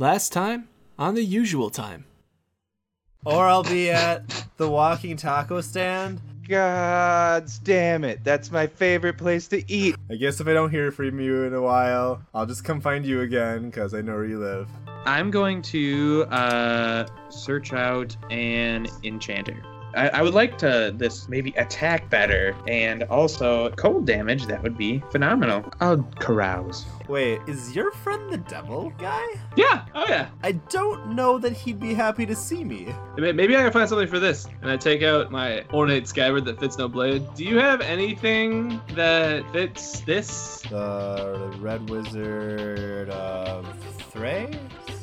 Last 0.00 0.32
time 0.32 0.70
on 0.98 1.14
the 1.14 1.22
usual 1.22 1.68
time. 1.68 2.06
Or 3.26 3.46
I'll 3.46 3.62
be 3.62 3.90
at 3.90 4.46
the 4.56 4.66
walking 4.66 5.18
taco 5.18 5.60
stand. 5.60 6.22
God 6.48 7.50
damn 7.64 8.04
it. 8.04 8.24
That's 8.24 8.50
my 8.50 8.66
favorite 8.66 9.18
place 9.18 9.46
to 9.48 9.62
eat. 9.70 9.96
I 10.10 10.14
guess 10.14 10.40
if 10.40 10.48
I 10.48 10.54
don't 10.54 10.70
hear 10.70 10.90
from 10.90 11.20
you 11.20 11.42
in 11.42 11.52
a 11.52 11.60
while, 11.60 12.22
I'll 12.32 12.46
just 12.46 12.64
come 12.64 12.80
find 12.80 13.04
you 13.04 13.20
again 13.20 13.68
because 13.68 13.92
I 13.92 14.00
know 14.00 14.14
where 14.14 14.24
you 14.24 14.38
live. 14.38 14.70
I'm 15.04 15.30
going 15.30 15.60
to 15.64 16.24
uh, 16.30 17.06
search 17.28 17.74
out 17.74 18.16
an 18.30 18.86
enchanter. 19.04 19.62
I, 19.94 20.08
I 20.08 20.22
would 20.22 20.34
like 20.34 20.58
to 20.58 20.92
this 20.96 21.28
maybe 21.28 21.50
attack 21.56 22.08
better 22.10 22.56
and 22.66 23.02
also 23.04 23.70
cold 23.70 24.06
damage. 24.06 24.46
That 24.46 24.62
would 24.62 24.76
be 24.76 25.02
phenomenal. 25.10 25.64
I'll 25.80 26.02
carouse. 26.18 26.84
Wait, 27.08 27.40
is 27.48 27.74
your 27.74 27.90
friend 27.90 28.32
the 28.32 28.38
devil 28.38 28.92
guy? 28.98 29.26
Yeah. 29.56 29.84
Oh 29.94 30.04
yeah. 30.08 30.28
I 30.42 30.52
don't 30.52 31.14
know 31.14 31.38
that 31.38 31.52
he'd 31.52 31.80
be 31.80 31.94
happy 31.94 32.24
to 32.26 32.36
see 32.36 32.62
me. 32.62 32.94
Maybe 33.16 33.56
I 33.56 33.62
can 33.62 33.72
find 33.72 33.88
something 33.88 34.08
for 34.08 34.18
this. 34.20 34.46
And 34.62 34.70
I 34.70 34.76
take 34.76 35.02
out 35.02 35.30
my 35.30 35.64
ornate 35.72 36.06
scabbard 36.06 36.44
that 36.44 36.60
fits 36.60 36.78
no 36.78 36.88
blade. 36.88 37.26
Do 37.34 37.44
you 37.44 37.58
have 37.58 37.80
anything 37.80 38.80
that 38.94 39.50
fits 39.52 40.00
this? 40.00 40.62
The 40.62 41.52
Red 41.58 41.90
Wizard 41.90 43.10
of 43.10 43.66
Thay? 44.12 44.50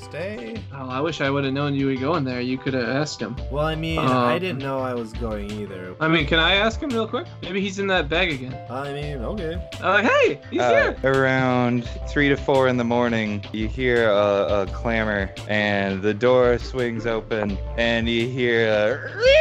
Stay? 0.10 0.56
Oh, 0.74 0.88
I 0.90 1.02
wish 1.02 1.20
I 1.20 1.30
would 1.30 1.44
have 1.44 1.54
known 1.54 1.76
you 1.76 1.88
were 1.88 1.96
going 1.96 2.24
there. 2.24 2.40
You 2.40 2.58
could 2.58 2.74
have 2.74 2.88
asked 2.88 3.22
him. 3.22 3.36
Well, 3.52 3.66
I 3.66 3.76
mean, 3.76 4.00
Uh, 4.00 4.04
I 4.22 4.40
didn't 4.40 4.60
know 4.60 4.80
I 4.80 4.94
was 4.94 5.12
going 5.14 5.52
either. 5.52 5.96
I 6.00 6.08
mean, 6.08 6.26
can 6.26 6.40
I 6.40 6.56
ask 6.56 6.82
him 6.82 6.90
real 6.92 7.08
quick? 7.08 7.28
Maybe 7.42 7.60
he's 7.60 7.78
in 7.80 7.88
that 7.88 8.08
bag 8.08 8.32
again. 8.32 8.58
I 8.70 8.94
mean, 8.94 9.18
okay. 9.18 9.62
I'm 9.82 10.06
like, 10.06 10.06
hey, 10.14 10.40
he's 10.50 10.62
Uh, 10.62 10.94
here. 11.02 11.12
around 11.14 11.90
three 12.08 12.30
to 12.30 12.38
four 12.38 12.70
in 12.70 12.78
the 12.78 12.86
morning, 12.86 13.44
you 13.52 13.68
hear 13.68 14.10
a, 14.10 14.62
a 14.62 14.68
clamor, 14.68 15.30
and 15.50 16.02
the 16.02 16.14
door 16.14 16.58
swings 16.58 17.06
open, 17.06 17.58
and 17.78 18.08
you 18.08 18.28
hear 18.30 18.68
a. 18.70 19.24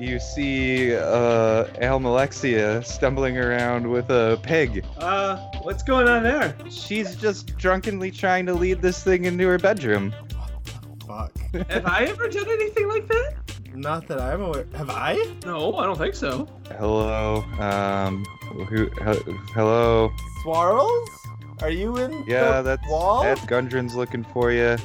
You 0.00 0.18
see 0.18 0.96
uh, 0.96 1.64
Almalexia 1.80 2.84
stumbling 2.84 3.38
around 3.38 3.88
with 3.88 4.10
a 4.10 4.38
pig. 4.42 4.84
Uh, 4.98 5.36
what's 5.62 5.84
going 5.84 6.08
on 6.08 6.24
there? 6.24 6.56
She's 6.70 7.14
just 7.14 7.56
drunkenly 7.56 8.10
trying 8.10 8.46
to 8.46 8.54
lead 8.54 8.82
this 8.82 9.02
thing 9.04 9.26
into 9.26 9.46
her 9.46 9.58
bedroom. 9.74 10.14
Fuck. 11.06 11.32
Have 11.70 11.86
I 11.86 12.04
ever 12.04 12.28
done 12.28 12.46
anything 12.48 12.88
like 12.88 13.08
that? 13.08 13.34
Not 13.74 14.06
that 14.08 14.20
I'm 14.20 14.42
aware. 14.42 14.66
Have 14.74 14.90
I? 14.90 15.14
No, 15.46 15.74
I 15.76 15.86
don't 15.86 15.96
think 15.96 16.14
so. 16.14 16.46
Hello, 16.78 17.36
um, 17.58 18.22
who? 18.68 18.84
he- 18.84 19.32
hello. 19.54 20.12
Swirls? 20.42 21.08
Are 21.62 21.70
you 21.70 21.96
in 21.96 22.22
Yeah, 22.26 22.60
the 22.60 22.62
that's 22.76 22.88
wall? 22.90 23.22
that's 23.22 23.40
Gundren's 23.42 23.94
looking 23.94 24.24
for 24.24 24.52
you. 24.52 24.76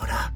Luna, 0.00 0.32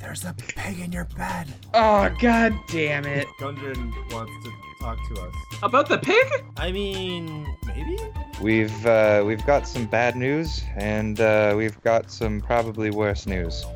there's 0.00 0.24
a 0.26 0.34
pig 0.34 0.80
in 0.80 0.92
your 0.92 1.04
bed. 1.16 1.46
Oh 1.72 2.10
god 2.20 2.52
damn 2.68 3.06
it. 3.06 3.26
Gundren 3.40 3.90
wants 4.12 4.32
to 4.44 4.52
talk 4.80 4.98
to 5.14 5.22
us. 5.22 5.34
About 5.62 5.88
the 5.88 5.96
pig? 5.98 6.26
I 6.58 6.72
mean, 6.72 7.46
maybe? 7.66 7.96
We've 8.40 8.86
uh, 8.86 9.22
we've 9.26 9.44
got 9.44 9.68
some 9.68 9.84
bad 9.84 10.16
news, 10.16 10.62
and 10.74 11.20
uh, 11.20 11.52
we've 11.58 11.78
got 11.82 12.10
some 12.10 12.40
probably 12.40 12.90
worse 12.90 13.26
news. 13.26 13.66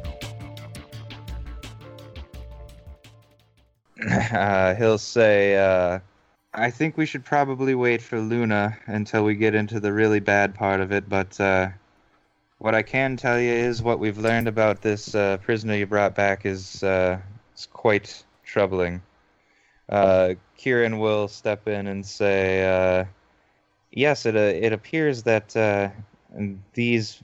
uh, 4.10 4.74
he'll 4.74 4.96
say, 4.96 5.58
uh, 5.58 5.98
"I 6.54 6.70
think 6.70 6.96
we 6.96 7.04
should 7.04 7.26
probably 7.26 7.74
wait 7.74 8.00
for 8.00 8.18
Luna 8.18 8.78
until 8.86 9.22
we 9.22 9.34
get 9.34 9.54
into 9.54 9.80
the 9.80 9.92
really 9.92 10.20
bad 10.20 10.54
part 10.54 10.80
of 10.80 10.92
it." 10.92 11.10
But 11.10 11.38
uh, 11.38 11.68
what 12.56 12.74
I 12.74 12.80
can 12.80 13.18
tell 13.18 13.38
you 13.38 13.52
is 13.52 13.82
what 13.82 13.98
we've 13.98 14.16
learned 14.16 14.48
about 14.48 14.80
this 14.80 15.14
uh, 15.14 15.36
prisoner 15.42 15.74
you 15.74 15.86
brought 15.86 16.14
back 16.14 16.46
is 16.46 16.82
is 16.82 17.68
quite 17.74 18.24
troubling. 18.44 19.02
Kieran 20.56 20.98
will 21.00 21.28
step 21.28 21.68
in 21.68 21.86
and 21.86 22.06
say. 22.06 23.06
Yes, 23.94 24.26
it 24.26 24.34
uh, 24.34 24.40
it 24.40 24.72
appears 24.72 25.22
that 25.22 25.56
uh, 25.56 25.88
these 26.72 27.22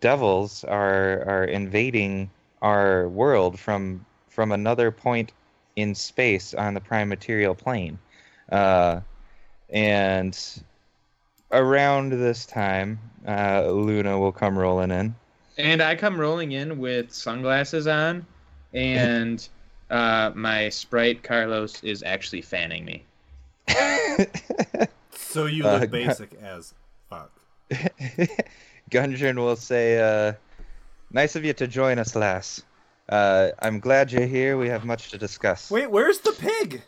devils 0.00 0.64
are 0.64 1.22
are 1.26 1.44
invading 1.44 2.30
our 2.62 3.08
world 3.08 3.60
from 3.60 4.06
from 4.30 4.52
another 4.52 4.90
point 4.90 5.32
in 5.76 5.94
space 5.94 6.54
on 6.54 6.72
the 6.72 6.80
prime 6.80 7.10
material 7.10 7.54
plane, 7.54 7.98
uh, 8.50 9.00
and 9.68 10.62
around 11.52 12.12
this 12.12 12.46
time, 12.46 12.98
uh, 13.28 13.66
Luna 13.68 14.18
will 14.18 14.32
come 14.32 14.58
rolling 14.58 14.90
in. 14.90 15.14
And 15.58 15.82
I 15.82 15.94
come 15.94 16.18
rolling 16.18 16.52
in 16.52 16.78
with 16.78 17.12
sunglasses 17.12 17.86
on, 17.86 18.24
and 18.72 19.46
uh, 19.90 20.30
my 20.34 20.70
sprite 20.70 21.22
Carlos 21.22 21.84
is 21.84 22.02
actually 22.02 22.40
fanning 22.40 22.86
me. 22.86 23.04
So 25.16 25.46
you 25.46 25.66
Uh, 25.66 25.78
look 25.78 25.90
basic 25.90 26.32
as 26.42 26.74
fuck. 27.10 27.30
Gundren 28.90 29.36
will 29.36 29.56
say, 29.56 29.98
uh, 30.00 30.32
"Nice 31.10 31.36
of 31.36 31.44
you 31.44 31.52
to 31.54 31.66
join 31.66 31.98
us, 31.98 32.14
lass. 32.14 32.62
Uh, 33.08 33.48
I'm 33.60 33.80
glad 33.80 34.12
you're 34.12 34.26
here. 34.26 34.56
We 34.56 34.68
have 34.68 34.84
much 34.84 35.10
to 35.10 35.18
discuss." 35.18 35.70
Wait, 35.70 35.90
where's 35.90 36.20
the 36.20 36.32
pig? 36.32 36.82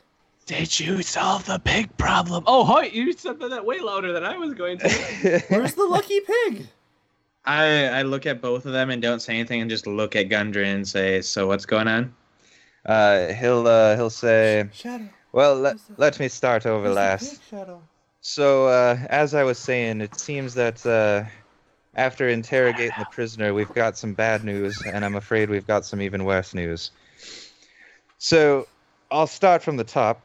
Did 0.46 0.80
you 0.80 1.02
solve 1.02 1.44
the 1.44 1.58
pig 1.58 1.94
problem? 1.98 2.44
Oh, 2.46 2.64
Hoyt, 2.64 2.92
you 2.92 3.12
said 3.12 3.38
that 3.40 3.64
way 3.66 3.80
louder 3.80 4.12
than 4.12 4.24
I 4.24 4.38
was 4.38 4.54
going 4.54 4.78
to. 4.78 4.88
Where's 5.50 5.74
the 5.74 5.84
lucky 5.84 6.20
pig? 6.20 6.66
I 7.44 7.88
I 7.88 8.02
look 8.02 8.24
at 8.24 8.40
both 8.40 8.64
of 8.64 8.72
them 8.72 8.88
and 8.90 9.02
don't 9.02 9.20
say 9.20 9.34
anything 9.34 9.60
and 9.60 9.68
just 9.70 9.86
look 9.86 10.16
at 10.16 10.28
Gundren 10.30 10.74
and 10.74 10.88
say, 10.88 11.20
"So 11.20 11.46
what's 11.48 11.66
going 11.66 11.88
on?" 11.88 12.14
uh, 12.86 13.32
he'll 13.34 13.66
uh, 13.66 13.94
he'll 13.96 14.08
say, 14.10 14.68
Shadow. 14.72 15.08
"Well, 15.32 15.54
let, 15.56 15.76
let 15.98 16.18
me 16.18 16.28
start 16.28 16.64
over, 16.64 16.84
where's 16.84 16.94
the 16.94 17.00
lass. 17.34 17.40
Shadow? 17.50 17.82
So, 18.20 18.66
uh, 18.66 18.98
as 19.08 19.34
I 19.34 19.44
was 19.44 19.58
saying, 19.58 20.00
it 20.00 20.18
seems 20.18 20.54
that 20.54 20.84
uh, 20.84 21.24
after 21.94 22.28
interrogating 22.28 22.92
the 22.98 23.06
prisoner, 23.06 23.54
we've 23.54 23.72
got 23.74 23.96
some 23.96 24.14
bad 24.14 24.44
news, 24.44 24.82
and 24.82 25.04
I'm 25.04 25.14
afraid 25.14 25.50
we've 25.50 25.66
got 25.66 25.84
some 25.84 26.02
even 26.02 26.24
worse 26.24 26.54
news. 26.54 26.90
So, 28.18 28.66
I'll 29.10 29.26
start 29.26 29.62
from 29.62 29.76
the 29.76 29.84
top. 29.84 30.20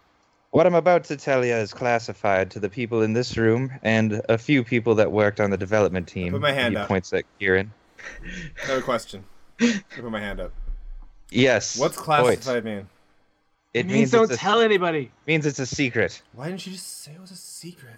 What 0.52 0.68
I'm 0.68 0.76
about 0.76 1.04
to 1.06 1.18
tell 1.18 1.44
you 1.44 1.54
is 1.54 1.74
classified 1.74 2.52
to 2.52 2.60
the 2.60 2.70
people 2.70 3.02
in 3.02 3.14
this 3.14 3.38
room 3.38 3.72
and 3.82 4.22
a 4.30 4.38
few 4.38 4.64
people 4.64 4.96
that 4.96 5.12
worked 5.12 5.40
on 5.40 5.50
the 5.50 5.58
development 5.58 6.08
team. 6.08 6.34
put 6.34 6.42
my 6.42 6.52
hand 6.52 6.74
he 6.74 6.78
up. 6.78 6.88
points 6.88 7.12
at 7.14 7.26
Kieran. 7.40 7.72
Another 8.66 8.82
question. 8.82 9.24
I 9.60 9.82
put 9.96 10.12
my 10.12 10.20
hand 10.20 10.40
up. 10.40 10.52
Yes. 11.32 11.78
What's 11.78 11.98
classified 11.98 12.66
mean? 12.66 12.88
It 13.74 13.80
It 13.82 13.86
means, 13.88 13.96
means 13.98 14.12
don't 14.12 14.32
a, 14.32 14.38
tell 14.38 14.62
anybody. 14.62 15.12
means 15.28 15.46
it's 15.46 15.60
a 15.60 15.66
secret. 15.66 16.22
Why 16.34 16.48
didn't 16.50 16.66
you 16.68 16.74
just 16.74 17.04
say 17.04 17.12
it 17.14 17.22
was 17.22 17.32
a 17.32 17.36
secret? 17.36 17.96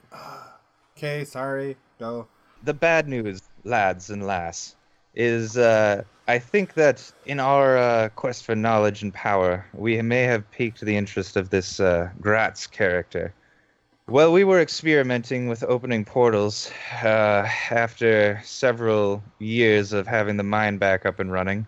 Okay, 0.97 1.25
sorry. 1.25 1.75
Go. 1.99 2.27
the 2.63 2.73
bad 2.73 3.07
news, 3.07 3.41
lads 3.63 4.09
and 4.09 4.25
lass, 4.25 4.75
is 5.13 5.57
uh, 5.57 6.03
I 6.27 6.39
think 6.39 6.73
that 6.75 7.11
in 7.25 7.39
our 7.39 7.77
uh, 7.77 8.09
quest 8.15 8.45
for 8.45 8.55
knowledge 8.55 9.01
and 9.03 9.13
power, 9.13 9.65
we 9.73 10.01
may 10.01 10.23
have 10.23 10.49
piqued 10.51 10.81
the 10.81 10.95
interest 10.95 11.35
of 11.37 11.49
this 11.49 11.79
uh, 11.79 12.09
Gratz 12.21 12.67
character. 12.67 13.33
Well, 14.07 14.31
we 14.31 14.43
were 14.43 14.59
experimenting 14.61 15.47
with 15.47 15.63
opening 15.63 16.05
portals 16.05 16.71
uh, 17.03 17.47
after 17.71 18.39
several 18.43 19.21
years 19.39 19.93
of 19.93 20.05
having 20.07 20.37
the 20.37 20.43
mine 20.43 20.77
back 20.77 21.05
up 21.05 21.19
and 21.19 21.31
running. 21.31 21.65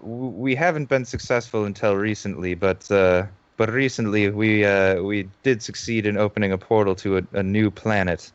We 0.00 0.54
haven't 0.54 0.88
been 0.88 1.04
successful 1.04 1.64
until 1.64 1.96
recently, 1.96 2.54
but 2.54 2.90
uh, 2.90 3.26
but 3.60 3.68
recently 3.70 4.22
we 4.42 4.64
uh, 4.64 5.02
we 5.10 5.18
did 5.42 5.58
succeed 5.62 6.02
in 6.06 6.16
opening 6.16 6.52
a 6.52 6.58
portal 6.58 6.94
to 6.94 7.18
a, 7.18 7.22
a 7.42 7.42
new 7.42 7.70
planet 7.70 8.32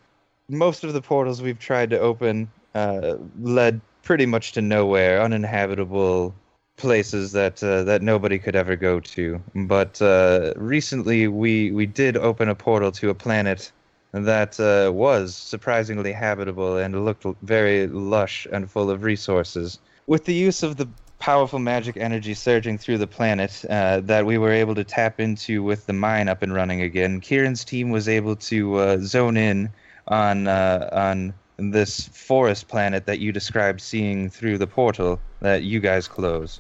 most 0.48 0.84
of 0.84 0.94
the 0.94 1.02
portals 1.02 1.42
we've 1.42 1.60
tried 1.60 1.90
to 1.90 2.00
open 2.00 2.48
uh, 2.76 3.16
led 3.42 3.82
pretty 4.04 4.26
much 4.26 4.52
to 4.54 4.62
nowhere, 4.62 5.22
uninhabitable 5.22 6.34
places 6.78 7.32
that 7.32 7.64
uh, 7.64 7.84
that 7.84 8.02
nobody 8.02 8.38
could 8.38 8.56
ever 8.56 8.76
go 8.76 9.00
to. 9.00 9.42
But 9.56 10.02
uh, 10.02 10.54
recently, 10.56 11.28
we 11.28 11.72
we 11.72 11.86
did 11.86 12.16
open 12.16 12.50
a 12.50 12.56
portal 12.56 12.92
to 12.94 13.10
a 13.10 13.16
planet 13.16 13.72
that 14.12 14.60
uh, 14.60 14.92
was 14.94 15.36
surprisingly 15.36 16.14
habitable 16.14 16.78
and 16.78 17.04
looked 17.04 17.26
very 17.42 17.88
lush 17.88 18.48
and 18.52 18.70
full 18.70 18.90
of 18.90 19.04
resources. 19.04 19.80
With 20.08 20.26
the 20.26 20.34
use 20.34 20.64
of 20.64 20.78
the 20.78 20.88
powerful 21.26 21.58
magic 21.58 21.98
energy 21.98 22.36
surging 22.36 22.78
through 22.78 23.00
the 23.00 23.08
planet 23.08 23.66
uh, 23.72 24.00
that 24.02 24.28
we 24.28 24.38
were 24.38 24.52
able 24.52 24.76
to 24.76 24.84
tap 24.84 25.20
into 25.20 25.64
with 25.64 25.88
the 25.88 25.94
mine 25.94 26.28
up 26.28 26.44
and 26.44 26.54
running 26.54 26.82
again, 26.82 27.20
Kieran's 27.20 27.66
team 27.66 27.90
was 27.90 28.08
able 28.08 28.36
to 28.36 28.76
uh, 28.76 28.98
zone 29.00 29.36
in 29.36 29.68
on 30.08 30.48
uh, 30.48 30.88
on 30.92 31.34
this 31.58 32.10
forest 32.10 32.68
planet 32.68 33.08
that 33.08 33.18
you 33.18 33.32
described 33.32 33.82
seeing 33.82 34.30
through 34.30 34.60
the 34.60 34.68
portal 34.68 35.20
that 35.40 35.64
you 35.64 35.80
guys 35.80 36.08
closed. 36.08 36.60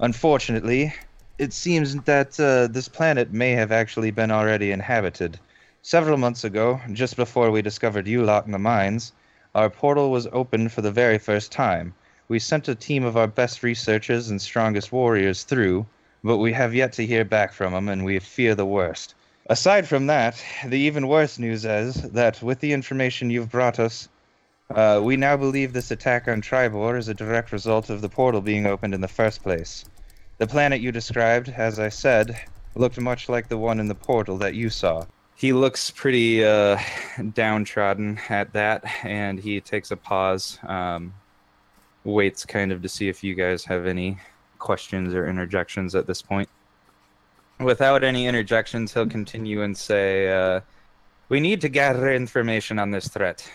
Unfortunately, 0.00 0.94
it 1.36 1.52
seems 1.52 1.94
that 2.04 2.40
uh, 2.40 2.68
this 2.68 2.88
planet 2.88 3.30
may 3.30 3.50
have 3.50 3.72
actually 3.72 4.10
been 4.10 4.30
already 4.30 4.70
inhabited. 4.70 5.38
Several 5.82 6.16
months 6.16 6.44
ago, 6.44 6.80
just 6.94 7.14
before 7.14 7.50
we 7.50 7.60
discovered 7.60 8.08
you 8.08 8.24
lot 8.24 8.46
in 8.46 8.52
the 8.52 8.58
mines, 8.58 9.12
our 9.54 9.68
portal 9.68 10.10
was 10.10 10.26
opened 10.32 10.72
for 10.72 10.80
the 10.80 10.90
very 10.90 11.18
first 11.18 11.52
time. 11.52 11.92
We 12.28 12.38
sent 12.38 12.68
a 12.68 12.74
team 12.74 13.04
of 13.04 13.16
our 13.16 13.26
best 13.26 13.62
researchers 13.62 14.30
and 14.30 14.42
strongest 14.42 14.90
warriors 14.92 15.44
through, 15.44 15.86
but 16.24 16.38
we 16.38 16.52
have 16.52 16.74
yet 16.74 16.92
to 16.94 17.06
hear 17.06 17.24
back 17.24 17.52
from 17.52 17.72
them, 17.72 17.88
and 17.88 18.04
we 18.04 18.18
fear 18.18 18.54
the 18.54 18.66
worst. 18.66 19.14
Aside 19.48 19.86
from 19.86 20.08
that, 20.08 20.42
the 20.66 20.78
even 20.78 21.06
worse 21.06 21.38
news 21.38 21.64
is 21.64 22.02
that 22.02 22.42
with 22.42 22.58
the 22.58 22.72
information 22.72 23.30
you've 23.30 23.50
brought 23.50 23.78
us, 23.78 24.08
uh, 24.74 25.00
we 25.02 25.16
now 25.16 25.36
believe 25.36 25.72
this 25.72 25.92
attack 25.92 26.26
on 26.26 26.40
Tribor 26.40 26.96
is 26.96 27.06
a 27.06 27.14
direct 27.14 27.52
result 27.52 27.90
of 27.90 28.00
the 28.00 28.08
portal 28.08 28.40
being 28.40 28.66
opened 28.66 28.92
in 28.92 29.00
the 29.00 29.06
first 29.06 29.44
place. 29.44 29.84
The 30.38 30.48
planet 30.48 30.80
you 30.80 30.90
described, 30.90 31.48
as 31.48 31.78
I 31.78 31.90
said, 31.90 32.36
looked 32.74 33.00
much 33.00 33.28
like 33.28 33.48
the 33.48 33.56
one 33.56 33.78
in 33.78 33.86
the 33.86 33.94
portal 33.94 34.36
that 34.38 34.54
you 34.54 34.68
saw. 34.68 35.04
He 35.36 35.52
looks 35.52 35.92
pretty 35.92 36.44
uh, 36.44 36.78
downtrodden 37.34 38.18
at 38.28 38.52
that, 38.54 38.84
and 39.04 39.38
he 39.38 39.60
takes 39.60 39.92
a 39.92 39.96
pause, 39.96 40.58
um, 40.66 41.14
waits 42.06 42.46
kind 42.46 42.72
of 42.72 42.80
to 42.82 42.88
see 42.88 43.08
if 43.08 43.22
you 43.22 43.34
guys 43.34 43.64
have 43.64 43.86
any 43.86 44.18
questions 44.58 45.12
or 45.14 45.28
interjections 45.28 45.94
at 45.94 46.06
this 46.06 46.22
point. 46.22 46.48
Without 47.60 48.04
any 48.04 48.26
interjections, 48.26 48.92
he'll 48.92 49.06
continue 49.06 49.62
and 49.62 49.76
say, 49.76 50.32
uh, 50.32 50.60
We 51.28 51.40
need 51.40 51.60
to 51.62 51.68
gather 51.68 52.12
information 52.12 52.78
on 52.78 52.90
this 52.90 53.08
threat. 53.08 53.48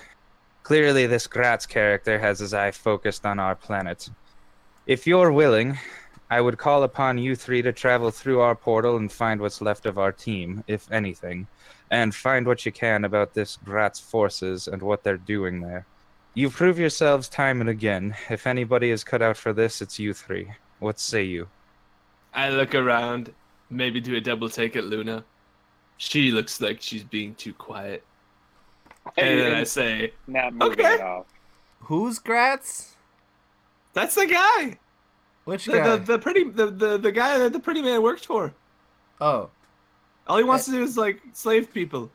Clearly, 0.63 1.07
this 1.07 1.27
Gratz 1.27 1.65
character 1.65 2.19
has 2.19 2.39
his 2.39 2.53
eye 2.53 2.71
focused 2.71 3.25
on 3.25 3.39
our 3.39 3.56
planet. 3.56 4.09
If 4.86 5.07
you're 5.07 5.31
willing, 5.31 5.77
I 6.30 6.42
would 6.42 6.57
call 6.57 6.83
upon 6.83 7.18
you 7.18 7.36
three 7.36 7.62
to 7.62 7.74
travel 7.74 8.12
through 8.12 8.42
our 8.42 8.56
portal 8.56 8.98
and 8.98 9.12
find 9.12 9.42
what's 9.42 9.62
left 9.62 9.86
of 9.86 9.98
our 9.98 10.12
team, 10.12 10.63
if 10.68 10.92
anything, 10.92 11.48
and 11.89 12.15
find 12.15 12.48
what 12.48 12.65
you 12.65 12.71
can 12.71 13.06
about 13.06 13.33
this 13.33 13.57
Gratz 13.57 14.00
forces 14.00 14.68
and 14.68 14.81
what 14.81 15.03
they're 15.03 15.18
doing 15.18 15.62
there. 15.62 15.86
You've 16.33 16.56
proved 16.56 16.80
yourselves 16.80 17.28
time 17.28 17.60
and 17.62 17.69
again. 17.69 18.16
If 18.30 18.48
anybody 18.48 18.89
is 18.89 19.04
cut 19.04 19.22
out 19.22 19.38
for 19.38 19.51
this, 19.54 19.81
it's 19.81 20.00
you 20.00 20.13
three. 20.13 20.51
What 20.80 21.00
say 21.00 21.24
you? 21.24 21.50
I 22.33 22.50
look 22.50 22.74
around, 22.74 23.33
maybe 23.69 24.00
do 24.00 24.16
a 24.16 24.22
double 24.22 24.50
take 24.50 24.75
at 24.75 24.86
Luna. 24.86 25.25
She 25.98 26.31
looks 26.31 26.62
like 26.62 26.81
she's 26.81 27.04
being 27.04 27.36
too 27.36 27.54
quiet. 27.54 28.04
And 29.18 29.39
then 29.39 29.54
I 29.56 29.63
say, 29.63 30.13
not 30.28 30.54
moving 30.54 30.80
Okay. 30.80 30.94
at 30.95 31.01
all. 31.01 31.25
Who's 31.81 32.19
Gratz? 32.19 32.95
"That's 33.94 34.16
the 34.16 34.25
guy. 34.27 34.77
Which 35.44 35.66
The, 35.66 35.72
guy? 35.74 35.95
the, 35.98 35.98
the 36.13 36.19
pretty 36.19 36.44
the, 36.50 36.68
the 36.68 36.98
the 36.98 37.12
guy 37.12 37.38
that 37.39 37.51
the 37.51 37.60
pretty 37.60 37.81
man 37.81 38.01
worked 38.01 38.25
for. 38.25 38.54
oh, 39.19 39.50
All 40.27 40.38
he 40.38 40.44
wants 40.44 40.66
to 40.66 40.72
do 40.72 40.81
is 40.84 40.95
like 40.98 41.19
slave 41.34 41.74
people." 41.74 42.10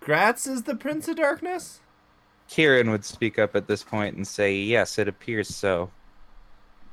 Gratz 0.00 0.46
is 0.46 0.62
the 0.62 0.74
Prince 0.74 1.06
of 1.08 1.16
Darkness. 1.16 1.80
Kieran 2.52 2.90
would 2.90 3.02
speak 3.02 3.38
up 3.38 3.56
at 3.56 3.66
this 3.66 3.82
point 3.82 4.14
and 4.14 4.28
say, 4.28 4.54
Yes, 4.54 4.98
it 4.98 5.08
appears 5.08 5.48
so. 5.48 5.90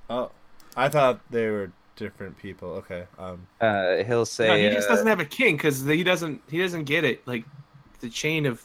Oh, 0.10 0.32
I 0.78 0.88
thought 0.88 1.20
they 1.30 1.50
were 1.50 1.70
different 1.98 2.38
people. 2.38 2.70
Okay. 2.70 3.06
Um. 3.18 3.46
Uh, 3.60 3.98
he'll 3.98 4.26
say, 4.26 4.48
no, 4.48 4.56
he 4.56 4.74
just 4.74 4.88
uh, 4.88 4.94
doesn't 4.94 5.08
have 5.08 5.20
a 5.20 5.26
king 5.26 5.58
because 5.58 5.84
he 5.84 6.02
doesn't 6.02 6.42
he 6.50 6.60
doesn't 6.60 6.86
get 6.86 7.04
it 7.04 7.28
like 7.28 7.44
the 8.00 8.10
chain 8.10 8.46
of 8.46 8.64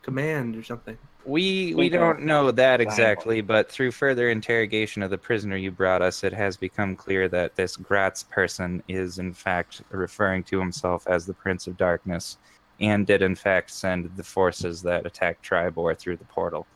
command 0.00 0.56
or 0.56 0.62
something. 0.62 0.96
We 1.26 1.74
we 1.74 1.90
don't 1.90 2.22
know 2.22 2.50
that 2.50 2.80
exactly, 2.80 3.42
but 3.42 3.70
through 3.70 3.92
further 3.92 4.30
interrogation 4.30 5.02
of 5.02 5.10
the 5.10 5.18
prisoner 5.18 5.56
you 5.56 5.70
brought 5.70 6.00
us, 6.00 6.24
it 6.24 6.32
has 6.32 6.56
become 6.56 6.96
clear 6.96 7.28
that 7.28 7.54
this 7.54 7.76
Gratz 7.76 8.24
person 8.24 8.82
is 8.88 9.18
in 9.18 9.34
fact 9.34 9.82
referring 9.90 10.42
to 10.44 10.58
himself 10.58 11.06
as 11.06 11.26
the 11.26 11.34
Prince 11.34 11.66
of 11.66 11.76
Darkness, 11.76 12.38
and 12.82 13.06
did 13.06 13.22
in 13.22 13.34
fact 13.34 13.70
send 13.70 14.10
the 14.16 14.22
forces 14.22 14.82
that 14.82 15.06
attacked 15.06 15.42
Tribor 15.42 15.94
through 15.94 16.16
the 16.16 16.24
portal. 16.24 16.66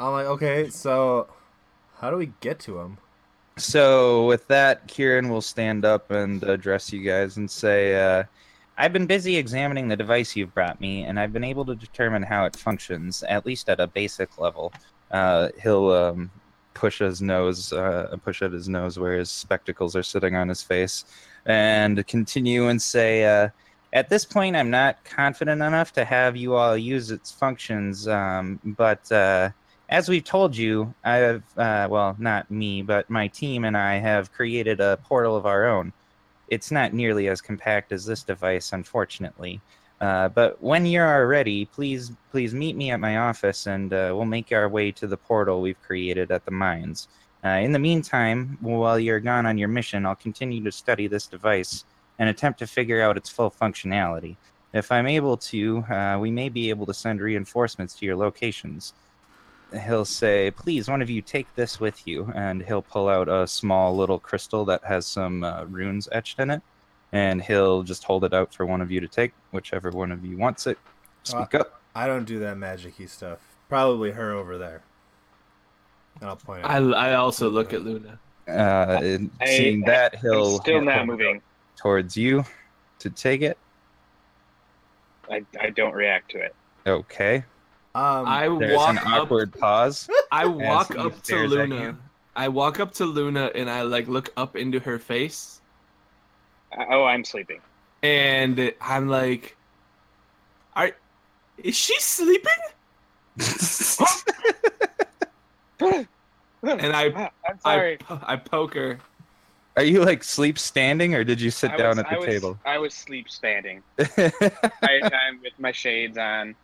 I'm 0.00 0.12
like, 0.12 0.26
okay, 0.26 0.68
so 0.70 1.28
how 1.98 2.10
do 2.10 2.16
we 2.16 2.32
get 2.40 2.58
to 2.60 2.80
him? 2.80 2.98
So 3.58 4.26
with 4.26 4.48
that, 4.48 4.88
Kieran 4.88 5.28
will 5.28 5.42
stand 5.42 5.84
up 5.84 6.10
and 6.10 6.42
address 6.42 6.92
you 6.92 7.02
guys 7.02 7.36
and 7.36 7.50
say, 7.50 7.94
uh, 7.94 8.24
I've 8.78 8.92
been 8.92 9.06
busy 9.06 9.36
examining 9.36 9.88
the 9.88 9.96
device 9.96 10.34
you've 10.34 10.54
brought 10.54 10.80
me, 10.80 11.02
and 11.02 11.20
I've 11.20 11.32
been 11.32 11.44
able 11.44 11.66
to 11.66 11.74
determine 11.74 12.22
how 12.22 12.46
it 12.46 12.56
functions, 12.56 13.22
at 13.22 13.44
least 13.44 13.68
at 13.68 13.78
a 13.78 13.86
basic 13.86 14.38
level. 14.38 14.72
Uh, 15.10 15.50
he'll 15.62 15.90
um, 15.90 16.30
push 16.72 17.00
his 17.00 17.20
nose, 17.20 17.72
uh, 17.72 18.16
push 18.24 18.40
at 18.40 18.52
his 18.52 18.68
nose 18.68 18.98
where 18.98 19.18
his 19.18 19.30
spectacles 19.30 19.94
are 19.94 20.02
sitting 20.02 20.34
on 20.34 20.48
his 20.48 20.62
face, 20.62 21.04
and 21.44 22.04
continue 22.06 22.68
and 22.68 22.80
say, 22.80 23.24
uh, 23.24 23.50
at 23.92 24.08
this 24.08 24.24
point, 24.24 24.56
I'm 24.56 24.70
not 24.70 25.04
confident 25.04 25.60
enough 25.60 25.92
to 25.94 26.04
have 26.04 26.36
you 26.36 26.54
all 26.54 26.76
use 26.76 27.10
its 27.10 27.30
functions, 27.30 28.08
um, 28.08 28.58
but 28.64 29.10
uh, 29.12 29.50
as 29.90 30.08
we've 30.08 30.24
told 30.24 30.56
you, 30.56 30.94
I 31.04 31.16
have, 31.16 31.42
uh, 31.58 31.88
well, 31.90 32.16
not 32.18 32.50
me, 32.50 32.80
but 32.80 33.10
my 33.10 33.28
team 33.28 33.64
and 33.64 33.76
I 33.76 33.96
have 33.96 34.32
created 34.32 34.80
a 34.80 34.98
portal 35.04 35.36
of 35.36 35.44
our 35.44 35.66
own. 35.66 35.92
It's 36.48 36.70
not 36.70 36.94
nearly 36.94 37.28
as 37.28 37.42
compact 37.42 37.92
as 37.92 38.06
this 38.06 38.22
device, 38.22 38.72
unfortunately. 38.72 39.60
Uh, 40.00 40.28
but 40.30 40.60
when 40.62 40.86
you 40.86 41.00
are 41.00 41.26
ready, 41.26 41.66
please, 41.66 42.12
please 42.30 42.54
meet 42.54 42.76
me 42.76 42.90
at 42.90 42.98
my 42.98 43.18
office, 43.18 43.66
and 43.66 43.92
uh, 43.92 44.12
we'll 44.14 44.24
make 44.24 44.50
our 44.52 44.68
way 44.68 44.90
to 44.92 45.06
the 45.06 45.16
portal 45.18 45.60
we've 45.60 45.80
created 45.82 46.30
at 46.30 46.46
the 46.46 46.50
mines. 46.50 47.08
Uh, 47.44 47.48
in 47.48 47.72
the 47.72 47.78
meantime, 47.78 48.56
while 48.62 48.98
you're 48.98 49.20
gone 49.20 49.44
on 49.44 49.58
your 49.58 49.68
mission, 49.68 50.06
I'll 50.06 50.14
continue 50.14 50.64
to 50.64 50.72
study 50.72 51.08
this 51.08 51.26
device 51.26 51.84
and 52.22 52.30
attempt 52.30 52.60
to 52.60 52.68
figure 52.68 53.02
out 53.02 53.16
its 53.16 53.28
full 53.28 53.50
functionality. 53.50 54.36
If 54.72 54.92
I'm 54.92 55.08
able 55.08 55.36
to, 55.36 55.78
uh, 55.90 56.18
we 56.20 56.30
may 56.30 56.48
be 56.48 56.70
able 56.70 56.86
to 56.86 56.94
send 56.94 57.20
reinforcements 57.20 57.94
to 57.96 58.06
your 58.06 58.14
locations 58.14 58.94
he'll 59.86 60.04
say, 60.04 60.50
"Please, 60.50 60.88
one 60.88 61.02
of 61.02 61.10
you 61.10 61.22
take 61.22 61.52
this 61.54 61.80
with 61.80 62.06
you," 62.06 62.30
and 62.34 62.62
he'll 62.62 62.82
pull 62.82 63.08
out 63.08 63.28
a 63.28 63.46
small 63.46 63.96
little 63.96 64.18
crystal 64.18 64.64
that 64.66 64.84
has 64.84 65.06
some 65.06 65.44
uh, 65.44 65.64
runes 65.64 66.08
etched 66.12 66.38
in 66.38 66.50
it, 66.50 66.62
and 67.12 67.42
he'll 67.42 67.82
just 67.82 68.04
hold 68.04 68.24
it 68.24 68.34
out 68.34 68.52
for 68.52 68.66
one 68.66 68.80
of 68.80 68.90
you 68.90 69.00
to 69.00 69.08
take, 69.08 69.32
whichever 69.50 69.90
one 69.90 70.12
of 70.12 70.24
you 70.24 70.36
wants 70.36 70.66
it. 70.66 70.78
Speak 71.24 71.54
up. 71.54 71.80
I 71.94 72.06
don't 72.06 72.24
do 72.24 72.38
that 72.40 72.56
magic-y 72.56 73.06
stuff. 73.06 73.38
Probably 73.68 74.10
her 74.10 74.32
over 74.32 74.58
there. 74.58 74.82
And 76.20 76.28
I'll 76.28 76.36
point. 76.36 76.64
I, 76.64 76.76
Out. 76.76 76.94
I 76.94 77.14
also 77.14 77.48
look 77.48 77.72
at 77.72 77.82
Luna. 77.82 78.18
Uh, 78.48 78.98
I- 79.40 79.46
seeing 79.46 79.82
that, 79.82 80.16
he'll 80.16 80.58
still 80.58 80.82
not 80.82 81.02
it 81.02 81.06
moving. 81.06 81.42
Towards 81.82 82.16
you 82.16 82.44
to 83.00 83.10
take 83.10 83.42
it. 83.42 83.58
I, 85.30 85.44
I 85.60 85.70
don't 85.70 85.92
react 85.94 86.30
to 86.30 86.38
it. 86.38 86.54
Okay. 86.86 87.44
Um, 87.94 88.26
I 88.26 88.48
There's 88.48 88.76
walk 88.76 88.90
an 88.90 88.98
up. 88.98 89.06
awkward 89.06 89.52
pause. 89.58 90.08
I 90.32 90.46
walk 90.46 90.96
up 90.96 91.20
to 91.24 91.46
Luna. 91.46 91.96
I 92.34 92.48
walk 92.48 92.80
up 92.80 92.94
to 92.94 93.04
Luna 93.04 93.50
and 93.54 93.68
I 93.68 93.82
like 93.82 94.08
look 94.08 94.32
up 94.36 94.56
into 94.56 94.78
her 94.80 94.98
face 94.98 95.60
Oh, 96.90 97.04
I'm 97.04 97.22
sleeping. 97.24 97.60
and 98.02 98.72
I'm 98.80 99.08
like, 99.08 99.54
"Are 100.74 100.92
is 101.58 101.76
she 101.76 101.98
sleeping?" 102.00 102.50
And 106.62 106.92
I 106.96 107.06
I'm 107.48 107.58
sorry. 107.60 107.96
po- 107.98 108.20
I 108.22 108.36
poke 108.36 108.74
her. 108.74 108.98
Are 109.76 109.82
you 109.82 110.04
like 110.04 110.22
sleep 110.22 110.58
standing, 110.58 111.14
or 111.14 111.24
did 111.24 111.40
you 111.40 111.50
sit 111.50 111.70
I 111.72 111.76
down 111.76 111.90
was- 111.90 111.98
at 112.00 112.08
the 112.10 112.14
I 112.14 112.18
was, 112.18 112.26
table? 112.26 112.58
I 112.66 112.78
was 112.78 112.94
sleep 112.94 113.30
standing. 113.30 113.82
I, 113.98 114.30
I'm 114.82 115.40
with 115.42 115.58
my 115.58 115.72
shades 115.72 116.18
on. 116.18 116.54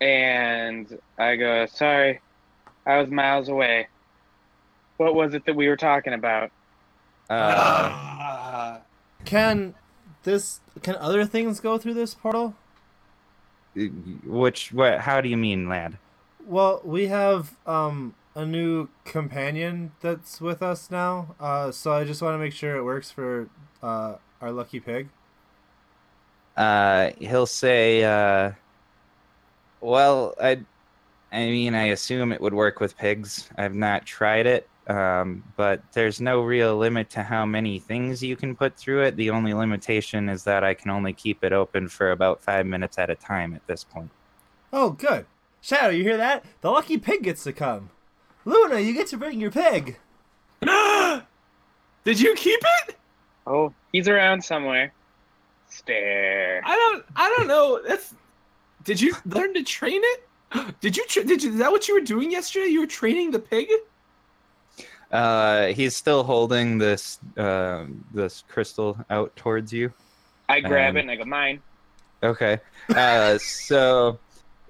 And 0.00 0.98
I 1.18 1.36
go, 1.36 1.66
sorry, 1.66 2.20
I 2.86 2.98
was 2.98 3.10
miles 3.10 3.48
away. 3.48 3.88
What 4.98 5.14
was 5.14 5.34
it 5.34 5.44
that 5.46 5.56
we 5.56 5.68
were 5.68 5.76
talking 5.76 6.12
about? 6.12 6.50
uh, 7.28 8.78
can 9.24 9.74
this? 10.22 10.60
Can 10.82 10.94
other 10.96 11.24
things 11.24 11.58
go 11.60 11.78
through 11.78 11.94
this 11.94 12.14
portal? 12.14 12.54
which? 14.24 14.72
What? 14.72 15.00
How 15.00 15.20
do 15.20 15.28
you 15.28 15.36
mean, 15.36 15.68
lad? 15.68 15.98
Well, 16.46 16.80
we 16.84 17.06
have 17.08 17.56
um 17.66 18.14
a 18.36 18.46
new 18.46 18.90
companion 19.04 19.94
that's 20.00 20.40
with 20.40 20.62
us 20.62 20.90
now. 20.92 21.36
Uh, 21.40 21.72
so 21.72 21.92
I 21.92 22.04
just 22.04 22.22
want 22.22 22.34
to 22.34 22.38
make 22.38 22.54
sure 22.54 22.76
it 22.76 22.84
works 22.84 23.10
for 23.12 23.50
uh 23.82 24.18
our 24.40 24.52
lucky 24.52 24.80
pig. 24.80 25.10
uh, 26.56 27.10
he'll 27.18 27.46
say, 27.46 28.04
uh, 28.04 28.52
"Well, 29.80 30.34
I, 30.40 30.66
I 31.32 31.46
mean, 31.46 31.74
I 31.74 31.86
assume 31.88 32.32
it 32.32 32.40
would 32.40 32.54
work 32.54 32.80
with 32.80 32.96
pigs. 32.98 33.50
I've 33.58 33.74
not 33.74 34.06
tried 34.06 34.46
it, 34.46 34.70
um, 34.88 35.44
but 35.56 35.84
there's 35.92 36.20
no 36.20 36.42
real 36.42 36.76
limit 36.78 37.10
to 37.12 37.22
how 37.24 37.46
many 37.46 37.80
things 37.80 38.22
you 38.22 38.36
can 38.36 38.56
put 38.56 38.76
through 38.78 39.04
it. 39.04 39.16
The 39.16 39.30
only 39.30 39.54
limitation 39.54 40.28
is 40.30 40.44
that 40.44 40.64
I 40.64 40.74
can 40.74 40.90
only 40.92 41.14
keep 41.14 41.44
it 41.44 41.52
open 41.54 41.88
for 41.88 42.12
about 42.12 42.42
five 42.42 42.66
minutes 42.66 42.98
at 42.98 43.10
a 43.10 43.16
time 43.16 43.54
at 43.54 43.66
this 43.66 43.84
point." 43.84 44.12
Oh, 44.72 44.90
good. 44.90 45.26
Shadow, 45.60 45.88
you 45.90 46.04
hear 46.04 46.16
that? 46.16 46.44
The 46.60 46.70
lucky 46.70 46.98
pig 46.98 47.22
gets 47.24 47.42
to 47.44 47.52
come. 47.52 47.90
Luna, 48.46 48.78
you 48.80 48.94
get 48.94 49.08
to 49.08 49.18
bring 49.18 49.38
your 49.40 49.50
pig. 49.50 49.98
Did 50.62 52.20
you 52.20 52.34
keep 52.36 52.60
it? 52.88 52.96
Oh, 53.46 53.74
he's 53.92 54.08
around 54.08 54.42
somewhere. 54.42 54.92
Stare. 55.68 56.62
I 56.64 56.74
don't. 56.74 57.04
I 57.16 57.34
don't 57.36 57.48
know. 57.48 57.80
That's. 57.86 58.14
Did 58.84 59.00
you 59.00 59.14
learn 59.26 59.52
to 59.54 59.62
train 59.64 60.00
it? 60.02 60.24
Did 60.80 60.96
you? 60.96 61.04
Tra- 61.06 61.24
did 61.24 61.42
you? 61.42 61.50
Is 61.50 61.58
that 61.58 61.70
what 61.72 61.88
you 61.88 61.94
were 61.94 62.00
doing 62.00 62.30
yesterday? 62.30 62.68
You 62.68 62.80
were 62.80 62.86
training 62.86 63.32
the 63.32 63.40
pig. 63.40 63.68
Uh, 65.10 65.66
he's 65.68 65.94
still 65.96 66.22
holding 66.22 66.78
this 66.78 67.18
uh, 67.36 67.84
this 68.14 68.44
crystal 68.48 68.96
out 69.10 69.34
towards 69.36 69.72
you. 69.72 69.92
I 70.48 70.60
grab 70.60 70.90
Um, 70.90 70.96
it 70.98 71.00
and 71.00 71.10
I 71.10 71.16
go, 71.16 71.24
mine. 71.24 71.60
Okay. 72.22 72.60
Uh, 72.94 73.38
so 73.42 74.18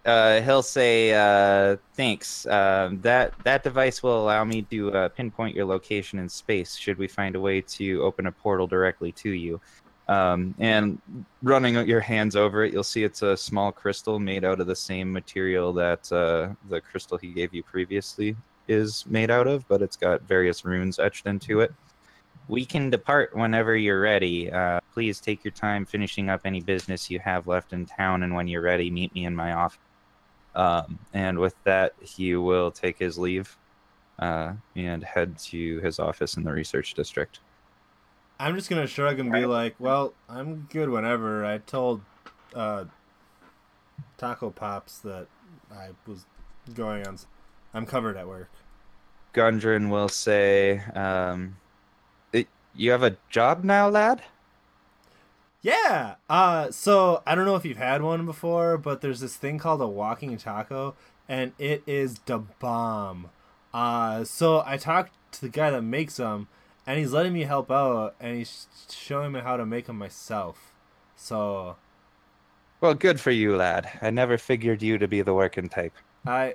uh, 0.06 0.40
he'll 0.40 0.62
say, 0.62 1.12
uh, 1.12 1.76
"Thanks. 1.94 2.46
Um, 2.46 3.00
that 3.02 3.34
that 3.44 3.62
device 3.62 4.02
will 4.02 4.22
allow 4.22 4.44
me 4.44 4.62
to 4.62 4.92
uh, 4.92 5.08
pinpoint 5.10 5.54
your 5.54 5.66
location 5.66 6.18
in 6.18 6.28
space. 6.28 6.76
Should 6.76 6.98
we 6.98 7.08
find 7.08 7.36
a 7.36 7.40
way 7.40 7.60
to 7.60 8.02
open 8.02 8.26
a 8.26 8.32
portal 8.32 8.66
directly 8.66 9.12
to 9.12 9.30
you?" 9.30 9.60
Um, 10.08 10.54
and 10.60 11.00
running 11.42 11.74
your 11.86 12.00
hands 12.00 12.36
over 12.36 12.64
it, 12.64 12.72
you'll 12.72 12.84
see 12.84 13.02
it's 13.02 13.22
a 13.22 13.36
small 13.36 13.72
crystal 13.72 14.20
made 14.20 14.44
out 14.44 14.60
of 14.60 14.68
the 14.68 14.76
same 14.76 15.12
material 15.12 15.72
that 15.72 16.12
uh, 16.12 16.50
the 16.68 16.80
crystal 16.80 17.18
he 17.18 17.28
gave 17.28 17.52
you 17.52 17.64
previously 17.64 18.36
is 18.68 19.04
made 19.06 19.30
out 19.30 19.48
of, 19.48 19.66
but 19.66 19.82
it's 19.82 19.96
got 19.96 20.22
various 20.22 20.64
runes 20.64 20.98
etched 21.00 21.26
into 21.26 21.60
it. 21.60 21.74
We 22.48 22.64
can 22.64 22.90
depart 22.90 23.34
whenever 23.36 23.76
you're 23.76 24.00
ready. 24.00 24.52
Uh, 24.52 24.78
please 24.94 25.20
take 25.20 25.44
your 25.44 25.52
time 25.52 25.84
finishing 25.84 26.30
up 26.30 26.42
any 26.44 26.60
business 26.60 27.10
you 27.10 27.18
have 27.18 27.48
left 27.48 27.72
in 27.72 27.86
town, 27.86 28.22
and 28.22 28.32
when 28.32 28.46
you're 28.46 28.62
ready, 28.62 28.90
meet 28.90 29.12
me 29.12 29.24
in 29.24 29.34
my 29.34 29.52
office. 29.52 29.78
Um, 30.56 30.98
and 31.12 31.38
with 31.38 31.54
that, 31.64 31.94
he 32.00 32.34
will 32.34 32.70
take 32.70 32.98
his 32.98 33.18
leave 33.18 33.56
uh, 34.18 34.54
and 34.74 35.04
head 35.04 35.38
to 35.38 35.78
his 35.80 35.98
office 35.98 36.36
in 36.38 36.42
the 36.44 36.50
research 36.52 36.94
district. 36.94 37.40
I'm 38.40 38.54
just 38.56 38.68
gonna 38.68 38.86
shrug 38.86 39.18
and 39.18 39.30
be 39.30 39.44
like, 39.46 39.74
"Well, 39.78 40.14
I'm 40.28 40.66
good 40.70 40.88
whenever." 40.90 41.44
I 41.44 41.58
told 41.58 42.00
uh, 42.54 42.84
Taco 44.18 44.50
Pops 44.50 44.98
that 45.00 45.26
I 45.72 45.90
was 46.06 46.24
going 46.74 47.06
on. 47.06 47.18
I'm 47.74 47.86
covered 47.86 48.16
at 48.16 48.26
work. 48.26 48.48
Gundren 49.34 49.90
will 49.90 50.08
say, 50.08 50.80
um, 50.94 51.56
"It- 52.32 52.48
"You 52.74 52.90
have 52.92 53.02
a 53.02 53.16
job 53.30 53.64
now, 53.64 53.88
lad." 53.88 54.22
Yeah. 55.62 56.16
Uh, 56.28 56.70
so 56.70 57.22
I 57.26 57.34
don't 57.34 57.44
know 57.46 57.56
if 57.56 57.64
you've 57.64 57.76
had 57.76 58.02
one 58.02 58.24
before, 58.26 58.78
but 58.78 59.00
there's 59.00 59.20
this 59.20 59.36
thing 59.36 59.58
called 59.58 59.80
a 59.80 59.88
walking 59.88 60.36
taco, 60.36 60.94
and 61.28 61.52
it 61.58 61.82
is 61.86 62.18
the 62.26 62.38
bomb. 62.38 63.30
Uh, 63.74 64.24
so 64.24 64.62
I 64.64 64.76
talked 64.76 65.12
to 65.32 65.40
the 65.40 65.48
guy 65.48 65.70
that 65.70 65.82
makes 65.82 66.16
them, 66.16 66.48
and 66.86 66.98
he's 66.98 67.12
letting 67.12 67.32
me 67.32 67.42
help 67.42 67.70
out, 67.70 68.14
and 68.20 68.36
he's 68.36 68.68
showing 68.90 69.32
me 69.32 69.40
how 69.40 69.56
to 69.56 69.66
make 69.66 69.86
them 69.86 69.98
myself. 69.98 70.72
So 71.16 71.76
Well, 72.80 72.94
good 72.94 73.20
for 73.20 73.30
you, 73.30 73.56
lad. 73.56 73.98
I 74.02 74.10
never 74.10 74.38
figured 74.38 74.82
you 74.82 74.98
to 74.98 75.08
be 75.08 75.22
the 75.22 75.34
working 75.34 75.68
type. 75.68 75.94
I, 76.26 76.54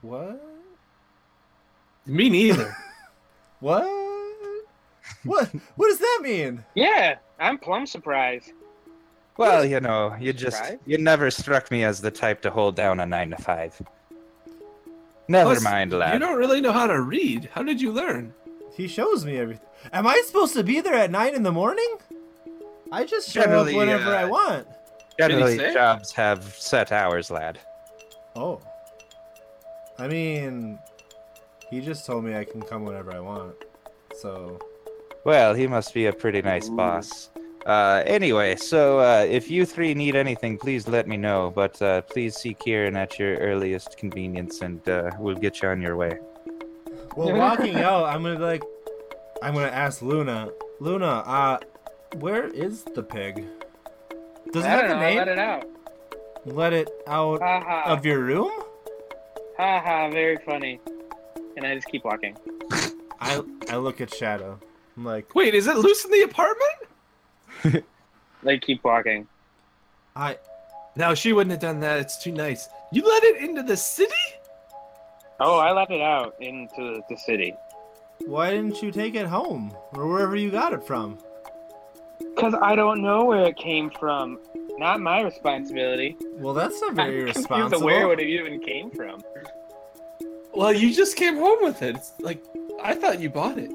what? 0.00 0.42
Me 2.06 2.28
neither. 2.28 2.76
What? 3.60 4.01
What? 5.24 5.50
What 5.76 5.88
does 5.88 5.98
that 5.98 6.20
mean? 6.22 6.64
Yeah, 6.74 7.16
I'm 7.38 7.58
plumb 7.58 7.86
surprised. 7.86 8.52
Well, 9.36 9.64
you 9.64 9.80
know, 9.80 10.14
you 10.20 10.32
just 10.32 10.58
Surprise? 10.58 10.78
you 10.86 10.98
never 10.98 11.30
struck 11.30 11.70
me 11.70 11.84
as 11.84 12.00
the 12.00 12.10
type 12.10 12.42
to 12.42 12.50
hold 12.50 12.76
down 12.76 13.00
a 13.00 13.06
nine 13.06 13.30
to 13.30 13.36
five. 13.36 13.80
Never 15.28 15.50
Plus, 15.52 15.64
mind, 15.64 15.92
lad. 15.92 16.14
You 16.14 16.18
don't 16.20 16.38
really 16.38 16.60
know 16.60 16.72
how 16.72 16.86
to 16.86 17.00
read. 17.00 17.48
How 17.52 17.62
did 17.62 17.80
you 17.80 17.92
learn? 17.92 18.34
He 18.74 18.86
shows 18.88 19.24
me 19.24 19.38
everything. 19.38 19.66
Am 19.92 20.06
I 20.06 20.22
supposed 20.26 20.54
to 20.54 20.62
be 20.62 20.80
there 20.80 20.94
at 20.94 21.10
nine 21.10 21.34
in 21.34 21.42
the 21.42 21.52
morning? 21.52 21.96
I 22.90 23.04
just 23.04 23.30
show 23.30 23.42
Generally, 23.42 23.72
up 23.72 23.78
whenever 23.78 24.14
uh, 24.14 24.20
I 24.20 24.24
want. 24.26 24.66
Generally, 25.18 25.56
jobs 25.72 26.12
have 26.12 26.44
set 26.54 26.92
hours, 26.92 27.30
lad. 27.30 27.58
Oh. 28.36 28.60
I 29.98 30.08
mean, 30.08 30.78
he 31.70 31.80
just 31.80 32.04
told 32.06 32.24
me 32.24 32.34
I 32.34 32.44
can 32.44 32.60
come 32.62 32.84
whenever 32.84 33.12
I 33.12 33.20
want. 33.20 33.54
So, 34.20 34.58
Well, 35.24 35.54
he 35.54 35.66
must 35.66 35.94
be 35.94 36.06
a 36.06 36.12
pretty 36.12 36.42
nice 36.42 36.68
boss. 36.68 37.30
Uh, 37.64 38.02
anyway, 38.06 38.56
so 38.56 38.98
uh, 38.98 39.24
if 39.28 39.48
you 39.48 39.64
three 39.64 39.94
need 39.94 40.16
anything, 40.16 40.58
please 40.58 40.88
let 40.88 41.06
me 41.06 41.16
know. 41.16 41.52
But 41.54 41.80
uh, 41.80 42.02
please 42.02 42.34
see 42.36 42.54
Kieran 42.54 42.96
at 42.96 43.18
your 43.20 43.36
earliest 43.36 43.96
convenience, 43.96 44.62
and 44.62 44.86
uh, 44.88 45.10
we'll 45.18 45.36
get 45.36 45.62
you 45.62 45.68
on 45.68 45.80
your 45.80 45.96
way. 45.96 46.18
well, 47.16 47.36
walking 47.36 47.76
out, 47.76 48.06
I'm 48.06 48.22
gonna 48.24 48.38
like, 48.40 48.64
I'm 49.42 49.54
gonna 49.54 49.68
ask 49.68 50.02
Luna. 50.02 50.48
Luna, 50.80 51.06
uh, 51.06 51.58
where 52.18 52.48
is 52.48 52.82
the 52.82 53.02
pig? 53.02 53.44
Does 54.52 54.64
it 54.64 54.68
have 54.68 54.88
don't 54.88 54.98
a 54.98 55.00
name? 55.00 55.18
Let 55.18 55.28
it 55.28 55.38
out. 55.38 55.64
Let 56.44 56.72
it 56.72 56.90
out 57.06 57.40
Ha 57.40 57.60
ha. 57.60 57.82
of 57.86 58.04
your 58.04 58.18
room? 58.18 58.50
Ha 59.56 59.80
ha. 59.80 60.10
Very 60.10 60.38
funny. 60.44 60.80
And 61.56 61.64
I 61.64 61.76
just 61.76 61.86
keep 61.86 62.04
walking. 62.04 62.36
I 63.20 63.40
I 63.70 63.76
look 63.76 64.00
at 64.00 64.12
Shadow. 64.12 64.58
I'm 64.96 65.04
like, 65.04 65.34
Wait, 65.34 65.54
is 65.54 65.66
it 65.66 65.76
loose 65.76 66.04
in 66.04 66.10
the 66.10 66.22
apartment? 66.22 67.84
Like 68.44 68.62
keep 68.62 68.82
walking. 68.82 69.28
I 70.16 70.36
No, 70.96 71.14
she 71.14 71.32
wouldn't 71.32 71.52
have 71.52 71.60
done 71.60 71.78
that. 71.80 72.00
It's 72.00 72.20
too 72.20 72.32
nice. 72.32 72.68
You 72.90 73.02
let 73.04 73.22
it 73.22 73.36
into 73.36 73.62
the 73.62 73.76
city? 73.76 74.12
Oh, 75.38 75.58
I 75.58 75.70
let 75.70 75.92
it 75.92 76.00
out 76.00 76.34
into 76.40 77.02
the 77.08 77.16
city. 77.16 77.54
why 78.26 78.50
didn't 78.50 78.82
you 78.82 78.90
take 78.90 79.14
it 79.14 79.26
home 79.26 79.72
or 79.94 80.08
wherever 80.08 80.34
you 80.34 80.50
got 80.50 80.72
it 80.72 80.84
from? 80.84 81.18
Cause 82.36 82.54
I 82.60 82.74
don't 82.74 83.00
know 83.00 83.24
where 83.26 83.44
it 83.46 83.56
came 83.56 83.90
from. 83.90 84.40
Not 84.78 84.98
my 85.00 85.20
responsibility. 85.20 86.16
Well, 86.32 86.54
that's 86.54 86.80
not 86.80 86.94
very 86.94 87.20
I'm 87.20 87.26
responsible. 87.26 87.76
of 87.78 87.82
where 87.84 88.08
would 88.08 88.18
it 88.18 88.26
even 88.28 88.58
came 88.58 88.90
from. 88.90 89.22
Well, 90.52 90.72
you 90.72 90.92
just 90.92 91.16
came 91.16 91.36
home 91.36 91.58
with 91.62 91.80
it. 91.82 91.94
It's 91.94 92.12
like 92.18 92.42
I 92.82 92.94
thought 92.94 93.20
you 93.20 93.30
bought 93.30 93.58
it. 93.58 93.70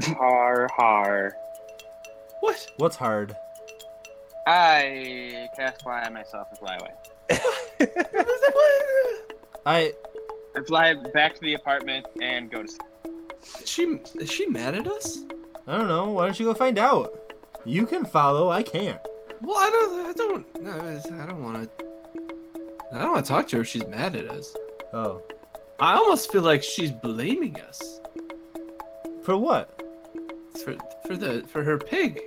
Har 0.00 0.68
har. 0.76 1.32
What? 2.40 2.66
What's 2.76 2.96
hard? 2.96 3.36
I 4.46 5.48
cast 5.56 5.82
fly 5.82 6.02
on 6.02 6.14
myself 6.14 6.48
and 6.50 6.58
fly 6.58 6.76
away. 6.76 6.92
I 9.66 9.92
I 10.56 10.60
fly 10.66 10.94
back 11.14 11.34
to 11.34 11.40
the 11.40 11.54
apartment 11.54 12.06
and 12.20 12.50
go 12.50 12.62
to 12.62 12.68
sleep. 12.68 12.82
Is 13.62 13.68
she 13.68 13.82
is 14.18 14.30
she 14.30 14.46
mad 14.46 14.74
at 14.74 14.88
us? 14.88 15.18
I 15.66 15.78
don't 15.78 15.88
know. 15.88 16.10
Why 16.10 16.24
don't 16.24 16.38
you 16.40 16.46
go 16.46 16.54
find 16.54 16.78
out? 16.78 17.34
You 17.64 17.86
can 17.86 18.04
follow. 18.04 18.50
I 18.50 18.62
can't. 18.62 19.00
Well, 19.40 19.56
I 19.56 19.70
don't. 19.70 20.06
I 20.06 20.12
don't. 20.12 20.62
No, 20.62 21.22
I 21.22 21.26
don't 21.26 21.42
want 21.42 21.78
to. 21.78 21.84
I 22.92 22.98
don't 22.98 23.12
want 23.12 23.24
to 23.24 23.28
talk 23.32 23.46
to 23.48 23.56
her 23.56 23.62
if 23.62 23.68
she's 23.68 23.86
mad 23.86 24.16
at 24.16 24.28
us. 24.28 24.54
Oh, 24.92 25.22
I 25.78 25.94
almost 25.94 26.32
feel 26.32 26.42
like 26.42 26.62
she's 26.62 26.90
blaming 26.90 27.60
us 27.60 28.00
for 29.22 29.36
what? 29.36 29.81
For 30.64 30.76
for 31.06 31.16
the 31.16 31.42
for 31.48 31.62
her 31.62 31.78
pig. 31.78 32.20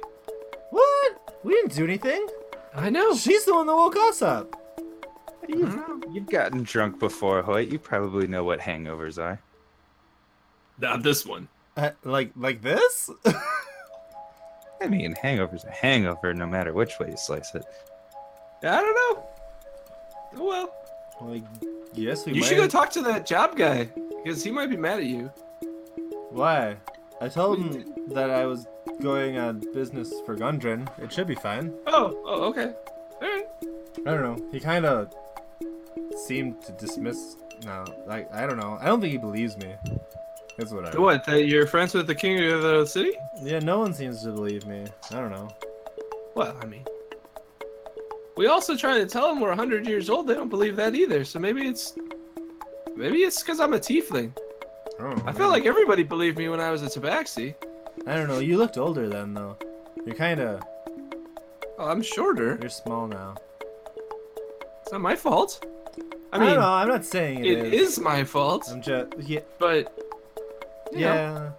What? 0.72 1.40
We 1.44 1.54
didn't 1.54 1.76
do 1.76 1.84
anything. 1.84 2.28
I 2.74 2.90
know. 2.90 3.16
She's 3.16 3.46
the 3.46 3.54
one 3.54 3.68
that 3.68 3.76
woke 3.76 3.96
us 3.96 4.22
up. 4.22 4.62
You've, 5.48 5.80
you've 6.12 6.26
gotten 6.26 6.64
drunk 6.64 7.00
before, 7.00 7.42
Hoyt. 7.44 7.72
You 7.72 7.78
probably 7.78 8.28
know 8.28 8.44
what 8.44 8.60
hangovers 8.60 9.22
are. 9.22 9.40
Not 10.80 11.04
this 11.04 11.26
one. 11.26 11.48
Uh, 11.78 11.92
like 12.04 12.32
like 12.36 12.62
this? 12.62 13.10
I 14.82 14.88
mean, 14.88 15.16
hangover's 15.22 15.64
a 15.64 15.72
hangover, 15.72 16.34
no 16.34 16.46
matter 16.46 16.74
which 16.74 17.00
way 17.00 17.12
you 17.12 17.18
slice 17.18 17.54
it. 17.56 17.64
I 18.64 18.82
don't 18.82 18.96
know. 18.96 19.30
Oh, 20.38 20.46
well, 20.46 20.76
like 21.22 21.44
yes, 21.94 22.26
we. 22.26 22.34
you 22.34 22.42
might 22.42 22.48
should 22.48 22.58
go 22.58 22.68
talk 22.68 22.90
to 22.92 23.02
that 23.04 23.26
job 23.26 23.56
guy 23.56 23.90
because 24.24 24.44
he 24.44 24.52
might 24.52 24.70
be 24.70 24.78
mad 24.78 25.00
at 25.00 25.06
you. 25.06 25.32
Why? 26.30 26.76
I 27.22 27.30
told 27.30 27.60
him 27.60 27.94
that 28.10 28.30
I 28.30 28.46
was 28.46 28.68
going 29.02 29.38
on 29.38 29.60
business 29.74 30.14
for 30.26 30.36
Gundren. 30.36 30.88
It 31.02 31.12
should 31.12 31.28
be 31.28 31.36
fine. 31.36 31.74
Oh, 31.88 32.22
oh, 32.26 32.44
okay. 32.46 32.74
All 33.22 33.22
right. 33.22 33.46
I 34.06 34.12
don't 34.12 34.22
know. 34.22 34.50
He 34.52 34.60
kind 34.60 34.86
of 34.86 35.14
seemed 36.26 36.62
to 36.64 36.72
dismiss. 36.74 37.38
No, 37.66 37.86
like 38.06 38.32
I 38.34 38.46
don't 38.46 38.58
know. 38.58 38.78
I 38.82 38.86
don't 38.86 39.00
think 39.00 39.14
he 39.14 39.18
believes 39.18 39.58
me. 39.58 39.74
That's 40.58 40.72
what 40.72 40.94
I. 40.94 41.00
What? 41.00 41.26
That 41.26 41.48
you're 41.48 41.68
friends 41.68 41.94
with 41.94 42.08
the 42.08 42.16
king 42.16 42.44
of 42.52 42.62
the 42.62 42.86
city? 42.86 43.14
Yeah, 43.42 43.60
no 43.60 43.80
one 43.80 43.94
seems 43.94 44.22
to 44.24 44.32
believe 44.32 44.66
me. 44.66 44.86
I 45.12 45.16
don't 45.16 45.32
know. 45.32 45.50
Well, 46.36 46.58
I 46.62 46.66
mean, 46.66 46.86
we 48.36 48.48
also 48.48 48.76
try 48.76 48.98
to 49.00 49.06
tell 49.06 49.30
them 49.30 49.40
we're 49.40 49.50
100 49.50 49.88
years 49.88 50.10
old. 50.10 50.28
They 50.28 50.34
don't 50.34 50.50
believe 50.50 50.76
that 50.76 50.96
either. 50.96 51.24
So 51.24 51.40
maybe 51.40 51.66
it's 51.68 51.98
maybe 52.96 53.20
it's 53.20 53.42
because 53.42 53.60
I'm 53.60 53.74
a 53.74 53.80
tiefling. 53.80 54.36
I 55.00 55.04
don't. 55.04 55.28
I 55.28 55.32
feel 55.34 55.50
like 55.50 55.66
everybody 55.66 56.04
believed 56.04 56.38
me 56.38 56.48
when 56.50 56.60
I 56.60 56.72
was 56.72 56.82
a 56.84 56.86
tabaxi. 56.88 57.56
I 58.08 58.16
don't 58.16 58.28
know. 58.28 58.40
You 58.40 58.58
looked 58.58 58.78
older 58.78 59.10
then, 59.10 59.34
though. 59.34 59.58
You're 60.06 60.16
kind 60.16 60.40
of. 60.40 60.62
Oh, 61.78 61.88
I'm 61.90 62.02
shorter. 62.02 62.58
You're 62.62 62.70
small 62.70 63.08
now. 63.08 63.36
It's 64.82 64.92
not 64.92 65.02
my 65.02 65.16
fault. 65.16 65.66
I 66.32 66.38
I, 66.38 66.40
mean, 66.40 66.50
don't 66.50 66.60
know. 66.60 66.68
I'm 66.74 66.88
not 66.88 67.06
saying 67.06 67.46
it 67.46 67.74
is 67.74 68.00
my 68.00 68.24
fault, 68.24 68.68
I'm 68.72 68.82
just. 68.82 69.08
Yeah. 69.20 69.40
but 69.60 69.92
you 70.92 71.00
know, 71.02 71.06
Yeah. 71.08 71.52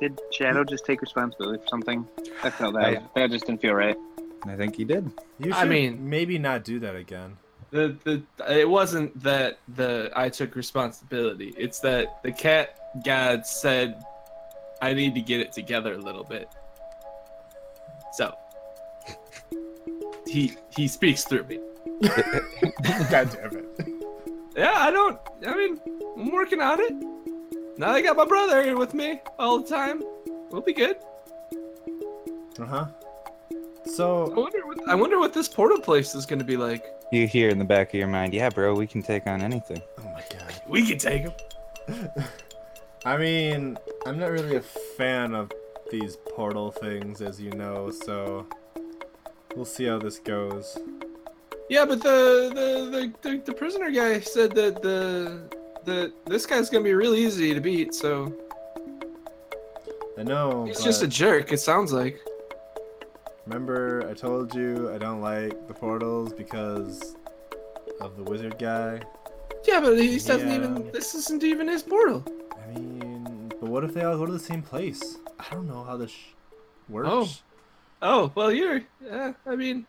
Did 0.00 0.20
Shadow 0.32 0.62
just 0.64 0.84
take 0.84 1.00
responsibility 1.00 1.62
for 1.62 1.68
something? 1.68 2.06
I 2.42 2.50
felt 2.50 2.74
that. 2.74 2.84
I- 2.84 3.02
that 3.14 3.30
just 3.30 3.46
didn't 3.46 3.62
feel 3.62 3.74
right. 3.74 3.96
I 4.46 4.54
think 4.56 4.76
he 4.76 4.84
did. 4.84 5.10
You 5.38 5.52
should 5.52 5.54
I 5.54 5.64
mean- 5.64 6.08
maybe 6.08 6.38
not 6.38 6.64
do 6.64 6.78
that 6.80 6.94
again. 6.96 7.38
The 7.70 7.96
the 8.04 8.22
it 8.60 8.68
wasn't 8.68 9.20
that 9.22 9.58
the 9.74 10.10
I 10.14 10.28
took 10.28 10.54
responsibility. 10.54 11.52
It's 11.56 11.80
that 11.80 12.22
the 12.22 12.32
cat 12.32 12.78
god 13.04 13.46
said 13.46 14.02
I 14.80 14.92
need 14.92 15.14
to 15.14 15.20
get 15.20 15.40
it 15.40 15.52
together 15.52 15.94
a 15.94 15.98
little 15.98 16.24
bit. 16.24 16.48
So 18.12 18.34
he 20.26 20.54
he 20.76 20.88
speaks 20.88 21.24
through 21.24 21.44
me. 21.44 21.58
God 23.10 23.30
damn 23.32 23.56
it. 23.56 23.88
Yeah, 24.56 24.74
I 24.74 24.90
don't. 24.90 25.18
I 25.46 25.54
mean, 25.54 25.80
I'm 26.16 26.30
working 26.30 26.60
on 26.60 26.80
it. 26.80 26.94
Now 27.78 27.90
I 27.90 28.00
got 28.00 28.16
my 28.16 28.24
brother 28.24 28.62
here 28.62 28.76
with 28.76 28.94
me 28.94 29.20
all 29.38 29.58
the 29.58 29.68
time. 29.68 30.02
We'll 30.50 30.62
be 30.62 30.72
good. 30.72 30.96
Uh 32.58 32.64
huh. 32.64 32.86
I 33.86 33.90
So 33.90 34.28
wonder 34.30 34.66
what 34.66 34.88
I 34.88 34.94
wonder 34.94 35.18
what 35.18 35.32
this 35.32 35.48
portal 35.48 35.80
place 35.80 36.14
is 36.14 36.26
going 36.26 36.38
to 36.38 36.44
be 36.44 36.56
like. 36.56 36.84
You 37.12 37.26
hear 37.26 37.48
in 37.50 37.58
the 37.58 37.64
back 37.64 37.88
of 37.90 37.94
your 37.94 38.08
mind, 38.08 38.34
yeah, 38.34 38.48
bro, 38.50 38.74
we 38.74 38.86
can 38.86 39.02
take 39.02 39.26
on 39.26 39.40
anything. 39.40 39.80
oh 40.00 40.04
my 40.04 40.24
god. 40.30 40.60
We 40.66 40.86
can 40.86 40.98
take 40.98 41.22
him. 41.22 41.32
I 43.04 43.16
mean, 43.16 43.78
I'm 44.04 44.18
not 44.18 44.32
really 44.32 44.56
a 44.56 44.60
fan 44.60 45.34
of 45.34 45.52
these 45.92 46.16
portal 46.34 46.72
things, 46.72 47.20
as 47.22 47.40
you 47.40 47.50
know, 47.52 47.90
so 47.90 48.46
we'll 49.54 49.64
see 49.64 49.84
how 49.84 49.98
this 50.00 50.18
goes. 50.18 50.76
Yeah, 51.70 51.84
but 51.84 52.02
the 52.02 52.50
the, 52.52 52.90
the, 53.22 53.30
the, 53.30 53.42
the 53.46 53.52
prisoner 53.52 53.90
guy 53.92 54.18
said 54.20 54.52
that 54.56 54.82
the 54.82 55.42
the 55.84 56.12
this 56.26 56.44
guy's 56.46 56.68
gonna 56.68 56.82
be 56.82 56.94
really 56.94 57.24
easy 57.24 57.54
to 57.54 57.60
beat. 57.60 57.94
So 57.94 58.34
I 60.18 60.24
know. 60.24 60.64
he's 60.64 60.82
just 60.82 61.02
a 61.02 61.08
jerk. 61.08 61.52
It 61.52 61.58
sounds 61.58 61.92
like. 61.92 62.18
Remember, 63.46 64.06
I 64.10 64.14
told 64.14 64.54
you 64.54 64.92
I 64.92 64.98
don't 64.98 65.20
like 65.20 65.68
the 65.68 65.74
portals 65.74 66.32
because 66.32 67.16
of 68.00 68.16
the 68.16 68.22
wizard 68.24 68.58
guy. 68.58 69.00
Yeah, 69.64 69.80
but 69.80 69.98
he 69.98 70.18
doesn't 70.18 70.48
Yeah. 70.48 70.56
even. 70.56 70.90
This 70.92 71.14
isn't 71.14 71.44
even 71.44 71.68
his 71.68 71.82
portal. 71.82 72.24
I 72.60 72.66
mean, 72.78 73.48
but 73.60 73.68
what 73.70 73.84
if 73.84 73.94
they 73.94 74.02
all 74.02 74.16
go 74.16 74.26
to 74.26 74.32
the 74.32 74.38
same 74.38 74.62
place? 74.62 75.18
I 75.38 75.44
don't 75.54 75.68
know 75.68 75.84
how 75.84 75.96
this 75.96 76.10
sh- 76.10 76.32
works. 76.88 77.08
Oh. 77.10 77.28
Oh 78.02 78.32
well, 78.34 78.52
you're. 78.52 78.82
Yeah, 79.00 79.32
I 79.46 79.56
mean, 79.56 79.86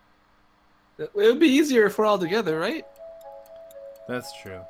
it 1.00 1.14
would 1.16 1.40
be 1.40 1.48
easier 1.48 1.86
if 1.88 1.98
we're 1.98 2.06
all 2.06 2.20
together, 2.20 2.60
right? 2.60 2.86
That's 4.08 4.32
true. 4.42 4.62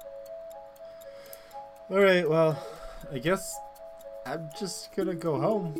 All 1.89 1.99
right, 1.99 2.27
well, 2.27 2.57
I 3.11 3.19
guess 3.19 3.55
I'm 4.25 4.49
just 4.59 4.95
gonna 4.95 5.13
go 5.13 5.39
home. 5.39 5.75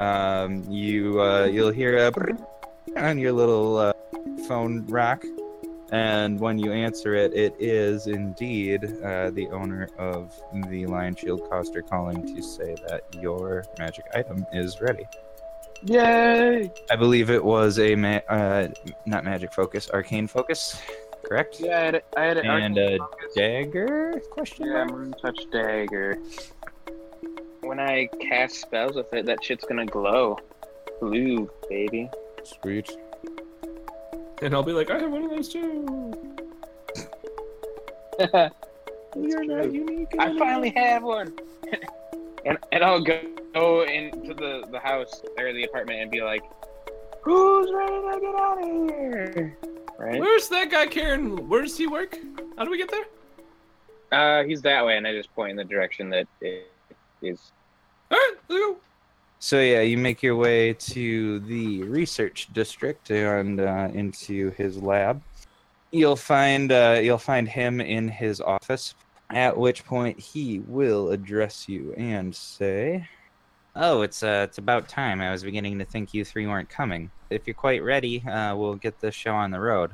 Um, 0.00 0.64
you 0.68 1.20
uh, 1.20 1.44
you'll 1.44 1.70
hear 1.70 1.96
a 1.98 2.12
on 2.96 3.18
your 3.18 3.32
little 3.32 3.76
uh, 3.76 3.92
phone 4.48 4.84
rack, 4.86 5.24
and 5.92 6.38
when 6.40 6.58
you 6.58 6.72
answer 6.72 7.14
it, 7.14 7.32
it 7.34 7.54
is 7.58 8.06
indeed 8.06 8.84
uh, 9.02 9.30
the 9.30 9.48
owner 9.50 9.88
of 9.98 10.34
the 10.68 10.86
Lion 10.86 11.14
Shield 11.14 11.48
Coster 11.48 11.82
calling 11.82 12.34
to 12.34 12.42
say 12.42 12.74
that 12.88 13.02
your 13.20 13.64
magic 13.78 14.04
item 14.14 14.44
is 14.52 14.80
ready. 14.80 15.04
Yay! 15.84 16.72
I 16.90 16.96
believe 16.96 17.30
it 17.30 17.44
was 17.44 17.78
a 17.78 17.94
ma- 17.94 18.20
uh, 18.28 18.68
not 19.06 19.24
magic 19.24 19.52
focus, 19.52 19.90
arcane 19.90 20.26
focus, 20.26 20.80
correct? 21.24 21.56
Yeah, 21.60 21.76
I 21.78 21.84
had 21.84 21.94
it. 21.96 22.04
I 22.16 22.24
had 22.24 22.36
it. 22.38 22.46
And 22.46 22.78
a 22.78 22.98
dagger? 23.36 24.20
Question 24.30 24.66
Yeah, 24.66 24.84
mark? 24.84 24.92
moon 24.92 25.14
touch 25.20 25.38
dagger. 25.52 26.16
When 27.64 27.80
I 27.80 28.08
cast 28.20 28.60
spells 28.60 28.96
with 28.96 29.12
it, 29.12 29.26
that 29.26 29.42
shit's 29.42 29.64
gonna 29.64 29.86
glow. 29.86 30.38
Blue, 31.00 31.50
baby. 31.68 32.10
Sweet. 32.42 32.96
And 34.42 34.54
I'll 34.54 34.62
be 34.62 34.72
like, 34.72 34.90
I 34.90 35.00
have 35.00 35.10
one 35.10 35.24
of 35.24 35.30
those 35.30 35.48
too. 35.48 36.12
You're 39.16 39.44
not 39.44 39.72
unique. 39.72 40.14
I 40.18 40.38
finally 40.38 40.70
have 40.76 41.02
one. 41.02 41.34
and 42.44 42.58
and 42.72 42.84
I'll 42.84 43.02
go, 43.02 43.20
go 43.54 43.84
into 43.84 44.34
the, 44.34 44.66
the 44.70 44.78
house 44.78 45.22
or 45.38 45.52
the 45.52 45.64
apartment 45.64 46.00
and 46.00 46.10
be 46.10 46.22
like, 46.22 46.42
Who's 47.22 47.70
ready 47.72 47.92
to 47.92 48.20
get 48.20 48.34
out 48.34 48.62
of 48.62 48.68
here? 48.68 49.56
Right? 49.98 50.20
Where's 50.20 50.48
that 50.48 50.70
guy, 50.70 50.86
Karen? 50.86 51.48
Where 51.48 51.62
does 51.62 51.78
he 51.78 51.86
work? 51.86 52.18
How 52.58 52.64
do 52.64 52.70
we 52.70 52.76
get 52.76 52.90
there? 52.90 53.04
Uh, 54.12 54.44
he's 54.44 54.60
that 54.62 54.84
way, 54.84 54.98
and 54.98 55.06
I 55.06 55.12
just 55.12 55.34
point 55.34 55.52
in 55.52 55.56
the 55.56 55.64
direction 55.64 56.10
that 56.10 56.26
it 56.42 56.70
is. 57.24 57.52
All 58.10 58.18
right, 58.18 58.34
let's 58.48 58.60
go. 58.60 58.76
So 59.44 59.60
yeah, 59.60 59.82
you 59.82 59.98
make 59.98 60.22
your 60.22 60.36
way 60.36 60.72
to 60.72 61.40
the 61.40 61.82
research 61.82 62.48
district 62.54 63.10
and 63.10 63.60
uh, 63.60 63.90
into 63.92 64.52
his 64.52 64.80
lab. 64.80 65.22
You'll 65.90 66.16
find 66.16 66.72
uh, 66.72 66.98
you'll 67.02 67.18
find 67.18 67.46
him 67.46 67.80
in 67.80 68.08
his 68.08 68.40
office. 68.40 68.94
At 69.30 69.56
which 69.56 69.84
point 69.84 70.18
he 70.18 70.60
will 70.60 71.10
address 71.10 71.68
you 71.68 71.92
and 71.96 72.34
say, 72.34 73.06
"Oh, 73.76 74.00
it's 74.00 74.22
uh, 74.22 74.46
it's 74.48 74.56
about 74.56 74.88
time. 74.88 75.20
I 75.20 75.30
was 75.30 75.42
beginning 75.42 75.78
to 75.78 75.84
think 75.84 76.14
you 76.14 76.24
three 76.24 76.46
weren't 76.46 76.70
coming. 76.70 77.10
If 77.28 77.46
you're 77.46 77.52
quite 77.52 77.82
ready, 77.82 78.22
uh, 78.26 78.56
we'll 78.56 78.76
get 78.76 78.98
this 79.00 79.14
show 79.14 79.34
on 79.34 79.50
the 79.50 79.60
road." 79.60 79.90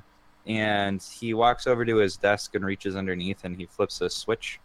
And 0.46 1.02
he 1.02 1.34
walks 1.34 1.66
over 1.66 1.84
to 1.84 1.96
his 1.96 2.16
desk 2.16 2.54
and 2.54 2.64
reaches 2.64 2.94
underneath, 2.94 3.44
and 3.44 3.56
he 3.56 3.66
flips 3.66 4.00
a 4.00 4.08
switch 4.10 4.60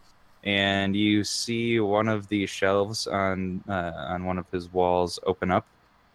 and 0.46 0.94
you 0.94 1.24
see 1.24 1.80
one 1.80 2.08
of 2.08 2.28
the 2.28 2.46
shelves 2.46 3.08
on 3.08 3.62
uh, 3.68 3.92
on 4.08 4.24
one 4.24 4.38
of 4.38 4.46
his 4.52 4.72
walls 4.72 5.18
open 5.26 5.50
up, 5.50 5.66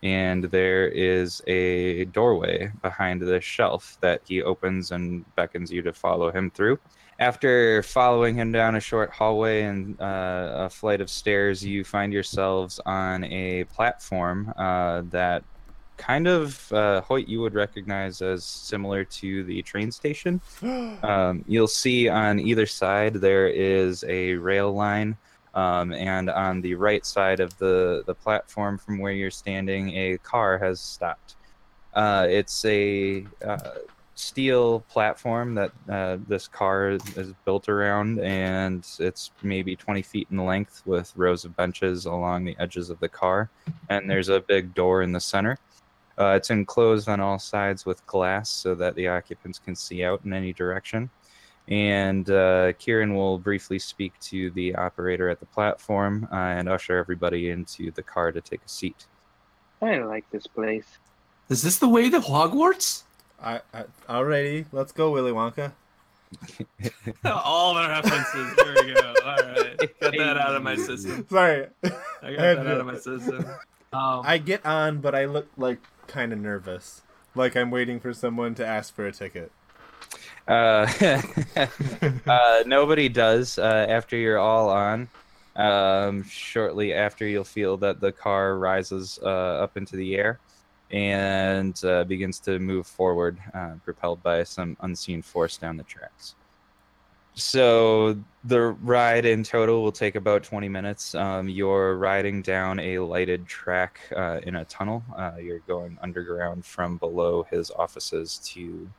and 0.01 0.45
there 0.45 0.87
is 0.87 1.43
a 1.47 2.05
doorway 2.05 2.71
behind 2.81 3.21
this 3.21 3.43
shelf 3.43 3.97
that 3.99 4.21
he 4.25 4.41
opens 4.41 4.91
and 4.91 5.25
beckons 5.35 5.69
you 5.71 5.81
to 5.81 5.93
follow 5.93 6.31
him 6.31 6.49
through. 6.49 6.79
After 7.19 7.83
following 7.83 8.33
him 8.33 8.51
down 8.51 8.75
a 8.75 8.79
short 8.79 9.11
hallway 9.11 9.63
and 9.63 9.99
uh, 10.01 10.53
a 10.65 10.69
flight 10.69 11.01
of 11.01 11.09
stairs, 11.09 11.63
you 11.63 11.83
find 11.83 12.11
yourselves 12.11 12.79
on 12.85 13.25
a 13.25 13.65
platform 13.65 14.51
uh, 14.57 15.03
that 15.11 15.43
kind 16.01 16.27
of 16.27 16.73
uh, 16.73 17.01
Hoyt 17.01 17.27
you 17.27 17.41
would 17.41 17.53
recognize 17.53 18.23
as 18.23 18.43
similar 18.43 19.03
to 19.05 19.43
the 19.43 19.61
train 19.61 19.91
station. 19.91 20.41
Um, 21.03 21.43
you'll 21.47 21.67
see 21.67 22.09
on 22.09 22.39
either 22.39 22.65
side 22.65 23.15
there 23.15 23.47
is 23.47 24.03
a 24.07 24.35
rail 24.35 24.71
line, 24.71 25.17
um, 25.55 25.93
and 25.93 26.29
on 26.29 26.61
the 26.61 26.75
right 26.75 27.05
side 27.05 27.39
of 27.39 27.57
the, 27.57 28.03
the 28.05 28.13
platform 28.13 28.77
from 28.77 28.99
where 28.99 29.11
you're 29.11 29.31
standing, 29.31 29.89
a 29.97 30.17
car 30.19 30.57
has 30.59 30.79
stopped. 30.79 31.35
Uh, 31.93 32.27
it's 32.29 32.63
a 32.65 33.25
uh, 33.45 33.71
steel 34.15 34.81
platform 34.89 35.55
that 35.55 35.71
uh, 35.89 36.17
this 36.27 36.47
car 36.47 36.91
is 36.91 37.33
built 37.45 37.67
around, 37.67 38.19
and 38.19 38.87
it's 38.99 39.31
maybe 39.41 39.75
20 39.75 40.01
feet 40.03 40.27
in 40.31 40.45
length 40.45 40.83
with 40.85 41.11
rows 41.15 41.45
of 41.45 41.55
benches 41.55 42.05
along 42.05 42.45
the 42.45 42.55
edges 42.59 42.89
of 42.89 42.99
the 42.99 43.09
car, 43.09 43.49
and 43.89 44.09
there's 44.09 44.29
a 44.29 44.39
big 44.39 44.73
door 44.75 45.01
in 45.01 45.11
the 45.11 45.19
center. 45.19 45.57
Uh, 46.21 46.35
it's 46.35 46.51
enclosed 46.51 47.09
on 47.09 47.19
all 47.19 47.39
sides 47.39 47.83
with 47.83 48.05
glass 48.05 48.47
so 48.47 48.75
that 48.75 48.93
the 48.93 49.07
occupants 49.07 49.57
can 49.57 49.75
see 49.75 50.03
out 50.03 50.21
in 50.23 50.33
any 50.33 50.53
direction. 50.53 51.09
And 51.67 52.29
uh, 52.29 52.73
Kieran 52.73 53.15
will 53.15 53.39
briefly 53.39 53.79
speak 53.79 54.13
to 54.19 54.51
the 54.51 54.75
operator 54.75 55.29
at 55.29 55.39
the 55.39 55.47
platform 55.47 56.27
uh, 56.31 56.35
and 56.35 56.69
usher 56.69 56.95
everybody 56.95 57.49
into 57.49 57.89
the 57.89 58.03
car 58.03 58.31
to 58.31 58.39
take 58.39 58.61
a 58.63 58.69
seat. 58.69 59.07
I 59.81 59.97
like 59.97 60.29
this 60.29 60.45
place. 60.45 60.85
Is 61.49 61.63
this 61.63 61.79
the 61.79 61.89
way 61.89 62.11
to 62.11 62.19
Hogwarts? 62.19 63.01
I, 63.41 63.61
I 63.73 63.85
alrighty, 64.07 64.67
let's 64.71 64.91
go, 64.91 65.09
Willy 65.09 65.31
Wonka. 65.31 65.71
All 67.25 67.73
the 67.73 67.87
references. 67.87 68.53
Here 68.63 68.75
we 68.85 68.93
go. 68.93 69.13
All 69.25 69.35
right, 69.37 69.99
got 69.99 70.17
that 70.17 70.37
out 70.37 70.55
of 70.55 70.61
my 70.61 70.75
system. 70.75 71.25
Sorry, 71.27 71.67
I 71.83 72.33
got 72.33 72.37
that 72.37 72.67
out 72.67 72.79
of 72.79 72.85
my 72.85 72.95
system. 72.99 73.45
Um, 73.91 74.21
I 74.23 74.37
get 74.37 74.65
on, 74.65 74.99
but 74.99 75.15
I 75.15 75.25
look 75.25 75.47
like 75.57 75.79
kind 76.07 76.33
of 76.33 76.39
nervous, 76.39 77.01
like 77.35 77.55
I'm 77.55 77.71
waiting 77.71 77.99
for 77.99 78.13
someone 78.13 78.55
to 78.55 78.65
ask 78.65 78.93
for 78.93 79.05
a 79.05 79.11
ticket. 79.11 79.51
Uh, 80.47 80.87
uh, 82.27 82.63
nobody 82.65 83.09
does 83.09 83.57
uh, 83.57 83.85
after 83.89 84.17
you're 84.17 84.39
all 84.39 84.69
on. 84.69 85.07
Um, 85.55 86.23
shortly 86.23 86.93
after, 86.93 87.25
you'll 87.27 87.43
feel 87.43 87.77
that 87.77 87.99
the 87.99 88.11
car 88.11 88.57
rises 88.57 89.19
uh, 89.21 89.27
up 89.27 89.77
into 89.77 89.95
the 89.95 90.15
air 90.15 90.39
and 90.91 91.83
uh, 91.85 92.03
begins 92.03 92.39
to 92.41 92.59
move 92.59 92.85
forward, 92.85 93.37
uh, 93.53 93.73
propelled 93.83 94.21
by 94.23 94.43
some 94.43 94.75
unseen 94.81 95.21
force 95.21 95.57
down 95.57 95.77
the 95.77 95.83
tracks. 95.83 96.35
So 97.33 98.17
the 98.43 98.59
ride 98.61 99.25
in 99.25 99.43
total 99.43 99.83
will 99.83 99.91
take 99.91 100.15
about 100.15 100.43
20 100.43 100.67
minutes. 100.67 101.15
Um, 101.15 101.47
you're 101.47 101.95
riding 101.97 102.41
down 102.41 102.79
a 102.79 102.99
lighted 102.99 103.47
track 103.47 103.99
uh, 104.15 104.41
in 104.43 104.55
a 104.57 104.65
tunnel. 104.65 105.03
Uh, 105.15 105.33
you're 105.39 105.59
going 105.59 105.97
underground 106.01 106.65
from 106.65 106.97
below 106.97 107.43
his 107.49 107.71
offices 107.71 108.39
to 108.45 108.89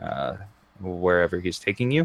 uh, 0.00 0.36
wherever 0.80 1.40
he's 1.40 1.58
taking 1.58 1.90
you. 1.90 2.04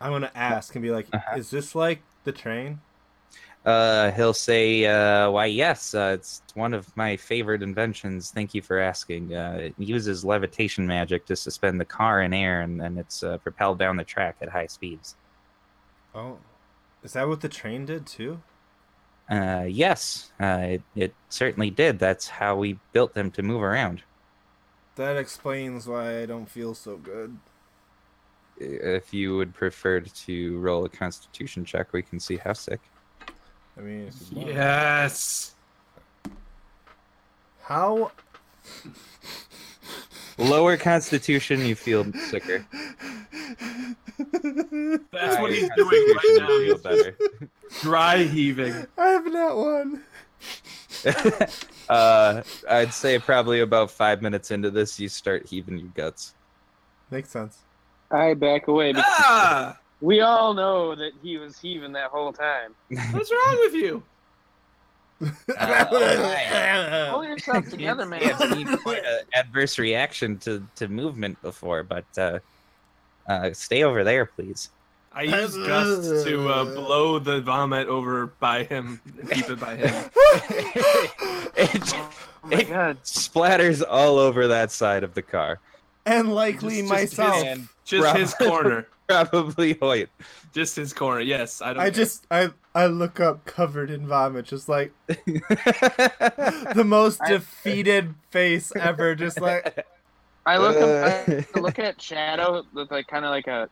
I'm 0.00 0.12
gonna 0.12 0.30
ask 0.34 0.74
and 0.74 0.82
be 0.82 0.90
like, 0.90 1.06
Uh-huh. 1.12 1.36
"Is 1.36 1.50
this 1.50 1.74
like 1.74 2.02
the 2.24 2.32
train?" 2.32 2.80
Uh, 3.64 4.10
he'll 4.12 4.34
say, 4.34 4.84
uh, 4.84 5.30
"Why, 5.30 5.46
yes, 5.46 5.94
uh, 5.94 6.16
it's 6.18 6.42
one 6.54 6.74
of 6.74 6.94
my 6.96 7.16
favorite 7.16 7.62
inventions. 7.62 8.30
Thank 8.30 8.52
you 8.52 8.60
for 8.60 8.78
asking. 8.78 9.34
Uh, 9.34 9.56
it 9.60 9.74
uses 9.78 10.22
levitation 10.24 10.86
magic 10.86 11.24
to 11.26 11.36
suspend 11.36 11.80
the 11.80 11.84
car 11.86 12.22
in 12.22 12.34
air, 12.34 12.60
and 12.60 12.78
then 12.78 12.98
it's 12.98 13.22
uh, 13.22 13.38
propelled 13.38 13.78
down 13.78 13.96
the 13.96 14.04
track 14.04 14.36
at 14.42 14.50
high 14.50 14.66
speeds." 14.66 15.16
Oh, 16.14 16.38
is 17.02 17.14
that 17.14 17.26
what 17.26 17.40
the 17.40 17.48
train 17.48 17.86
did 17.86 18.06
too? 18.06 18.40
Uh, 19.30 19.64
yes, 19.66 20.30
uh, 20.40 20.66
it, 20.68 20.82
it 20.94 21.14
certainly 21.30 21.70
did. 21.70 21.98
That's 21.98 22.28
how 22.28 22.56
we 22.56 22.78
built 22.92 23.14
them 23.14 23.30
to 23.32 23.42
move 23.42 23.62
around. 23.62 24.02
That 24.96 25.16
explains 25.16 25.88
why 25.88 26.20
I 26.20 26.26
don't 26.26 26.48
feel 26.48 26.74
so 26.74 26.96
good. 26.98 27.36
If 28.58 29.12
you 29.12 29.36
would 29.36 29.54
prefer 29.54 30.00
to 30.00 30.58
roll 30.60 30.84
a 30.84 30.88
Constitution 30.88 31.64
check, 31.64 31.92
we 31.92 32.02
can 32.02 32.20
see 32.20 32.36
how 32.36 32.52
sick. 32.52 32.80
I 33.76 33.80
mean, 33.80 34.08
if. 34.08 34.14
Yes. 34.32 35.54
How? 37.62 38.12
Lower 40.38 40.76
Constitution, 40.76 41.64
you 41.64 41.74
feel 41.74 42.04
sicker. 42.12 42.64
That's 44.18 44.42
what 44.42 45.12
Higher 45.12 45.50
he's 45.50 45.68
doing 45.76 45.88
right 45.90 46.14
Constitution, 46.14 46.36
now. 46.46 46.48
you 46.58 46.76
feel 46.76 46.78
better. 46.78 47.16
Dry 47.80 48.18
heaving. 48.24 48.74
I 48.98 49.06
have 49.08 49.26
not 49.32 49.56
one. 49.56 50.02
uh, 51.88 52.42
I'd 52.68 52.92
say 52.92 53.18
probably 53.18 53.60
about 53.60 53.90
five 53.90 54.22
minutes 54.22 54.50
into 54.50 54.70
this, 54.70 54.98
you 55.00 55.08
start 55.08 55.46
heaving 55.46 55.78
your 55.78 55.88
guts. 55.94 56.34
Makes 57.10 57.30
sense. 57.30 57.58
I 58.10 58.34
back 58.34 58.68
away. 58.68 58.92
Because 58.92 59.04
Ah! 59.18 59.78
We 60.04 60.20
all 60.20 60.52
know 60.52 60.94
that 60.94 61.12
he 61.22 61.38
was 61.38 61.58
heaving 61.58 61.92
that 61.92 62.10
whole 62.10 62.30
time. 62.30 62.74
What's 63.12 63.32
wrong 63.32 63.56
with 63.60 63.72
you? 63.72 64.02
Pull 65.18 67.24
yourself 67.24 67.70
together, 67.70 68.04
man. 68.04 68.22
I've 68.22 68.52
seen 68.52 68.76
quite 68.78 69.02
an 69.04 69.20
adverse 69.34 69.78
reaction 69.78 70.36
to, 70.40 70.62
to 70.76 70.88
movement 70.88 71.40
before, 71.40 71.84
but 71.84 72.04
uh, 72.18 72.40
uh, 73.28 73.54
stay 73.54 73.82
over 73.84 74.04
there, 74.04 74.26
please. 74.26 74.68
I 75.14 75.22
used 75.22 75.56
Gust 75.64 76.26
to 76.26 76.48
uh, 76.50 76.64
blow 76.66 77.18
the 77.18 77.40
vomit 77.40 77.88
over 77.88 78.26
by 78.26 78.64
him, 78.64 79.00
keep 79.32 79.48
it 79.48 79.58
by 79.60 79.76
him. 79.76 80.10
it 81.56 81.94
Oh 81.94 82.10
my 82.42 82.58
It- 82.58 82.68
god. 82.68 83.02
splatters 83.04 83.82
all 83.88 84.18
over 84.18 84.48
that 84.48 84.70
side 84.70 85.02
of 85.02 85.14
the 85.14 85.22
car. 85.22 85.60
and 86.04 86.34
likely 86.34 86.82
Just- 86.82 86.92
just 86.92 87.18
myself. 87.18 87.42
his- 87.46 87.68
Just 87.86 88.16
his 88.16 88.34
corner. 88.34 88.86
Probably 89.08 89.74
Hoyt. 89.74 90.08
Just 90.52 90.76
his 90.76 90.92
corner. 90.92 91.20
Yes, 91.20 91.60
I 91.60 91.72
don't. 91.74 91.80
I 91.82 91.84
care. 91.84 91.90
just 91.92 92.26
I 92.30 92.50
I 92.74 92.86
look 92.86 93.20
up 93.20 93.44
covered 93.44 93.90
in 93.90 94.06
vomit, 94.06 94.46
just 94.46 94.68
like 94.68 94.92
the 95.06 96.84
most 96.86 97.20
I- 97.22 97.28
defeated 97.30 98.14
face 98.30 98.72
ever. 98.76 99.14
Just 99.14 99.40
like 99.40 99.84
I 100.46 100.58
look 100.58 100.76
up, 100.76 101.28
I 101.54 101.58
look 101.60 101.78
at 101.78 102.00
Shadow 102.00 102.64
with 102.72 102.90
like 102.90 103.06
kind 103.06 103.24
of 103.24 103.30
like 103.30 103.46
a 103.46 103.68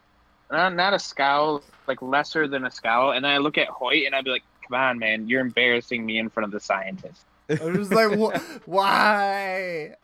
not, 0.51 0.75
not 0.75 0.93
a 0.95 0.99
scowl, 0.99 1.63
like 1.87 2.03
lesser 2.03 2.47
than 2.47 2.65
a 2.67 2.71
scowl, 2.71 3.13
and 3.13 3.25
then 3.25 3.33
I 3.33 3.39
look 3.39 3.57
at 3.59 3.69
Hoyt 3.69 4.05
and 4.07 4.15
I'd 4.15 4.25
be 4.25 4.31
like, 4.31 4.45
"Come 4.69 4.79
on, 4.79 4.99
man, 4.99 5.29
you're 5.29 5.41
embarrassing 5.41 6.05
me 6.05 6.19
in 6.19 6.29
front 6.29 6.45
of 6.45 6.51
the 6.51 6.61
scientist." 6.61 7.25
I'm 7.49 7.75
just 7.77 7.93
like 7.93 8.19
"Wh- 8.19 8.69
why? 8.69 9.95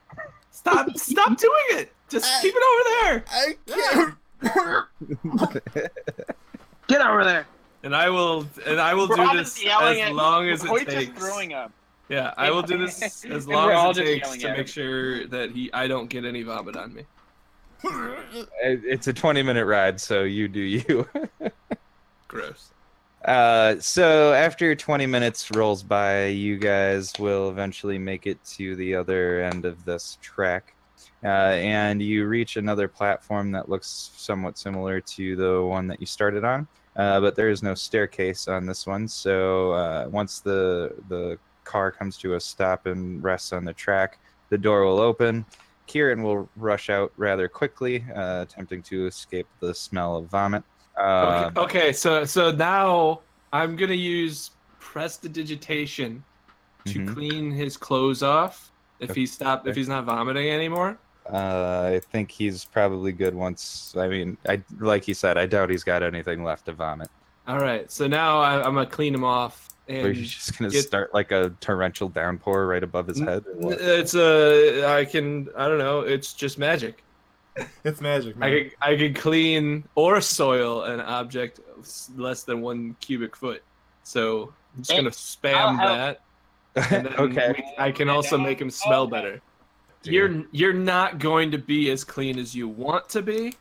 stop. 0.51 0.97
Stop 0.97 1.37
doing 1.38 1.53
it. 1.81 1.93
Just 2.09 2.43
keep 2.43 2.55
it 2.57 2.62
over 2.62 2.91
there. 3.03 3.25
I 3.31 3.57
can't. 3.67 4.14
Get 6.88 7.01
over 7.01 7.24
there. 7.24 7.46
And 7.83 7.94
I 7.94 8.09
will. 8.11 8.46
And 8.66 8.81
I 8.81 8.94
will 8.94 9.09
We're 9.09 9.16
do 9.16 9.37
this 9.38 9.64
as 9.64 9.98
at 9.98 10.14
long 10.14 10.48
as 10.48 10.64
it 10.64 10.68
Hoyt's 10.68 10.92
takes. 10.92 11.07
just 11.07 11.18
throwing 11.18 11.53
up. 11.53 11.72
Yeah, 12.09 12.33
I 12.37 12.51
will 12.51 12.62
do 12.62 12.79
this 12.79 13.24
as 13.24 13.46
long 13.46 13.66
we're 13.66 13.74
all 13.74 13.90
as 13.90 13.98
it 13.98 14.05
takes 14.05 14.37
to 14.38 14.53
make 14.53 14.68
sure 14.68 15.27
that 15.29 15.51
he 15.51 15.70
I 15.72 15.87
don't 15.87 16.09
get 16.09 16.24
any 16.24 16.42
vomit 16.42 16.77
on 16.77 16.94
me. 16.94 17.05
It's 18.62 19.07
a 19.07 19.12
20 19.12 19.42
minute 19.42 19.66
ride, 19.66 20.01
so 20.01 20.24
you 20.24 20.48
do 20.48 20.61
you. 20.61 21.09
Gross. 22.29 22.70
Uh, 23.24 23.77
so 23.79 24.33
after 24.33 24.74
20 24.74 25.07
minutes 25.07 25.51
rolls 25.51 25.83
by, 25.83 26.27
you 26.27 26.57
guys 26.57 27.12
will 27.18 27.51
eventually 27.51 27.98
make 27.98 28.27
it 28.27 28.42
to 28.44 28.74
the 28.77 28.94
other 28.94 29.42
end 29.42 29.64
of 29.64 29.85
this 29.85 30.18
track. 30.22 30.74
Uh, 31.25 31.27
and 31.59 32.01
you 32.01 32.27
reach 32.27 32.57
another 32.57 32.87
platform 32.87 33.51
that 33.51 33.69
looks 33.69 34.13
somewhat 34.17 34.57
similar 34.57 35.01
to 35.01 35.35
the 35.37 35.63
one 35.65 35.87
that 35.89 36.01
you 36.01 36.07
started 36.07 36.45
on. 36.45 36.69
Uh, 36.97 37.21
but 37.21 37.35
there 37.35 37.49
is 37.49 37.63
no 37.63 37.75
staircase 37.75 38.47
on 38.49 38.67
this 38.67 38.87
one. 38.87 39.07
So 39.09 39.73
uh, 39.73 40.07
once 40.11 40.41
the 40.41 40.95
the 41.09 41.39
car 41.65 41.91
comes 41.91 42.17
to 42.19 42.35
a 42.35 42.41
stop 42.41 42.87
and 42.87 43.23
rests 43.23 43.53
on 43.53 43.65
the 43.65 43.75
track, 43.75 44.19
the 44.51 44.59
door 44.59 44.85
will 44.85 45.01
open. 45.01 45.45
Kieran 45.87 46.23
will 46.23 46.49
rush 46.57 46.91
out 46.91 47.13
rather 47.17 47.49
quickly, 47.49 48.05
uh, 48.15 48.43
attempting 48.43 48.83
to 48.85 49.07
escape 49.07 49.49
the 49.61 49.75
smell 49.75 50.17
of 50.17 50.31
vomit. 50.31 50.63
Uh, 50.99 51.51
Okay, 51.57 51.61
okay, 51.61 51.93
so 51.93 52.25
so 52.25 52.51
now 52.53 53.23
I'm 53.53 53.77
gonna 53.77 53.95
use 53.95 54.51
prestidigitation 54.81 56.25
to 56.87 57.01
Mhm. 57.01 57.15
clean 57.15 57.51
his 57.51 57.77
clothes 57.77 58.23
off. 58.23 58.71
If 59.01 59.15
he 59.15 59.27
stop, 59.27 59.67
if 59.67 59.77
he's 59.77 59.89
not 59.89 60.05
vomiting 60.05 60.51
anymore. 60.51 60.99
Uh, 61.33 61.91
I 61.95 62.01
think 62.12 62.31
he's 62.31 62.64
probably 62.64 63.12
good 63.12 63.35
once. 63.35 63.95
I 63.97 64.09
mean, 64.09 64.37
I 64.49 64.62
like 64.79 65.05
he 65.05 65.14
said, 65.14 65.37
I 65.38 65.47
doubt 65.47 65.71
he's 65.71 65.85
got 65.85 66.03
anything 66.03 66.43
left 66.45 66.67
to 66.67 66.73
vomit. 66.73 67.09
All 67.47 67.59
right, 67.61 67.91
so 67.91 68.07
now 68.07 68.41
I, 68.41 68.57
I'm 68.64 68.75
gonna 68.75 68.87
clean 68.87 69.14
him 69.14 69.25
off. 69.25 69.69
And 69.88 70.07
Or 70.07 70.12
he's 70.12 70.31
just 70.31 70.59
gonna 70.59 70.71
get- 70.71 70.85
start 70.85 71.14
like 71.14 71.31
a 71.33 71.51
torrential 71.61 72.09
downpour 72.11 72.67
right 72.67 72.83
above 72.83 73.07
his 73.07 73.19
head. 73.19 73.45
or 73.47 73.55
what? 73.55 73.79
It's 73.81 74.14
a. 74.14 74.85
I 74.87 75.05
can. 75.05 75.49
I 75.57 75.67
don't 75.69 75.79
know. 75.79 76.01
It's 76.01 76.33
just 76.33 76.59
magic. 76.59 77.03
It's 77.85 78.01
magic, 78.01 78.37
man. 78.37 78.49
I 78.49 78.53
could. 78.53 78.73
I 78.83 78.97
could 78.97 79.17
clean 79.17 79.83
or 79.97 80.21
soil 80.21 80.83
an 80.85 81.01
object 81.01 81.59
less 82.17 82.43
than 82.45 82.61
one 82.61 82.95
cubic 83.01 83.35
foot. 83.35 83.62
So 84.05 84.53
I'm 84.77 84.83
just 84.83 84.91
gonna 84.97 85.11
spam 85.11 85.77
that. 85.79 86.21
And 86.93 87.07
then 87.07 87.14
okay. 87.17 87.55
we- 87.57 87.75
I 87.85 87.91
can 87.91 88.09
also 88.09 88.38
make 88.38 88.61
him 88.61 88.71
smell 88.71 89.07
better. 89.09 89.41
You're 90.05 90.45
you're 90.53 90.73
not 90.73 91.19
going 91.19 91.51
to 91.51 91.59
be 91.59 91.91
as 91.91 92.05
clean 92.05 92.39
as 92.39 92.55
you 92.55 92.69
want 92.69 93.09
to 93.11 93.23
be. 93.23 93.55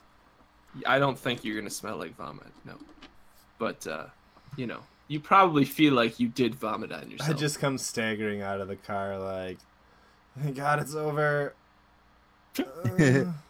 I 0.85 0.99
don't 0.99 1.17
think 1.17 1.43
you're 1.43 1.57
gonna 1.57 1.69
smell 1.69 1.97
like 1.97 2.15
vomit. 2.15 2.47
No, 2.65 2.75
but 3.57 3.85
uh, 3.87 4.05
you 4.55 4.67
know, 4.67 4.79
you 5.07 5.19
probably 5.19 5.65
feel 5.65 5.93
like 5.93 6.19
you 6.19 6.27
did 6.27 6.55
vomit 6.55 6.91
on 6.91 7.09
yourself. 7.09 7.29
I 7.29 7.33
just 7.33 7.59
come 7.59 7.77
staggering 7.77 8.41
out 8.41 8.61
of 8.61 8.67
the 8.67 8.75
car 8.75 9.17
like, 9.17 9.57
thank 10.39 10.55
God 10.55 10.79
it's 10.79 10.95
over. 10.95 11.53
Uh, 12.59 13.25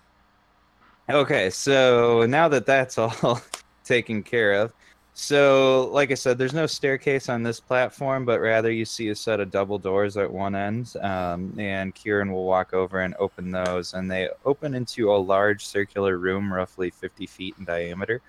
Okay, 1.09 1.49
so 1.49 2.25
now 2.25 2.49
that 2.49 2.65
that's 2.65 2.97
all 2.97 3.41
taken 3.85 4.23
care 4.23 4.53
of, 4.53 4.73
so 5.19 5.89
like 5.91 6.11
I 6.11 6.13
said, 6.13 6.37
there's 6.37 6.53
no 6.53 6.67
staircase 6.67 7.27
on 7.27 7.41
this 7.41 7.59
platform, 7.59 8.23
but 8.23 8.39
rather 8.39 8.69
you 8.69 8.85
see 8.85 9.09
a 9.09 9.15
set 9.15 9.39
of 9.39 9.49
double 9.49 9.79
doors 9.79 10.15
at 10.15 10.31
one 10.31 10.53
end, 10.53 10.93
um, 11.01 11.55
and 11.57 11.95
Kieran 11.95 12.31
will 12.31 12.45
walk 12.45 12.71
over 12.75 12.99
and 12.99 13.15
open 13.17 13.49
those, 13.49 13.95
and 13.95 14.11
they 14.11 14.29
open 14.45 14.75
into 14.75 15.11
a 15.11 15.17
large 15.17 15.65
circular 15.65 16.19
room, 16.19 16.53
roughly 16.53 16.91
50 16.91 17.25
feet 17.25 17.55
in 17.57 17.65
diameter. 17.65 18.21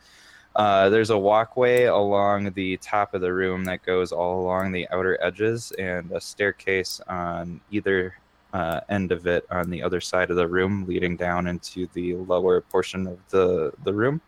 Uh, 0.57 0.89
there's 0.89 1.11
a 1.11 1.19
walkway 1.19 1.85
along 1.85 2.53
the 2.55 2.79
top 2.79 3.13
of 3.13 3.21
the 3.21 3.35
room 3.35 3.67
that 3.67 3.83
goes 3.83 4.11
all 4.11 4.41
along 4.41 4.73
the 4.73 4.89
outer 4.89 5.23
edges, 5.23 5.73
and 5.73 6.11
a 6.13 6.21
staircase 6.21 7.03
on 7.07 7.61
either 7.71 8.15
uh, 8.55 8.81
end 8.89 9.13
of 9.13 9.27
it 9.27 9.45
on 9.51 9.69
the 9.69 9.83
other 9.83 10.01
side 10.01 10.31
of 10.31 10.37
the 10.37 10.49
room, 10.49 10.87
leading 10.87 11.19
down 11.19 11.49
into 11.49 11.87
the 11.93 12.15
lower 12.15 12.63
portion 12.63 13.07
of 13.07 13.19
the 13.29 13.73
the 13.85 13.93
room. 13.93 14.23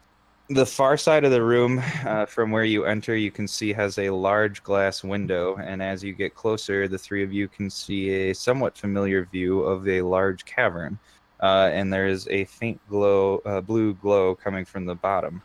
The 0.51 0.67
far 0.67 0.97
side 0.97 1.23
of 1.23 1.31
the 1.31 1.45
room, 1.45 1.81
uh, 2.05 2.27
from 2.27 2.51
where 2.51 2.65
you 2.65 2.85
enter, 2.85 3.15
you 3.15 3.31
can 3.31 3.47
see 3.47 3.73
has 3.73 3.97
a 3.99 4.11
large 4.11 4.65
glass 4.65 5.05
window, 5.05 5.57
and 5.59 5.81
as 5.81 6.03
you 6.03 6.13
get 6.13 6.35
closer, 6.35 6.89
the 6.89 6.99
three 6.99 7.23
of 7.23 7.33
you 7.33 7.47
can 7.47 7.71
see 7.71 8.11
a 8.11 8.35
somewhat 8.35 8.77
familiar 8.77 9.27
view 9.27 9.61
of 9.61 9.87
a 9.87 10.03
large 10.03 10.45
cavern. 10.45 10.99
Uh, 11.41 11.71
and 11.73 11.93
there 11.93 12.09
is 12.09 12.27
a 12.31 12.47
faint 12.47 12.81
glow, 12.89 13.41
uh, 13.47 13.61
blue 13.61 13.95
glow 13.95 14.35
coming 14.35 14.65
from 14.65 14.87
the 14.87 14.95
bottom. 14.97 15.41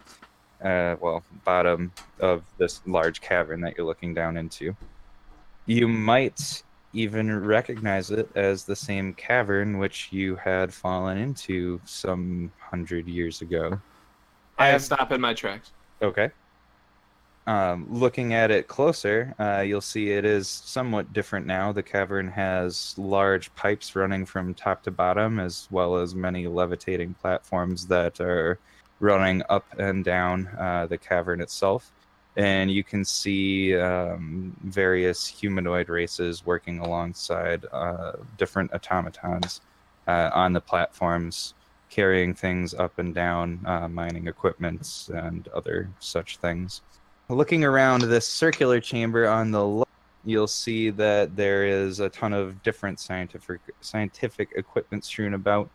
Uh, 0.63 0.95
well, 0.99 1.23
bottom 1.43 1.91
of 2.19 2.41
this 2.57 2.81
large 2.87 3.21
cavern 3.21 3.61
that 3.61 3.77
you're 3.77 3.85
looking 3.85 4.15
down 4.15 4.37
into. 4.37 4.75
You 5.67 5.87
might 5.87 6.63
even 6.93 7.45
recognize 7.45 8.09
it 8.09 8.27
as 8.33 8.63
the 8.63 8.75
same 8.75 9.13
cavern 9.13 9.77
which 9.77 10.11
you 10.11 10.35
had 10.35 10.73
fallen 10.73 11.19
into 11.19 11.79
some 11.85 12.51
hundred 12.57 13.07
years 13.07 13.43
ago. 13.43 13.79
I 14.57 14.77
stop 14.77 15.11
in 15.11 15.21
my 15.21 15.33
tracks. 15.33 15.71
Okay. 16.01 16.31
Um, 17.47 17.85
looking 17.89 18.33
at 18.33 18.49
it 18.49 18.67
closer, 18.67 19.35
uh, 19.37 19.61
you'll 19.61 19.79
see 19.81 20.09
it 20.11 20.25
is 20.25 20.47
somewhat 20.47 21.13
different 21.13 21.45
now. 21.45 21.71
The 21.71 21.83
cavern 21.83 22.27
has 22.29 22.95
large 22.97 23.53
pipes 23.55 23.95
running 23.95 24.25
from 24.25 24.55
top 24.55 24.81
to 24.83 24.91
bottom, 24.91 25.39
as 25.39 25.67
well 25.69 25.97
as 25.97 26.15
many 26.15 26.47
levitating 26.47 27.13
platforms 27.15 27.85
that 27.87 28.19
are 28.19 28.57
running 28.99 29.43
up 29.49 29.65
and 29.77 30.03
down 30.03 30.47
uh, 30.57 30.87
the 30.87 30.97
cavern 30.97 31.41
itself. 31.41 31.91
and 32.37 32.69
you 32.69 32.83
can 32.83 33.05
see 33.05 33.75
um, 33.77 34.55
various 34.63 35.25
humanoid 35.25 35.87
races 35.89 36.45
working 36.45 36.79
alongside 36.79 37.65
uh, 37.71 38.13
different 38.37 38.71
automatons 38.73 39.61
uh, 40.07 40.29
on 40.33 40.53
the 40.53 40.61
platforms, 40.61 41.53
carrying 41.89 42.33
things 42.33 42.73
up 42.73 42.99
and 42.99 43.13
down, 43.13 43.59
uh, 43.65 43.87
mining 43.87 44.27
equipments, 44.27 45.09
and 45.09 45.47
other 45.49 45.89
such 45.99 46.37
things. 46.37 46.81
Looking 47.29 47.63
around 47.63 48.01
this 48.01 48.27
circular 48.27 48.79
chamber 48.79 49.27
on 49.27 49.51
the 49.51 49.65
left, 49.65 49.89
you'll 50.25 50.47
see 50.47 50.89
that 50.91 51.35
there 51.35 51.65
is 51.65 51.99
a 51.99 52.09
ton 52.09 52.33
of 52.33 52.61
different 52.63 52.99
scientific 52.99 53.61
scientific 53.81 54.49
equipment 54.55 55.03
strewn 55.05 55.33
about. 55.33 55.69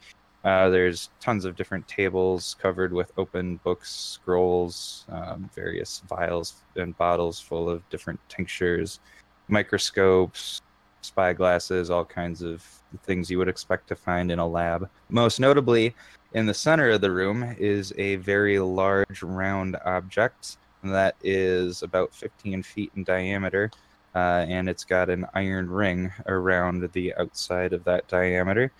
Uh, 0.44 0.70
there's 0.70 1.10
tons 1.20 1.44
of 1.44 1.54
different 1.54 1.86
tables 1.86 2.56
covered 2.62 2.92
with 2.92 3.12
open 3.18 3.60
books, 3.62 3.90
scrolls, 3.90 5.04
um, 5.10 5.50
various 5.54 6.02
vials 6.08 6.62
and 6.76 6.96
bottles 6.96 7.38
full 7.38 7.68
of 7.68 7.86
different 7.90 8.18
tinctures, 8.28 9.00
microscopes, 9.48 10.62
spy 11.02 11.32
glasses, 11.32 11.90
all 11.90 12.04
kinds 12.04 12.42
of 12.42 12.64
things 13.04 13.30
you 13.30 13.38
would 13.38 13.48
expect 13.48 13.88
to 13.88 13.96
find 13.96 14.30
in 14.30 14.38
a 14.38 14.46
lab. 14.46 14.88
Most 15.08 15.40
notably, 15.40 15.94
in 16.32 16.46
the 16.46 16.54
center 16.54 16.90
of 16.90 17.00
the 17.00 17.10
room 17.10 17.56
is 17.58 17.92
a 17.98 18.16
very 18.16 18.58
large 18.58 19.22
round 19.22 19.76
object 19.84 20.58
that 20.84 21.16
is 21.22 21.82
about 21.82 22.14
15 22.14 22.62
feet 22.62 22.92
in 22.96 23.04
diameter, 23.04 23.70
uh, 24.14 24.46
and 24.48 24.68
it's 24.68 24.84
got 24.84 25.10
an 25.10 25.26
iron 25.34 25.68
ring 25.68 26.12
around 26.26 26.88
the 26.92 27.14
outside 27.16 27.72
of 27.72 27.84
that 27.84 28.08
diameter. 28.08 28.72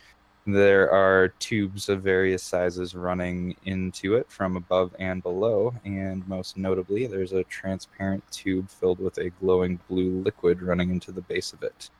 There 0.46 0.90
are 0.90 1.28
tubes 1.38 1.88
of 1.88 2.02
various 2.02 2.42
sizes 2.42 2.94
running 2.94 3.56
into 3.64 4.14
it 4.14 4.30
from 4.30 4.56
above 4.56 4.94
and 4.98 5.22
below, 5.22 5.74
and 5.84 6.26
most 6.26 6.56
notably, 6.56 7.06
there's 7.06 7.32
a 7.32 7.44
transparent 7.44 8.24
tube 8.32 8.70
filled 8.70 9.00
with 9.00 9.18
a 9.18 9.30
glowing 9.30 9.78
blue 9.88 10.22
liquid 10.22 10.62
running 10.62 10.90
into 10.90 11.12
the 11.12 11.20
base 11.20 11.52
of 11.52 11.62
it. 11.62 11.90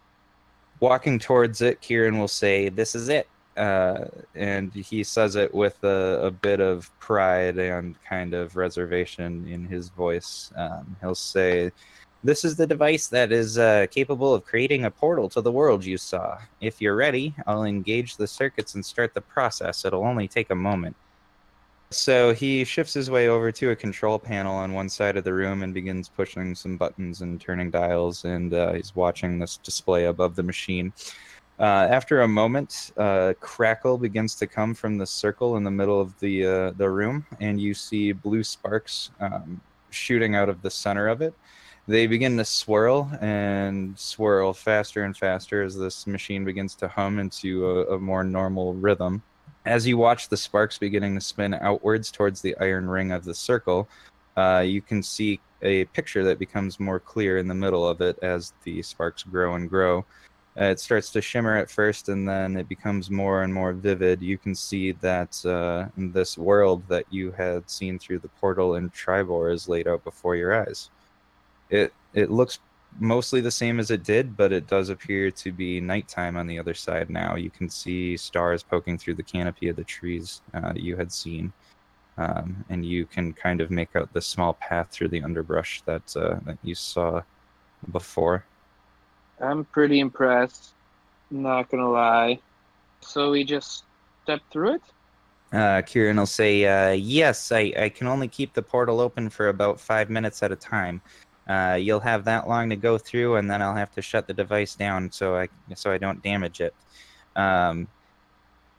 Walking 0.80 1.18
towards 1.18 1.60
it, 1.60 1.80
Kieran 1.80 2.18
will 2.18 2.28
say, 2.28 2.68
This 2.68 2.94
is 2.94 3.08
it. 3.08 3.28
Uh, 3.56 4.06
and 4.34 4.72
he 4.72 5.04
says 5.04 5.36
it 5.36 5.52
with 5.52 5.82
a, 5.84 6.20
a, 6.22 6.30
bit 6.30 6.60
of 6.60 6.90
pride 6.98 7.58
and 7.58 7.96
kind 8.04 8.32
of 8.32 8.56
reservation 8.56 9.46
in 9.46 9.66
his 9.66 9.90
voice. 9.90 10.50
Um, 10.56 10.96
he'll 11.00 11.16
say, 11.16 11.70
this 12.22 12.44
is 12.44 12.56
the 12.56 12.66
device 12.66 13.06
that 13.08 13.32
is 13.32 13.58
uh, 13.58 13.86
capable 13.90 14.34
of 14.34 14.44
creating 14.44 14.84
a 14.84 14.90
portal 14.90 15.28
to 15.30 15.40
the 15.40 15.52
world 15.52 15.84
you 15.84 15.96
saw. 15.96 16.38
If 16.60 16.80
you're 16.80 16.96
ready, 16.96 17.34
I'll 17.46 17.64
engage 17.64 18.16
the 18.16 18.26
circuits 18.26 18.74
and 18.74 18.84
start 18.84 19.14
the 19.14 19.22
process. 19.22 19.84
It'll 19.84 20.04
only 20.04 20.28
take 20.28 20.50
a 20.50 20.54
moment. 20.54 20.96
So 21.92 22.32
he 22.32 22.64
shifts 22.64 22.94
his 22.94 23.10
way 23.10 23.28
over 23.28 23.50
to 23.50 23.70
a 23.70 23.76
control 23.76 24.18
panel 24.18 24.54
on 24.54 24.74
one 24.74 24.88
side 24.88 25.16
of 25.16 25.24
the 25.24 25.34
room 25.34 25.64
and 25.64 25.74
begins 25.74 26.08
pushing 26.08 26.54
some 26.54 26.76
buttons 26.76 27.20
and 27.20 27.40
turning 27.40 27.70
dials, 27.70 28.24
and 28.24 28.54
uh, 28.54 28.74
he's 28.74 28.94
watching 28.94 29.38
this 29.38 29.56
display 29.56 30.04
above 30.04 30.36
the 30.36 30.42
machine. 30.42 30.92
Uh, 31.58 31.88
after 31.90 32.22
a 32.22 32.28
moment, 32.28 32.92
uh, 32.96 33.34
crackle 33.40 33.98
begins 33.98 34.36
to 34.36 34.46
come 34.46 34.72
from 34.72 34.98
the 34.98 35.06
circle 35.06 35.56
in 35.56 35.64
the 35.64 35.70
middle 35.70 36.00
of 36.00 36.18
the 36.20 36.46
uh, 36.46 36.70
the 36.72 36.88
room, 36.88 37.26
and 37.40 37.60
you 37.60 37.74
see 37.74 38.12
blue 38.12 38.44
sparks 38.44 39.10
um, 39.20 39.60
shooting 39.90 40.36
out 40.36 40.48
of 40.48 40.62
the 40.62 40.70
center 40.70 41.08
of 41.08 41.20
it 41.20 41.34
they 41.90 42.06
begin 42.06 42.36
to 42.36 42.44
swirl 42.44 43.10
and 43.20 43.98
swirl 43.98 44.52
faster 44.52 45.02
and 45.04 45.16
faster 45.16 45.62
as 45.62 45.76
this 45.76 46.06
machine 46.06 46.44
begins 46.44 46.76
to 46.76 46.86
hum 46.86 47.18
into 47.18 47.66
a, 47.66 47.94
a, 47.94 47.98
more 47.98 48.22
normal 48.22 48.74
rhythm. 48.74 49.22
As 49.66 49.86
you 49.86 49.98
watch 49.98 50.28
the 50.28 50.36
sparks 50.36 50.78
beginning 50.78 51.14
to 51.14 51.20
spin 51.20 51.54
outwards 51.54 52.10
towards 52.10 52.40
the 52.40 52.56
iron 52.58 52.88
ring 52.88 53.12
of 53.12 53.24
the 53.24 53.34
circle, 53.34 53.88
uh, 54.36 54.64
you 54.66 54.80
can 54.80 55.02
see 55.02 55.40
a 55.62 55.84
picture 55.86 56.24
that 56.24 56.38
becomes 56.38 56.80
more 56.80 56.98
clear 56.98 57.38
in 57.38 57.46
the 57.46 57.54
middle 57.54 57.86
of 57.86 58.00
it 58.00 58.18
as 58.22 58.54
the 58.64 58.82
sparks 58.82 59.22
grow 59.22 59.54
and 59.54 59.68
grow. 59.68 60.04
Uh, 60.58 60.64
it 60.64 60.80
starts 60.80 61.10
to 61.10 61.20
shimmer 61.20 61.56
at 61.56 61.70
first 61.70 62.08
and 62.08 62.28
then 62.28 62.56
it 62.56 62.68
becomes 62.68 63.10
more 63.10 63.42
and 63.42 63.52
more 63.54 63.72
vivid. 63.72 64.20
You 64.20 64.36
can 64.36 64.54
see 64.54 64.92
that 64.92 65.44
uh, 65.44 65.88
this 65.96 66.36
world 66.36 66.82
that 66.88 67.04
you 67.10 67.30
had 67.32 67.68
seen 67.70 67.98
through 67.98 68.18
the 68.20 68.28
portal 68.28 68.74
in 68.74 68.90
Tribor 68.90 69.50
is 69.50 69.68
laid 69.68 69.86
out 69.86 70.02
before 70.02 70.36
your 70.36 70.54
eyes. 70.54 70.90
It 71.68 71.92
it 72.14 72.30
looks 72.30 72.58
mostly 72.98 73.40
the 73.40 73.50
same 73.50 73.78
as 73.78 73.90
it 73.90 74.02
did, 74.02 74.36
but 74.36 74.52
it 74.52 74.66
does 74.66 74.88
appear 74.88 75.30
to 75.30 75.52
be 75.52 75.80
nighttime 75.80 76.36
on 76.36 76.46
the 76.46 76.58
other 76.58 76.74
side 76.74 77.10
now. 77.10 77.36
You 77.36 77.50
can 77.50 77.68
see 77.68 78.16
stars 78.16 78.62
poking 78.62 78.98
through 78.98 79.14
the 79.14 79.22
canopy 79.22 79.68
of 79.68 79.76
the 79.76 79.84
trees 79.84 80.42
uh, 80.54 80.72
you 80.74 80.96
had 80.96 81.12
seen, 81.12 81.52
um, 82.18 82.64
and 82.68 82.84
you 82.84 83.06
can 83.06 83.32
kind 83.32 83.60
of 83.60 83.70
make 83.70 83.94
out 83.96 84.12
the 84.12 84.20
small 84.20 84.54
path 84.54 84.88
through 84.90 85.08
the 85.08 85.22
underbrush 85.22 85.82
that 85.82 86.16
uh, 86.16 86.36
that 86.44 86.58
you 86.62 86.74
saw 86.74 87.22
before. 87.92 88.44
I'm 89.40 89.64
pretty 89.64 90.00
impressed. 90.00 90.74
Not 91.30 91.70
gonna 91.70 91.90
lie. 91.90 92.40
So 93.00 93.30
we 93.30 93.44
just 93.44 93.84
step 94.24 94.40
through 94.50 94.74
it. 94.74 94.82
Uh, 95.52 95.82
Kieran 95.82 96.16
will 96.16 96.26
say, 96.26 96.64
uh, 96.64 96.92
"Yes, 96.92 97.50
I, 97.50 97.72
I 97.76 97.88
can 97.88 98.06
only 98.06 98.28
keep 98.28 98.52
the 98.52 98.62
portal 98.62 99.00
open 99.00 99.30
for 99.30 99.48
about 99.48 99.80
five 99.80 100.10
minutes 100.10 100.42
at 100.42 100.52
a 100.52 100.56
time. 100.56 101.00
Uh, 101.50 101.74
you'll 101.74 101.98
have 101.98 102.24
that 102.24 102.48
long 102.48 102.70
to 102.70 102.76
go 102.76 102.96
through, 102.96 103.34
and 103.34 103.50
then 103.50 103.60
I'll 103.60 103.74
have 103.74 103.90
to 103.94 104.02
shut 104.02 104.28
the 104.28 104.32
device 104.32 104.76
down 104.76 105.10
so 105.10 105.36
I 105.36 105.48
so 105.74 105.90
I 105.90 105.98
don't 105.98 106.22
damage 106.22 106.60
it. 106.60 106.72
Um, 107.34 107.88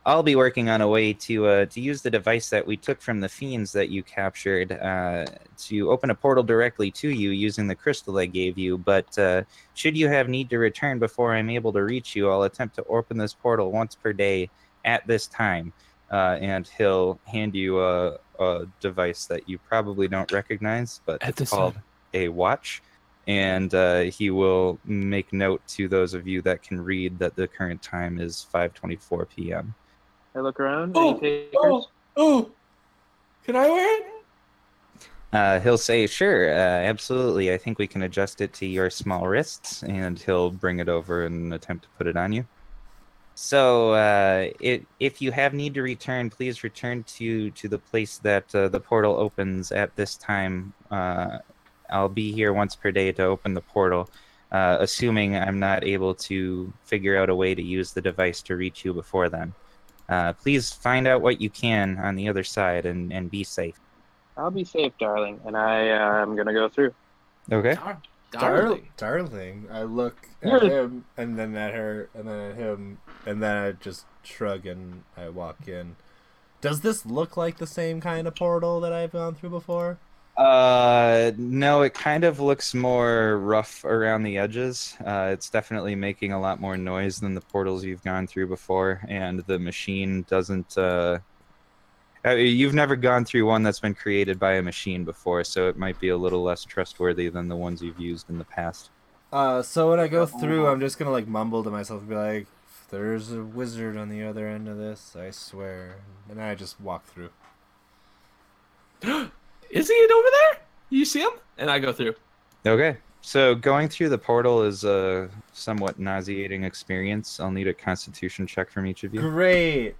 I'll 0.05 0.23
be 0.23 0.37
working 0.37 0.69
on 0.69 0.79
a 0.79 0.87
way 0.87 1.11
to 1.11 1.47
uh, 1.47 1.65
to 1.65 1.81
use 1.81 2.01
the 2.01 2.09
device 2.09 2.49
that 2.49 2.65
we 2.65 2.77
took 2.77 3.01
from 3.01 3.19
the 3.19 3.27
fiends 3.27 3.73
that 3.73 3.89
you 3.89 4.03
captured 4.03 4.71
uh, 4.71 5.25
to 5.67 5.91
open 5.91 6.11
a 6.11 6.15
portal 6.15 6.43
directly 6.43 6.89
to 6.91 7.09
you 7.09 7.31
using 7.31 7.67
the 7.67 7.75
crystal 7.75 8.17
I 8.17 8.25
gave 8.25 8.57
you. 8.57 8.77
But 8.77 9.19
uh, 9.19 9.43
should 9.73 9.97
you 9.97 10.07
have 10.07 10.29
need 10.29 10.49
to 10.51 10.57
return 10.57 10.97
before 10.97 11.35
I'm 11.35 11.49
able 11.49 11.73
to 11.73 11.83
reach 11.83 12.15
you, 12.15 12.29
I'll 12.29 12.43
attempt 12.43 12.75
to 12.77 12.85
open 12.85 13.17
this 13.17 13.33
portal 13.33 13.69
once 13.73 13.95
per 13.95 14.13
day 14.13 14.49
at 14.85 15.05
this 15.05 15.27
time. 15.27 15.73
Uh, 16.09 16.37
and 16.41 16.69
he'll 16.77 17.19
hand 17.25 17.53
you 17.53 17.81
a, 17.81 18.17
a, 18.39 18.65
device 18.81 19.25
that 19.27 19.47
you 19.47 19.57
probably 19.57 20.09
don't 20.09 20.29
recognize, 20.33 20.99
but 21.05 21.23
at 21.23 21.39
it's 21.39 21.51
called 21.51 21.73
time 21.75 21.83
a 22.13 22.27
watch, 22.27 22.81
and 23.27 23.73
uh, 23.73 24.01
he 24.01 24.29
will 24.29 24.79
make 24.85 25.31
note 25.33 25.61
to 25.67 25.87
those 25.87 26.13
of 26.13 26.27
you 26.27 26.41
that 26.41 26.63
can 26.63 26.81
read 26.81 27.19
that 27.19 27.35
the 27.35 27.47
current 27.47 27.81
time 27.81 28.19
is 28.19 28.45
5:24 28.53 29.29
p.m. 29.35 29.73
I 30.35 30.39
look 30.39 30.59
around. 30.59 30.93
Oh, 30.95 31.19
oh, 31.55 31.87
oh! 32.15 32.51
Can 33.45 33.55
I 33.55 33.69
wear 33.69 33.99
it? 33.99 34.05
Uh, 35.33 35.59
he'll 35.61 35.77
say, 35.77 36.07
"Sure, 36.07 36.51
uh, 36.51 36.55
absolutely. 36.55 37.53
I 37.53 37.57
think 37.57 37.79
we 37.79 37.87
can 37.87 38.03
adjust 38.03 38.41
it 38.41 38.53
to 38.53 38.65
your 38.65 38.89
small 38.89 39.27
wrists," 39.27 39.83
and 39.83 40.19
he'll 40.19 40.51
bring 40.51 40.79
it 40.79 40.89
over 40.89 41.25
and 41.25 41.53
attempt 41.53 41.83
to 41.83 41.89
put 41.97 42.07
it 42.07 42.17
on 42.17 42.33
you. 42.33 42.45
So, 43.33 43.93
uh, 43.93 44.49
it, 44.59 44.85
if 44.99 45.21
you 45.21 45.31
have 45.31 45.53
need 45.53 45.73
to 45.75 45.81
return, 45.81 46.29
please 46.29 46.63
return 46.63 47.03
to 47.15 47.49
to 47.51 47.67
the 47.69 47.79
place 47.79 48.17
that 48.19 48.53
uh, 48.53 48.67
the 48.67 48.79
portal 48.79 49.15
opens 49.15 49.71
at 49.71 49.95
this 49.95 50.17
time 50.17 50.73
uh, 50.91 51.39
I'll 51.91 52.09
be 52.09 52.31
here 52.31 52.53
once 52.53 52.75
per 52.75 52.91
day 52.91 53.11
to 53.11 53.23
open 53.23 53.53
the 53.53 53.61
portal, 53.61 54.09
uh, 54.51 54.77
assuming 54.79 55.35
I'm 55.35 55.59
not 55.59 55.83
able 55.83 56.13
to 56.15 56.71
figure 56.83 57.17
out 57.17 57.29
a 57.29 57.35
way 57.35 57.55
to 57.55 57.61
use 57.61 57.91
the 57.91 58.01
device 58.01 58.41
to 58.43 58.55
reach 58.55 58.85
you 58.85 58.93
before 58.93 59.29
then. 59.29 59.53
Uh, 60.09 60.33
please 60.33 60.71
find 60.71 61.07
out 61.07 61.21
what 61.21 61.39
you 61.39 61.49
can 61.49 61.97
on 61.97 62.15
the 62.15 62.27
other 62.27 62.43
side 62.43 62.85
and, 62.85 63.13
and 63.13 63.31
be 63.31 63.43
safe. 63.43 63.79
I'll 64.35 64.51
be 64.51 64.63
safe, 64.63 64.93
darling, 64.99 65.39
and 65.45 65.55
I 65.55 65.89
uh, 65.89 66.21
am 66.21 66.35
gonna 66.35 66.53
go 66.53 66.67
through. 66.67 66.93
Okay. 67.51 67.75
Dar- 67.75 68.01
darling. 68.31 68.87
darling. 68.97 69.67
I 69.71 69.83
look 69.83 70.27
at 70.41 70.63
him 70.63 71.05
and 71.17 71.37
then 71.37 71.55
at 71.55 71.73
her 71.73 72.09
and 72.13 72.27
then 72.27 72.51
at 72.51 72.55
him 72.55 72.99
and 73.25 73.43
then 73.43 73.57
I 73.57 73.71
just 73.73 74.05
shrug 74.23 74.65
and 74.65 75.03
I 75.17 75.29
walk 75.29 75.67
in. 75.67 75.97
Does 76.61 76.81
this 76.81 77.05
look 77.05 77.35
like 77.35 77.57
the 77.57 77.67
same 77.67 77.99
kind 77.99 78.27
of 78.27 78.35
portal 78.35 78.79
that 78.81 78.93
I've 78.93 79.11
gone 79.11 79.35
through 79.35 79.49
before? 79.49 79.97
Uh, 80.37 81.31
no, 81.37 81.81
it 81.81 81.93
kind 81.93 82.23
of 82.23 82.39
looks 82.39 82.73
more 82.73 83.37
rough 83.37 83.83
around 83.83 84.23
the 84.23 84.37
edges. 84.37 84.95
Uh, 85.05 85.29
it's 85.31 85.49
definitely 85.49 85.93
making 85.93 86.31
a 86.31 86.39
lot 86.39 86.59
more 86.59 86.77
noise 86.77 87.19
than 87.19 87.33
the 87.33 87.41
portals 87.41 87.83
you've 87.83 88.03
gone 88.03 88.25
through 88.27 88.47
before, 88.47 89.01
and 89.07 89.41
the 89.41 89.59
machine 89.59 90.25
doesn't. 90.29 90.77
Uh, 90.77 91.19
uh, 92.23 92.31
you've 92.31 92.73
never 92.73 92.95
gone 92.95 93.25
through 93.25 93.45
one 93.45 93.63
that's 93.63 93.79
been 93.79 93.95
created 93.95 94.39
by 94.39 94.53
a 94.53 94.61
machine 94.61 95.03
before, 95.03 95.43
so 95.43 95.67
it 95.67 95.77
might 95.77 95.99
be 95.99 96.09
a 96.09 96.17
little 96.17 96.43
less 96.43 96.63
trustworthy 96.63 97.27
than 97.29 97.49
the 97.49 97.55
ones 97.55 97.81
you've 97.81 97.99
used 97.99 98.29
in 98.29 98.37
the 98.37 98.45
past. 98.45 98.89
Uh, 99.33 99.61
so 99.61 99.89
when 99.89 99.99
I 99.99 100.07
go 100.07 100.25
through, 100.25 100.67
I'm 100.67 100.79
just 100.79 100.97
gonna 100.97 101.11
like 101.11 101.27
mumble 101.27 101.63
to 101.63 101.69
myself 101.69 102.01
and 102.01 102.09
be 102.09 102.15
like, 102.15 102.47
"There's 102.89 103.31
a 103.31 103.43
wizard 103.43 103.97
on 103.97 104.09
the 104.09 104.23
other 104.23 104.47
end 104.47 104.67
of 104.67 104.77
this, 104.77 105.15
I 105.15 105.31
swear," 105.31 105.97
and 106.29 106.41
I 106.41 106.55
just 106.55 106.79
walk 106.79 107.05
through. 107.05 107.31
Is 109.71 109.87
he 109.87 110.07
over 110.13 110.27
there? 110.31 110.61
You 110.89 111.05
see 111.05 111.21
him? 111.21 111.31
And 111.57 111.71
I 111.71 111.79
go 111.79 111.93
through. 111.93 112.15
Okay. 112.65 112.97
So 113.21 113.55
going 113.55 113.87
through 113.87 114.09
the 114.09 114.17
portal 114.17 114.63
is 114.63 114.83
a 114.83 115.29
somewhat 115.53 115.99
nauseating 115.99 116.63
experience. 116.63 117.39
I'll 117.39 117.51
need 117.51 117.67
a 117.67 117.73
constitution 117.73 118.45
check 118.45 118.69
from 118.69 118.85
each 118.85 119.03
of 119.03 119.13
you. 119.13 119.21
Great. 119.21 119.95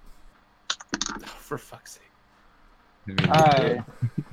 Oh, 1.10 1.18
for 1.26 1.58
fuck's 1.58 2.00
sake. 2.00 3.30
I 3.30 3.84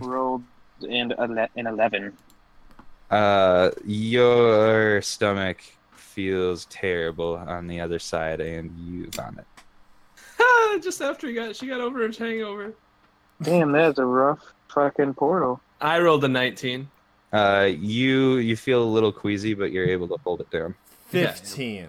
rolled 0.00 0.42
in 0.82 1.12
an 1.12 1.48
eleven. 1.66 2.12
Uh, 3.10 3.70
your 3.84 5.00
stomach 5.00 5.62
feels 5.92 6.66
terrible 6.66 7.36
on 7.36 7.66
the 7.66 7.80
other 7.80 7.98
side, 7.98 8.40
and 8.40 8.76
you 8.78 9.08
vomit. 9.10 9.46
Just 10.82 11.00
after 11.00 11.28
he 11.28 11.34
got, 11.34 11.56
she 11.56 11.66
got 11.66 11.80
over 11.80 12.06
her 12.06 12.12
hangover. 12.12 12.74
Damn, 13.42 13.72
that's 13.72 13.98
a 13.98 14.04
rough 14.04 14.52
fucking 14.68 15.14
portal. 15.14 15.60
I 15.80 15.98
rolled 16.00 16.24
a 16.24 16.28
19. 16.28 16.88
Uh, 17.32 17.68
you 17.78 18.36
you 18.36 18.56
feel 18.56 18.82
a 18.82 18.88
little 18.88 19.12
queasy, 19.12 19.52
but 19.54 19.70
you're 19.70 19.86
able 19.88 20.08
to 20.08 20.16
hold 20.24 20.40
it 20.40 20.50
down. 20.50 20.74
Fifteen. 21.08 21.88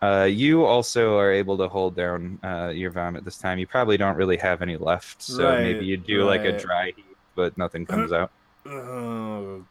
Uh, 0.00 0.24
you 0.30 0.64
also 0.64 1.18
are 1.18 1.30
able 1.32 1.58
to 1.58 1.68
hold 1.68 1.96
down 1.96 2.38
uh, 2.44 2.68
your 2.68 2.90
vomit 2.90 3.24
this 3.24 3.36
time. 3.36 3.58
You 3.58 3.66
probably 3.66 3.96
don't 3.96 4.16
really 4.16 4.36
have 4.38 4.62
any 4.62 4.76
left, 4.76 5.20
so 5.20 5.44
Right, 5.50 5.62
maybe 5.62 5.84
you 5.84 5.96
do 5.96 6.24
like 6.24 6.42
a 6.42 6.52
right. 6.52 6.58
dry 6.60 6.86
heat, 6.96 7.04
but 7.34 7.58
nothing 7.58 7.84
comes 7.84 8.12
out. 8.12 8.30
Oh, 8.66 9.64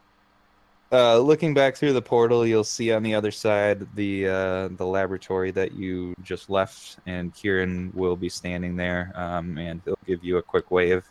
Uh, 0.91 1.19
looking 1.19 1.53
back 1.53 1.75
through 1.75 1.93
the 1.93 2.01
portal, 2.01 2.47
you'll 2.47 2.63
see 2.63 2.91
on 2.93 3.03
the 3.03 3.13
other 3.13 3.30
side 3.32 3.86
the 3.95 4.27
uh, 4.27 4.67
the 4.77 4.86
laboratory 4.86 5.51
that 5.51 5.73
you 5.73 6.13
just 6.23 6.49
left, 6.49 6.97
and 7.06 7.34
Kieran 7.36 7.91
will 7.93 8.15
be 8.15 8.30
standing 8.30 8.75
there, 8.75 9.12
um, 9.15 9.58
and 9.58 9.82
he'll 9.86 9.97
give 10.08 10.23
you 10.23 10.38
a 10.38 10.41
quick 10.41 10.71
wave. 10.71 11.03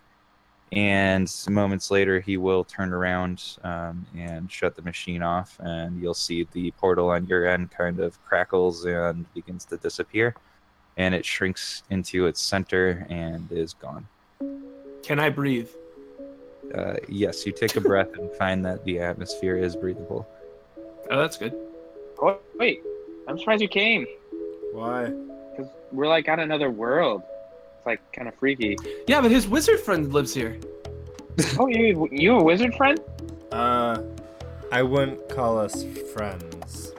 And 0.72 1.32
moments 1.48 1.90
later, 1.90 2.20
he 2.20 2.36
will 2.36 2.64
turn 2.64 2.92
around 2.92 3.42
um, 3.62 4.04
and 4.16 4.50
shut 4.50 4.74
the 4.74 4.82
machine 4.82 5.22
off, 5.22 5.56
and 5.60 6.00
you'll 6.00 6.14
see 6.14 6.46
the 6.52 6.72
portal 6.72 7.10
on 7.10 7.26
your 7.26 7.46
end 7.46 7.70
kind 7.70 8.00
of 8.00 8.22
crackles 8.24 8.84
and 8.84 9.32
begins 9.32 9.64
to 9.66 9.76
disappear, 9.76 10.34
and 10.96 11.14
it 11.14 11.24
shrinks 11.24 11.84
into 11.90 12.26
its 12.26 12.40
center 12.40 13.06
and 13.08 13.50
is 13.52 13.74
gone. 13.74 14.08
Can 15.04 15.20
I 15.20 15.30
breathe? 15.30 15.68
Uh, 16.74 16.94
yes, 17.08 17.46
you 17.46 17.52
take 17.52 17.76
a 17.76 17.80
breath 17.80 18.12
and 18.14 18.30
find 18.32 18.64
that 18.64 18.84
the 18.84 18.98
atmosphere 18.98 19.56
is 19.56 19.76
breathable. 19.76 20.28
Oh, 21.10 21.20
that's 21.20 21.36
good. 21.36 21.54
Oh, 22.20 22.40
wait, 22.58 22.82
I'm 23.28 23.38
surprised 23.38 23.62
you 23.62 23.68
came. 23.68 24.04
why? 24.72 25.12
Because 25.50 25.70
we're 25.92 26.08
like 26.08 26.28
on 26.28 26.40
another 26.40 26.70
world. 26.70 27.22
It's 27.86 28.00
like 28.02 28.12
kind 28.12 28.26
of 28.26 28.34
freaky. 28.34 28.76
Yeah, 29.06 29.20
but 29.20 29.30
his 29.30 29.46
wizard 29.46 29.78
friend 29.78 30.12
lives 30.12 30.34
here. 30.34 30.58
oh, 31.58 31.68
you 31.68 32.08
you 32.10 32.36
a 32.36 32.42
wizard 32.42 32.74
friend? 32.74 32.98
Uh, 33.52 34.02
I 34.72 34.82
wouldn't 34.82 35.28
call 35.28 35.56
us 35.58 35.84
friends. 36.12 36.92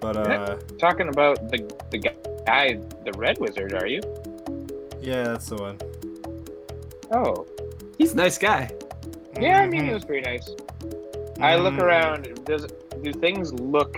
But 0.00 0.16
uh, 0.18 0.56
Talking 0.78 1.08
about 1.08 1.50
the 1.50 1.58
the 1.90 1.98
guy, 2.46 2.78
the 3.06 3.12
red 3.16 3.38
wizard, 3.38 3.72
are 3.72 3.86
you? 3.86 4.00
yeah, 5.00 5.22
that's 5.24 5.48
the 5.48 5.56
one. 5.56 5.78
Oh, 7.10 7.46
He's 7.96 8.12
a 8.12 8.16
nice 8.16 8.36
guy. 8.36 8.70
yeah. 9.40 9.60
I 9.62 9.66
mean, 9.66 9.86
he 9.86 9.94
was 9.94 10.04
pretty 10.04 10.28
nice. 10.28 10.50
I 11.40 11.56
look 11.56 11.74
Mhm. 11.74 11.82
around. 11.82 12.44
Does 12.44 12.66
do 13.02 13.12
things 13.14 13.52
look 13.54 13.96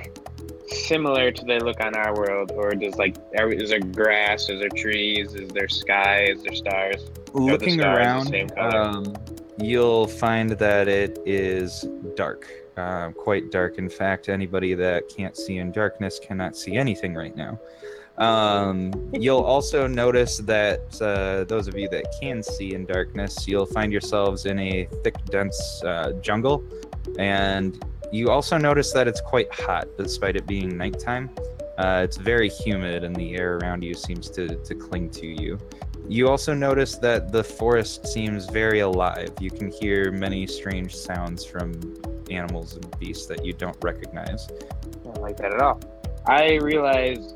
similar 0.72 1.30
to 1.30 1.44
they 1.44 1.58
look 1.58 1.80
on 1.80 1.94
our 1.94 2.14
world, 2.14 2.52
or 2.52 2.72
does 2.72 2.96
like 2.96 3.16
is 3.32 3.70
there 3.70 3.80
grass? 3.80 4.48
Is 4.48 4.60
there 4.60 4.68
trees? 4.70 5.34
Is 5.34 5.50
there 5.50 5.68
sky? 5.68 6.24
Is 6.24 6.42
there 6.42 6.54
stars? 6.54 7.10
the 7.32 7.40
looking 7.40 7.78
stars 7.80 8.30
around, 8.30 8.58
um, 8.58 9.16
you'll 9.58 10.06
find 10.06 10.50
that 10.50 10.88
it 10.88 11.18
is 11.24 11.86
dark, 12.16 12.50
um, 12.76 13.12
quite 13.12 13.50
dark. 13.50 13.78
In 13.78 13.88
fact, 13.88 14.28
anybody 14.28 14.74
that 14.74 15.08
can't 15.08 15.36
see 15.36 15.58
in 15.58 15.72
darkness 15.72 16.18
cannot 16.18 16.56
see 16.56 16.76
anything 16.76 17.14
right 17.14 17.36
now. 17.36 17.58
Um, 18.18 18.92
you'll 19.12 19.42
also 19.42 19.86
notice 19.86 20.38
that 20.38 21.00
uh, 21.00 21.44
those 21.44 21.68
of 21.68 21.76
you 21.76 21.88
that 21.90 22.14
can 22.20 22.42
see 22.42 22.74
in 22.74 22.86
darkness, 22.86 23.46
you'll 23.46 23.66
find 23.66 23.92
yourselves 23.92 24.46
in 24.46 24.58
a 24.58 24.88
thick, 25.02 25.16
dense 25.26 25.82
uh, 25.84 26.12
jungle, 26.20 26.64
and 27.18 27.84
you 28.12 28.30
also 28.30 28.56
notice 28.56 28.92
that 28.92 29.06
it's 29.06 29.20
quite 29.20 29.52
hot 29.52 29.86
despite 29.96 30.36
it 30.36 30.46
being 30.46 30.76
nighttime. 30.76 31.30
Uh, 31.78 32.02
it's 32.04 32.16
very 32.16 32.48
humid, 32.48 33.04
and 33.04 33.16
the 33.16 33.36
air 33.36 33.56
around 33.58 33.82
you 33.82 33.94
seems 33.94 34.28
to, 34.30 34.56
to 34.56 34.74
cling 34.74 35.10
to 35.10 35.26
you. 35.26 35.58
You 36.08 36.28
also 36.28 36.52
notice 36.52 36.96
that 36.96 37.30
the 37.30 37.42
forest 37.42 38.06
seems 38.06 38.46
very 38.46 38.80
alive. 38.80 39.30
You 39.40 39.50
can 39.50 39.70
hear 39.70 40.10
many 40.10 40.46
strange 40.46 40.94
sounds 40.94 41.44
from 41.44 41.72
animals 42.30 42.74
and 42.74 42.98
beasts 42.98 43.26
that 43.26 43.44
you 43.44 43.52
don't 43.52 43.76
recognize. 43.82 44.48
I 44.50 45.04
don't 45.04 45.22
like 45.22 45.36
that 45.38 45.54
at 45.54 45.60
all. 45.60 45.80
I 46.26 46.56
realize 46.56 47.34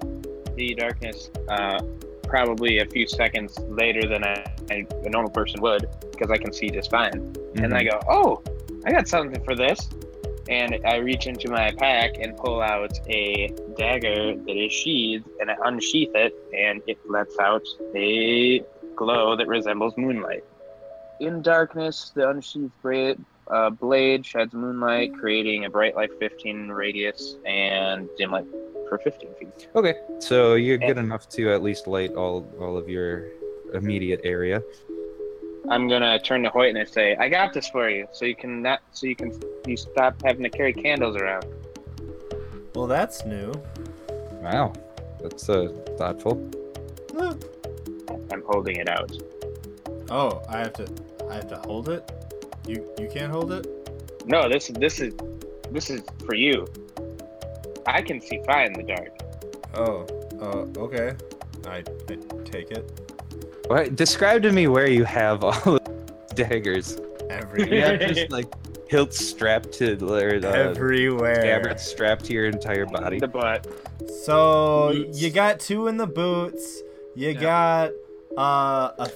the 0.56 0.74
darkness 0.74 1.30
uh, 1.48 1.80
probably 2.24 2.80
a 2.80 2.87
few 2.87 3.06
seconds 3.06 3.58
later 3.60 4.08
than 4.08 4.24
I, 4.24 4.44
I, 4.70 4.87
a 5.04 5.08
normal 5.08 5.30
person 5.30 5.60
would 5.62 5.88
because 6.10 6.30
I 6.30 6.37
can 6.37 6.52
see 6.52 6.68
just 6.68 6.90
fine. 6.90 7.34
And 7.54 7.72
I 7.74 7.84
go, 7.84 8.00
oh, 8.08 8.42
I 8.84 8.90
got 8.90 9.08
something 9.08 9.42
for 9.44 9.54
this. 9.54 9.88
And 10.48 10.78
I 10.87 10.96
reach 10.96 11.26
into 11.26 11.50
my 11.50 11.72
pack 11.72 12.18
and 12.18 12.37
pull 12.37 12.61
out 12.61 12.98
a 13.09 13.52
dagger 13.78 14.37
that 14.37 14.57
is 14.57 14.72
sheathed, 14.72 15.26
and 15.40 15.50
I 15.50 15.57
unsheath 15.64 16.11
it, 16.14 16.35
and 16.54 16.83
it 16.87 16.98
lets 17.09 17.38
out 17.38 17.66
a 17.94 18.62
glow 18.94 19.37
that 19.37 19.48
resembles 19.48 19.96
moonlight. 19.96 20.44
In 21.20 21.42
darkness, 21.42 22.12
the 22.14 22.28
unsheathed 22.28 22.72
blade, 22.83 23.18
uh, 23.48 23.70
blade 23.70 24.26
sheds 24.26 24.52
moonlight, 24.52 25.14
creating 25.14 25.64
a 25.64 25.70
bright 25.70 25.96
light 25.96 26.11
15 26.18 26.68
radius 26.68 27.37
and 27.46 28.09
dim 28.18 28.33
light 28.33 28.46
for 28.88 28.98
15 28.98 29.35
feet. 29.38 29.68
Okay, 29.74 29.94
so 30.18 30.54
you're 30.54 30.78
good 30.78 30.98
enough 30.98 31.28
to 31.30 31.52
at 31.52 31.62
least 31.62 31.87
light 31.87 32.12
all 32.14 32.46
all 32.61 32.76
of 32.76 32.88
your 32.88 33.28
immediate 33.72 34.20
area. 34.24 34.62
I'm 35.70 35.88
gonna 35.88 36.18
turn 36.18 36.42
to 36.42 36.50
Hoyt 36.50 36.70
and 36.70 36.79
I 36.79 36.85
say, 36.85 37.16
"I 37.16 37.29
got 37.29 37.53
this 37.53 37.68
for 37.68 37.88
you, 37.88 38.07
so 38.12 38.24
you 38.24 38.37
can 38.37 38.62
not, 38.62 38.81
so 38.92 39.07
you 39.07 39.16
can 39.16 39.33
you 39.66 39.77
stop 39.77 40.20
having 40.22 40.42
to 40.42 40.50
carry 40.50 40.72
candles 40.72 41.16
around." 41.16 41.46
Well, 42.74 42.87
that's 42.87 43.24
new. 43.24 43.53
Wow, 44.42 44.72
that's 45.22 45.48
uh, 45.48 45.68
thoughtful. 45.96 46.50
Huh. 47.16 47.35
I'm 48.31 48.42
holding 48.46 48.77
it 48.77 48.88
out. 48.88 49.11
Oh, 50.11 50.42
I 50.48 50.59
have 50.59 50.74
to. 50.74 50.87
I 51.31 51.35
have 51.35 51.48
to 51.48 51.57
hold 51.64 51.88
it. 51.88 52.11
You 52.66 52.87
you 52.98 53.09
can't 53.09 53.33
hold 53.33 53.53
it. 53.53 53.66
No, 54.27 54.48
this 54.48 54.68
this 54.68 55.00
is 55.00 55.14
this 55.70 55.88
is 55.88 56.03
for 56.27 56.35
you. 56.35 56.66
I 57.87 58.03
can 58.03 58.20
see 58.20 58.40
fine 58.46 58.66
in 58.66 58.72
the 58.74 58.83
dark. 58.83 59.12
Oh. 59.74 60.07
Oh. 60.40 60.68
Okay. 60.77 61.14
I, 61.66 61.77
I 61.77 62.16
take 62.44 62.70
it. 62.70 63.04
What? 63.66 63.96
Describe 63.96 64.42
to 64.42 64.53
me 64.53 64.68
where 64.68 64.88
you 64.88 65.05
have 65.05 65.42
all 65.44 65.53
the 65.53 65.81
daggers. 66.35 66.98
Everywhere. 67.31 67.74
You 67.74 67.81
have 67.81 68.14
just 68.14 68.31
like 68.31 68.46
hilts 68.88 69.18
strapped 69.18 69.72
to 69.74 69.96
or 70.07 70.35
uh, 70.37 70.48
everywhere. 70.53 71.37
scabbards 71.37 71.83
strapped 71.83 72.27
to 72.27 72.33
your 72.35 72.46
entire 72.46 72.87
body. 72.87 73.18
The 73.18 73.29
butt. 73.29 73.66
So 74.24 74.90
Boots. 74.92 75.20
you 75.20 75.31
got 75.31 75.61
two 75.61 75.87
in 75.88 75.96
the 75.96 76.07
boots. 76.07 76.83
You 77.14 77.31
Yeah. 77.31 77.40
got 77.40 77.90
uh, 78.37 78.92
a 78.98 79.09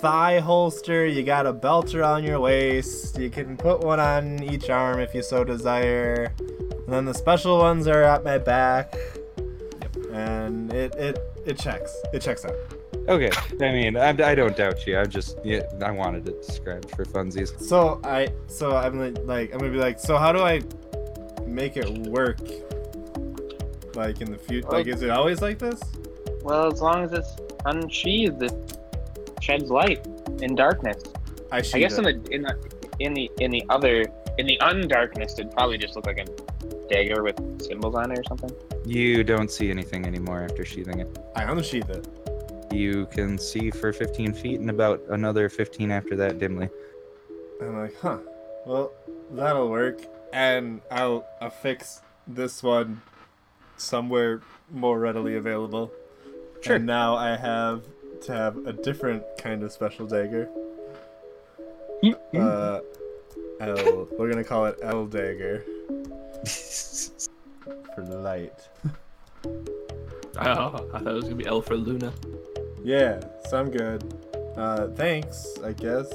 thigh 0.00 0.38
holster. 0.40 1.04
You 1.06 1.22
got 1.22 1.46
a 1.46 1.52
belt 1.52 1.94
around 1.94 2.24
your 2.24 2.40
waist. 2.40 3.18
You 3.18 3.28
can 3.28 3.56
put 3.58 3.80
one 3.80 4.00
on 4.00 4.42
each 4.42 4.70
arm 4.70 4.98
if 5.00 5.14
you 5.14 5.22
so 5.22 5.44
desire. 5.44 6.32
And 6.38 6.88
then 6.88 7.04
the 7.04 7.14
special 7.14 7.58
ones 7.58 7.86
are 7.86 8.02
at 8.02 8.24
my 8.24 8.38
back. 8.38 8.94
And 10.12 10.72
it 10.72 10.94
it 10.94 11.18
it 11.46 11.58
checks. 11.58 11.94
It 12.14 12.20
checks 12.22 12.44
out. 12.44 12.54
Okay, 13.10 13.30
I 13.60 13.72
mean, 13.72 13.96
I, 13.96 14.10
I 14.10 14.36
don't 14.36 14.56
doubt 14.56 14.86
you. 14.86 14.96
I'm 14.96 15.10
just, 15.10 15.36
yeah, 15.42 15.62
I 15.82 15.90
wanted 15.90 16.28
it 16.28 16.46
described 16.46 16.92
for 16.92 17.04
funsies. 17.04 17.60
So 17.60 18.00
I 18.04 18.28
so 18.46 18.76
I'm 18.76 19.00
like, 19.00 19.18
like 19.24 19.52
I'm 19.52 19.58
gonna 19.58 19.72
be 19.72 19.78
like 19.78 19.98
so 19.98 20.16
how 20.16 20.30
do 20.30 20.38
I 20.38 20.62
make 21.44 21.76
it 21.76 21.88
work? 22.06 22.38
Like 23.96 24.20
in 24.20 24.30
the 24.30 24.38
future, 24.38 24.68
like 24.68 24.86
is 24.86 25.02
it 25.02 25.10
always 25.10 25.42
like 25.42 25.58
this? 25.58 25.80
Well, 26.42 26.72
as 26.72 26.80
long 26.80 27.02
as 27.02 27.12
it's 27.12 27.36
unsheathed, 27.64 28.44
it 28.44 28.78
sheds 29.40 29.70
light 29.70 30.06
in 30.40 30.54
darkness. 30.54 31.02
I, 31.50 31.58
I 31.58 31.80
guess 31.80 31.98
in 31.98 32.04
the 32.04 32.22
in 32.30 32.42
the 32.42 32.56
in 33.00 33.12
the 33.12 33.28
in 33.40 33.50
the 33.50 33.64
other 33.70 34.04
in 34.38 34.46
the 34.46 34.56
undarkness, 34.62 35.32
it'd 35.32 35.50
probably 35.50 35.78
just 35.78 35.96
look 35.96 36.06
like 36.06 36.18
a 36.18 36.26
dagger 36.88 37.24
with 37.24 37.36
symbols 37.60 37.96
on 37.96 38.12
it 38.12 38.20
or 38.20 38.24
something. 38.28 38.52
You 38.86 39.24
don't 39.24 39.50
see 39.50 39.68
anything 39.68 40.06
anymore 40.06 40.42
after 40.44 40.64
sheathing 40.64 41.00
it. 41.00 41.18
I 41.34 41.42
unsheath 41.42 41.90
it. 41.90 42.06
You 42.72 43.06
can 43.10 43.36
see 43.36 43.70
for 43.70 43.92
15 43.92 44.32
feet 44.32 44.60
and 44.60 44.70
about 44.70 45.02
another 45.10 45.48
15 45.48 45.90
after 45.90 46.14
that 46.16 46.38
dimly. 46.38 46.68
I'm 47.60 47.78
like, 47.78 47.96
huh. 48.00 48.18
Well, 48.64 48.92
that'll 49.32 49.68
work, 49.68 50.00
and 50.32 50.80
I'll 50.90 51.26
affix 51.40 52.00
this 52.26 52.62
one 52.62 53.02
somewhere 53.76 54.40
more 54.70 54.98
readily 54.98 55.36
available. 55.36 55.90
Sure. 56.60 56.76
And 56.76 56.86
now 56.86 57.16
I 57.16 57.36
have 57.36 57.82
to 58.22 58.32
have 58.32 58.66
a 58.66 58.72
different 58.72 59.24
kind 59.38 59.62
of 59.62 59.72
special 59.72 60.06
dagger. 60.06 60.48
Uh, 62.34 62.80
L. 63.60 64.08
We're 64.18 64.30
gonna 64.30 64.44
call 64.44 64.66
it 64.66 64.78
L 64.82 65.06
dagger 65.06 65.64
for 67.94 68.04
light. 68.04 68.68
Oh, 70.42 70.88
I 70.94 71.00
thought 71.00 71.08
it 71.08 71.14
was 71.14 71.24
gonna 71.24 71.36
be 71.36 71.46
L 71.46 71.60
for 71.60 71.76
Luna. 71.76 72.12
Yeah, 72.82 73.20
so 73.48 73.58
I'm 73.58 73.70
good. 73.70 74.02
Uh, 74.56 74.88
thanks. 74.88 75.46
I 75.64 75.72
guess 75.72 76.08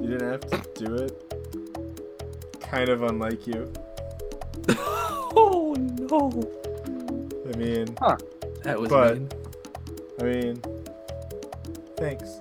you 0.00 0.08
didn't 0.08 0.30
have 0.30 0.40
to 0.74 0.84
do 0.84 0.94
it. 0.96 2.60
kind 2.60 2.88
of 2.88 3.02
unlike 3.02 3.46
you. 3.46 3.70
oh 4.68 5.74
no. 5.78 6.30
I 7.52 7.56
mean, 7.56 7.86
That 8.62 8.78
was 8.80 8.88
But- 8.88 9.18
mean. 9.18 9.28
I 10.20 10.24
mean, 10.24 10.62
thanks. 11.96 12.38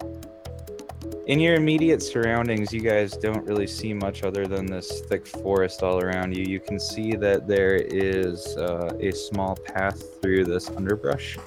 In 1.27 1.39
your 1.39 1.55
immediate 1.55 2.01
surroundings, 2.03 2.73
you 2.73 2.81
guys 2.81 3.15
don't 3.17 3.45
really 3.45 3.67
see 3.67 3.93
much 3.93 4.23
other 4.23 4.47
than 4.47 4.65
this 4.65 5.01
thick 5.01 5.25
forest 5.25 5.81
all 5.81 5.99
around 5.99 6.35
you. 6.35 6.43
You 6.43 6.59
can 6.59 6.79
see 6.79 7.15
that 7.15 7.47
there 7.47 7.75
is 7.75 8.55
uh, 8.57 8.95
a 8.99 9.11
small 9.11 9.55
path 9.55 10.21
through 10.21 10.45
this 10.45 10.69
underbrush. 10.69 11.37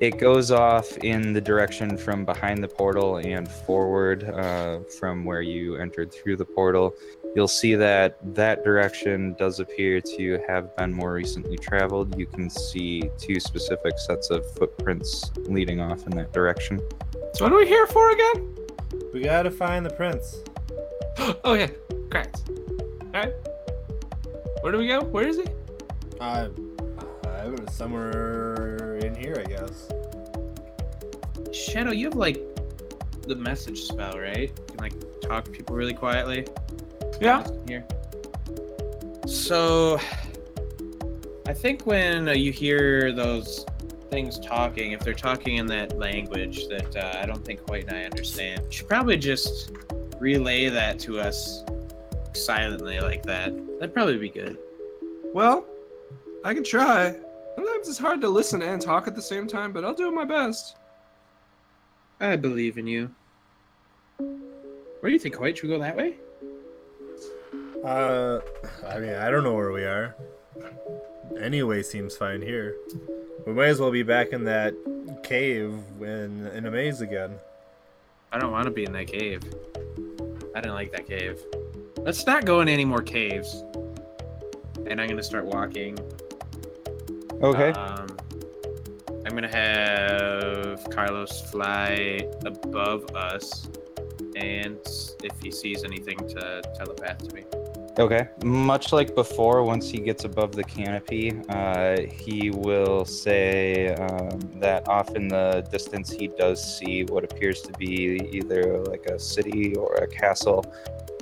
It 0.00 0.18
goes 0.18 0.52
off 0.52 0.96
in 0.98 1.32
the 1.32 1.40
direction 1.40 1.96
from 1.96 2.24
behind 2.24 2.62
the 2.62 2.68
portal 2.68 3.16
and 3.16 3.50
forward 3.50 4.22
uh, 4.22 4.78
from 4.96 5.24
where 5.24 5.42
you 5.42 5.74
entered 5.74 6.12
through 6.12 6.36
the 6.36 6.44
portal. 6.44 6.94
You'll 7.34 7.48
see 7.48 7.74
that 7.74 8.16
that 8.36 8.62
direction 8.62 9.34
does 9.34 9.58
appear 9.58 10.00
to 10.00 10.40
have 10.46 10.76
been 10.76 10.92
more 10.92 11.14
recently 11.14 11.56
traveled. 11.56 12.16
You 12.16 12.26
can 12.26 12.48
see 12.48 13.10
two 13.18 13.40
specific 13.40 13.98
sets 13.98 14.30
of 14.30 14.48
footprints 14.52 15.32
leading 15.36 15.80
off 15.80 16.06
in 16.06 16.12
that 16.12 16.32
direction. 16.32 16.80
So 17.34 17.44
what 17.44 17.52
are 17.52 17.58
we 17.58 17.66
here 17.66 17.88
for 17.88 18.12
again? 18.12 18.54
We 19.12 19.22
gotta 19.22 19.50
find 19.50 19.84
the 19.84 19.90
prince. 19.90 20.36
oh 21.42 21.54
yeah, 21.54 21.70
correct. 22.08 22.48
Alright. 23.06 23.32
Where 24.60 24.70
do 24.70 24.78
we 24.78 24.86
go? 24.86 25.02
Where 25.02 25.26
is 25.26 25.38
he? 25.38 25.44
Uh, 26.20 26.50
I 27.24 27.42
don't 27.42 27.58
know, 27.58 27.72
somewhere 27.72 28.76
in 28.76 28.87
here, 29.18 29.42
I 29.44 29.48
guess. 29.48 29.88
Shadow, 31.52 31.92
you 31.92 32.06
have 32.06 32.16
like 32.16 32.40
the 33.26 33.34
message 33.34 33.82
spell, 33.82 34.18
right? 34.18 34.48
You 34.48 34.64
can 34.68 34.76
like 34.78 35.20
talk 35.20 35.44
to 35.44 35.50
people 35.50 35.76
really 35.76 35.94
quietly. 35.94 36.46
Yeah. 37.20 37.46
Here. 37.66 37.86
So, 39.26 40.00
I 41.46 41.52
think 41.52 41.86
when 41.86 42.28
uh, 42.28 42.32
you 42.32 42.52
hear 42.52 43.12
those 43.12 43.66
things 44.10 44.38
talking, 44.38 44.92
if 44.92 45.00
they're 45.00 45.14
talking 45.14 45.56
in 45.56 45.66
that 45.66 45.98
language 45.98 46.66
that 46.68 46.96
uh, 46.96 47.18
I 47.22 47.26
don't 47.26 47.44
think 47.44 47.68
White 47.68 47.88
and 47.88 47.96
I 47.96 48.04
understand, 48.04 48.62
you 48.66 48.72
should 48.72 48.88
probably 48.88 49.16
just 49.16 49.72
relay 50.18 50.68
that 50.68 50.98
to 51.00 51.20
us 51.20 51.64
silently 52.32 53.00
like 53.00 53.22
that. 53.24 53.54
That'd 53.78 53.94
probably 53.94 54.18
be 54.18 54.30
good. 54.30 54.58
Well, 55.34 55.66
I 56.44 56.54
can 56.54 56.64
try. 56.64 57.16
Sometimes 57.78 57.90
it's 57.90 58.04
hard 58.04 58.20
to 58.22 58.28
listen 58.28 58.60
and 58.60 58.82
talk 58.82 59.06
at 59.06 59.14
the 59.14 59.22
same 59.22 59.46
time, 59.46 59.72
but 59.72 59.84
I'll 59.84 59.94
do 59.94 60.10
my 60.10 60.24
best. 60.24 60.76
I 62.18 62.34
believe 62.34 62.76
in 62.76 62.88
you. 62.88 63.08
Where 64.16 65.04
do 65.04 65.10
you 65.10 65.18
think, 65.20 65.38
White? 65.38 65.56
Should 65.56 65.68
we 65.70 65.76
go 65.76 65.78
that 65.78 65.96
way? 65.96 66.16
Uh, 67.84 68.40
I 68.84 68.98
mean, 68.98 69.14
I 69.14 69.30
don't 69.30 69.44
know 69.44 69.54
where 69.54 69.70
we 69.70 69.84
are. 69.84 70.16
Anyway, 71.40 71.84
seems 71.84 72.16
fine 72.16 72.42
here. 72.42 72.74
We 73.46 73.52
might 73.52 73.66
as 73.66 73.78
well 73.78 73.92
be 73.92 74.02
back 74.02 74.30
in 74.30 74.42
that 74.42 74.74
cave 75.22 75.72
in 76.00 76.48
in 76.48 76.66
a 76.66 76.72
maze 76.72 77.00
again. 77.00 77.38
I 78.32 78.40
don't 78.40 78.50
want 78.50 78.64
to 78.64 78.72
be 78.72 78.86
in 78.86 78.92
that 78.94 79.06
cave. 79.06 79.44
I 80.52 80.60
didn't 80.60 80.74
like 80.74 80.90
that 80.90 81.06
cave. 81.06 81.40
Let's 81.98 82.26
not 82.26 82.44
go 82.44 82.60
in 82.60 82.68
any 82.68 82.84
more 82.84 83.02
caves. 83.02 83.62
And 84.84 85.00
I'm 85.00 85.08
gonna 85.08 85.22
start 85.22 85.44
walking. 85.44 85.96
Okay. 87.40 87.70
Um, 87.70 88.16
I'm 89.24 89.34
gonna 89.34 89.48
have 89.48 90.88
Carlos 90.90 91.40
fly 91.50 92.28
above 92.44 93.14
us, 93.14 93.68
and 94.34 94.78
if 95.22 95.40
he 95.40 95.52
sees 95.52 95.84
anything, 95.84 96.16
to 96.16 96.62
telepath 96.76 97.28
to 97.28 97.34
me. 97.34 97.44
Okay. 97.98 98.28
Much 98.44 98.92
like 98.92 99.14
before, 99.14 99.62
once 99.64 99.88
he 99.88 99.98
gets 99.98 100.24
above 100.24 100.52
the 100.52 100.64
canopy, 100.64 101.40
uh, 101.48 102.00
he 102.02 102.50
will 102.50 103.04
say 103.04 103.94
um, 103.94 104.38
that 104.60 104.88
off 104.88 105.14
in 105.16 105.28
the 105.28 105.66
distance 105.70 106.10
he 106.10 106.28
does 106.28 106.78
see 106.78 107.04
what 107.04 107.24
appears 107.24 107.60
to 107.62 107.72
be 107.72 108.20
either 108.32 108.78
like 108.84 109.06
a 109.06 109.18
city 109.18 109.74
or 109.74 109.94
a 109.94 110.06
castle. 110.06 110.64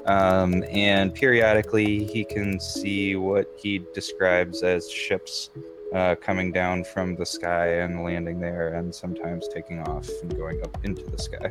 Um, 0.06 0.64
and 0.70 1.14
periodically 1.14 2.04
he 2.04 2.24
can 2.24 2.60
see 2.60 3.16
what 3.16 3.50
he 3.56 3.82
describes 3.92 4.62
as 4.62 4.88
ships 4.90 5.50
uh, 5.94 6.14
coming 6.16 6.52
down 6.52 6.84
from 6.84 7.14
the 7.16 7.26
sky 7.26 7.66
and 7.80 8.02
landing 8.02 8.40
there, 8.40 8.74
and 8.74 8.94
sometimes 8.94 9.48
taking 9.48 9.80
off 9.80 10.08
and 10.22 10.36
going 10.36 10.62
up 10.62 10.76
into 10.84 11.02
the 11.04 11.18
sky. 11.18 11.50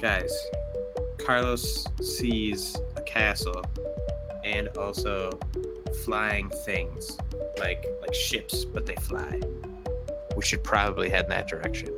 Guys, 0.00 0.32
Carlos 1.18 1.86
sees 2.00 2.76
a 2.96 3.02
castle 3.02 3.62
and 4.44 4.68
also 4.76 5.38
flying 6.04 6.50
things 6.64 7.16
like 7.58 7.84
like 8.00 8.14
ships, 8.14 8.64
but 8.64 8.86
they 8.86 8.96
fly. 8.96 9.40
We 10.36 10.42
should 10.42 10.64
probably 10.64 11.10
head 11.10 11.24
in 11.24 11.30
that 11.30 11.48
direction. 11.48 11.94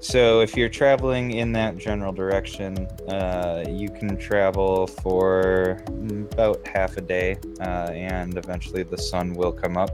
So 0.00 0.40
if 0.40 0.54
you're 0.54 0.68
traveling 0.68 1.30
in 1.30 1.52
that 1.52 1.78
general 1.78 2.12
direction, 2.12 2.86
uh, 3.08 3.64
you 3.66 3.88
can 3.88 4.18
travel 4.18 4.86
for 4.86 5.82
about 6.32 6.66
half 6.66 6.98
a 6.98 7.00
day, 7.00 7.38
uh, 7.60 7.90
and 7.94 8.36
eventually 8.36 8.82
the 8.82 8.98
sun 8.98 9.32
will 9.32 9.52
come 9.52 9.78
up. 9.78 9.93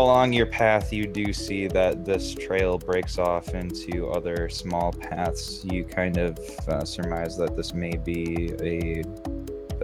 Along 0.00 0.32
your 0.32 0.46
path, 0.46 0.94
you 0.94 1.06
do 1.06 1.30
see 1.30 1.66
that 1.66 2.06
this 2.06 2.34
trail 2.34 2.78
breaks 2.78 3.18
off 3.18 3.54
into 3.54 4.08
other 4.08 4.48
small 4.48 4.94
paths. 4.94 5.62
You 5.62 5.84
kind 5.84 6.16
of 6.16 6.38
uh, 6.66 6.86
surmise 6.86 7.36
that 7.36 7.54
this 7.54 7.74
may 7.74 7.98
be 7.98 8.54
a 8.62 9.04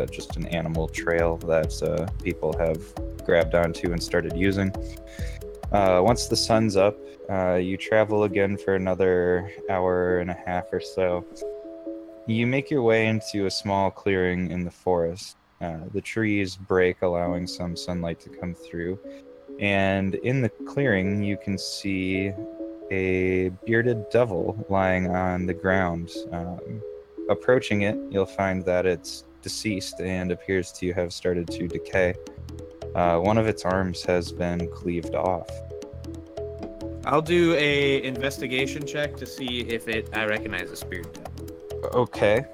uh, 0.00 0.06
just 0.06 0.38
an 0.38 0.46
animal 0.46 0.88
trail 0.88 1.36
that 1.36 1.82
uh, 1.82 2.10
people 2.22 2.56
have 2.56 2.82
grabbed 3.26 3.54
onto 3.54 3.92
and 3.92 4.02
started 4.02 4.34
using. 4.34 4.72
Uh, 5.70 6.00
once 6.02 6.28
the 6.28 6.36
sun's 6.36 6.76
up, 6.76 6.96
uh, 7.28 7.56
you 7.56 7.76
travel 7.76 8.24
again 8.24 8.56
for 8.56 8.74
another 8.74 9.52
hour 9.68 10.20
and 10.20 10.30
a 10.30 10.38
half 10.46 10.64
or 10.72 10.80
so. 10.80 11.26
You 12.26 12.46
make 12.46 12.70
your 12.70 12.82
way 12.82 13.08
into 13.08 13.44
a 13.44 13.50
small 13.50 13.90
clearing 13.90 14.50
in 14.50 14.64
the 14.64 14.70
forest. 14.70 15.36
Uh, 15.60 15.80
the 15.92 16.00
trees 16.00 16.56
break, 16.56 17.02
allowing 17.02 17.46
some 17.46 17.76
sunlight 17.76 18.18
to 18.20 18.30
come 18.30 18.54
through. 18.54 18.98
And 19.60 20.14
in 20.16 20.42
the 20.42 20.50
clearing, 20.66 21.22
you 21.22 21.36
can 21.36 21.56
see 21.56 22.32
a 22.90 23.48
bearded 23.64 24.08
devil 24.10 24.64
lying 24.68 25.08
on 25.14 25.46
the 25.46 25.54
ground. 25.54 26.12
Um, 26.32 26.82
approaching 27.28 27.82
it, 27.82 27.96
you'll 28.10 28.26
find 28.26 28.64
that 28.64 28.86
it's 28.86 29.24
deceased 29.42 30.00
and 30.00 30.30
appears 30.30 30.72
to 30.72 30.92
have 30.92 31.12
started 31.12 31.48
to 31.48 31.68
decay. 31.68 32.14
Uh, 32.94 33.18
one 33.18 33.38
of 33.38 33.46
its 33.46 33.64
arms 33.64 34.02
has 34.02 34.32
been 34.32 34.70
cleaved 34.72 35.14
off. 35.14 35.48
I'll 37.04 37.22
do 37.22 37.54
a 37.54 38.02
investigation 38.02 38.84
check 38.86 39.16
to 39.16 39.26
see 39.26 39.60
if 39.60 39.86
it 39.86 40.08
I 40.12 40.24
recognize 40.24 40.70
a 40.70 40.76
spirit 40.76 41.12
devil. 41.12 41.90
Okay. 41.94 42.44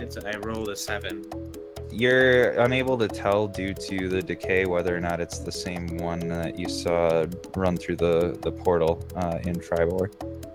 It's 0.00 0.16
I 0.16 0.36
rolled 0.38 0.70
a 0.70 0.76
seven. 0.76 1.49
You're 1.92 2.50
unable 2.60 2.96
to 2.98 3.08
tell 3.08 3.48
due 3.48 3.74
to 3.74 4.08
the 4.08 4.22
decay 4.22 4.64
whether 4.64 4.96
or 4.96 5.00
not 5.00 5.20
it's 5.20 5.40
the 5.40 5.52
same 5.52 5.96
one 5.98 6.20
that 6.28 6.58
you 6.58 6.68
saw 6.68 7.26
run 7.56 7.76
through 7.76 7.96
the, 7.96 8.38
the 8.42 8.52
portal 8.52 9.06
uh, 9.16 9.38
in 9.44 9.58
Tribor. 9.58 10.10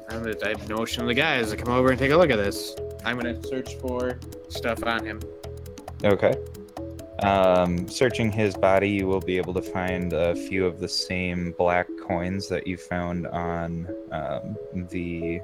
I'm 0.09 0.21
gonna 0.21 0.33
type 0.35 0.67
notion 0.69 1.01
of 1.01 1.07
the 1.07 1.13
guys 1.13 1.51
to 1.51 1.57
come 1.57 1.73
over 1.73 1.89
and 1.89 1.99
take 1.99 2.11
a 2.11 2.17
look 2.17 2.29
at 2.29 2.37
this. 2.37 2.75
I'm 3.03 3.17
gonna 3.17 3.41
search 3.43 3.75
for 3.75 4.19
stuff 4.49 4.83
on 4.83 5.05
him. 5.05 5.19
Okay. 6.03 6.35
Um, 7.19 7.87
searching 7.87 8.31
his 8.31 8.55
body, 8.55 8.89
you 8.89 9.07
will 9.07 9.21
be 9.21 9.37
able 9.37 9.53
to 9.53 9.61
find 9.61 10.13
a 10.13 10.35
few 10.35 10.65
of 10.65 10.79
the 10.79 10.87
same 10.87 11.53
black 11.57 11.87
coins 12.07 12.49
that 12.49 12.67
you 12.67 12.77
found 12.77 13.27
on 13.27 13.87
um, 14.11 14.55
the. 14.89 15.41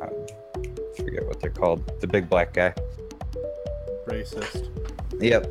Um, 0.00 0.26
I 0.56 1.02
forget 1.02 1.26
what 1.26 1.40
they're 1.40 1.50
called. 1.50 2.00
The 2.00 2.06
big 2.06 2.28
black 2.28 2.52
guy. 2.52 2.74
Racist. 4.06 4.70
Yep. 5.20 5.50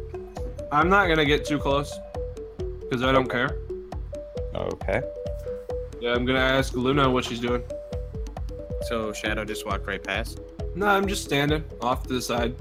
I'm 0.71 0.89
not 0.89 1.07
gonna 1.07 1.25
get 1.25 1.45
too 1.45 1.59
close 1.59 1.97
because 2.81 3.03
I 3.03 3.11
don't 3.11 3.29
care. 3.29 3.57
Okay. 4.55 5.01
Yeah, 5.99 6.13
I'm 6.13 6.25
gonna 6.25 6.39
ask 6.39 6.73
Luna 6.73 7.09
what 7.09 7.25
she's 7.25 7.39
doing. 7.39 7.63
So 8.87 9.13
Shadow 9.13 9.45
just 9.45 9.65
walked 9.65 9.87
right 9.87 10.03
past. 10.03 10.39
No, 10.75 10.87
I'm 10.87 11.07
just 11.07 11.23
standing 11.23 11.63
off 11.81 12.03
to 12.07 12.13
the 12.13 12.21
side. 12.21 12.55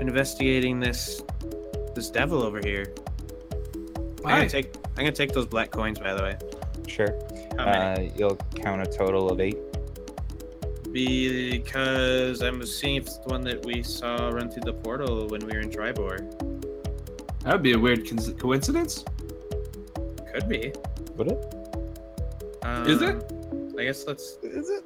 Investigating 0.00 0.80
this 0.80 1.22
this 1.94 2.10
devil 2.10 2.42
over 2.42 2.60
here. 2.60 2.92
I'm 3.74 4.14
Why? 4.22 4.30
gonna 4.38 4.48
take 4.48 4.74
I'm 4.96 5.04
gonna 5.04 5.12
take 5.12 5.32
those 5.32 5.46
black 5.46 5.70
coins 5.70 5.98
by 5.98 6.14
the 6.14 6.22
way. 6.22 6.36
Sure. 6.86 7.14
How 7.56 7.64
many? 7.66 8.08
Uh, 8.08 8.12
you'll 8.16 8.36
count 8.54 8.82
a 8.82 8.86
total 8.86 9.30
of 9.30 9.40
eight. 9.40 9.58
Because 10.96 12.42
I'm 12.42 12.64
seeing 12.64 12.96
if 12.96 13.02
it's 13.04 13.18
the 13.18 13.28
one 13.28 13.42
that 13.42 13.64
we 13.64 13.82
saw 13.82 14.28
run 14.30 14.50
through 14.50 14.62
the 14.64 14.72
portal 14.72 15.26
when 15.28 15.44
we 15.46 15.52
were 15.52 15.60
in 15.60 15.70
Tribor. 15.70 16.18
That 17.44 17.52
would 17.54 17.62
be 17.62 17.72
a 17.72 17.78
weird 17.78 18.08
co- 18.08 18.32
coincidence. 18.32 19.04
Could 20.32 20.48
be. 20.48 20.72
Would 21.16 21.28
it? 21.32 21.54
Um, 22.62 22.86
Is 22.88 23.02
it? 23.02 23.16
I 23.78 23.84
guess 23.84 24.06
let's. 24.06 24.38
Is 24.42 24.70
it? 24.70 24.84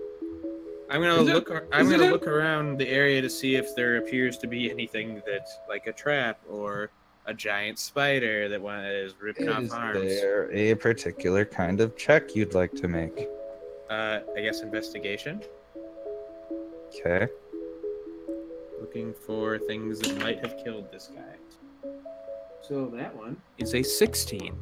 I'm 0.90 1.00
gonna 1.00 1.22
Is 1.22 1.28
it- 1.28 1.34
look. 1.34 1.50
I'm 1.72 1.86
is 1.86 1.90
gonna 1.92 2.04
him? 2.04 2.10
look 2.12 2.26
around 2.26 2.78
the 2.78 2.88
area 2.88 3.22
to 3.22 3.30
see 3.30 3.54
if 3.54 3.74
there 3.76 3.96
appears 3.98 4.36
to 4.38 4.46
be 4.46 4.70
anything 4.70 5.22
that's 5.26 5.58
like 5.68 5.86
a 5.86 5.92
trap 5.92 6.40
or 6.48 6.90
a 7.26 7.32
giant 7.34 7.78
spider 7.78 8.48
that 8.48 8.60
one 8.60 8.84
is 8.84 9.14
ripping 9.20 9.48
off 9.48 9.62
Is 9.62 9.72
arms. 9.72 10.00
there 10.02 10.50
a 10.52 10.74
particular 10.74 11.44
kind 11.44 11.80
of 11.80 11.96
check 11.96 12.34
you'd 12.34 12.54
like 12.54 12.72
to 12.72 12.88
make? 12.88 13.28
Uh, 13.88 14.20
I 14.36 14.40
guess 14.40 14.60
investigation. 14.62 15.42
Okay. 16.90 17.28
Looking 18.80 19.14
for 19.14 19.58
things 19.58 20.00
that 20.00 20.18
might 20.18 20.40
have 20.40 20.56
killed 20.62 20.90
this 20.90 21.10
guy. 21.14 21.90
So 22.62 22.86
that 22.94 23.14
one 23.16 23.36
is 23.58 23.74
a 23.74 23.82
16. 23.82 24.58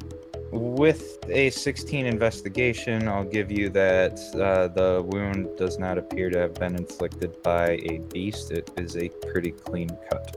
With 0.51 1.19
a 1.29 1.49
16 1.49 2.05
investigation, 2.05 3.07
I'll 3.07 3.23
give 3.23 3.51
you 3.51 3.69
that 3.69 4.19
uh, 4.35 4.67
the 4.67 5.03
wound 5.05 5.57
does 5.57 5.77
not 5.77 5.97
appear 5.97 6.29
to 6.29 6.39
have 6.39 6.55
been 6.55 6.75
inflicted 6.75 7.41
by 7.43 7.79
a 7.89 7.99
beast. 8.11 8.51
It 8.51 8.71
is 8.77 8.95
a 8.97 9.09
pretty 9.31 9.51
clean 9.51 9.89
cut. 10.09 10.35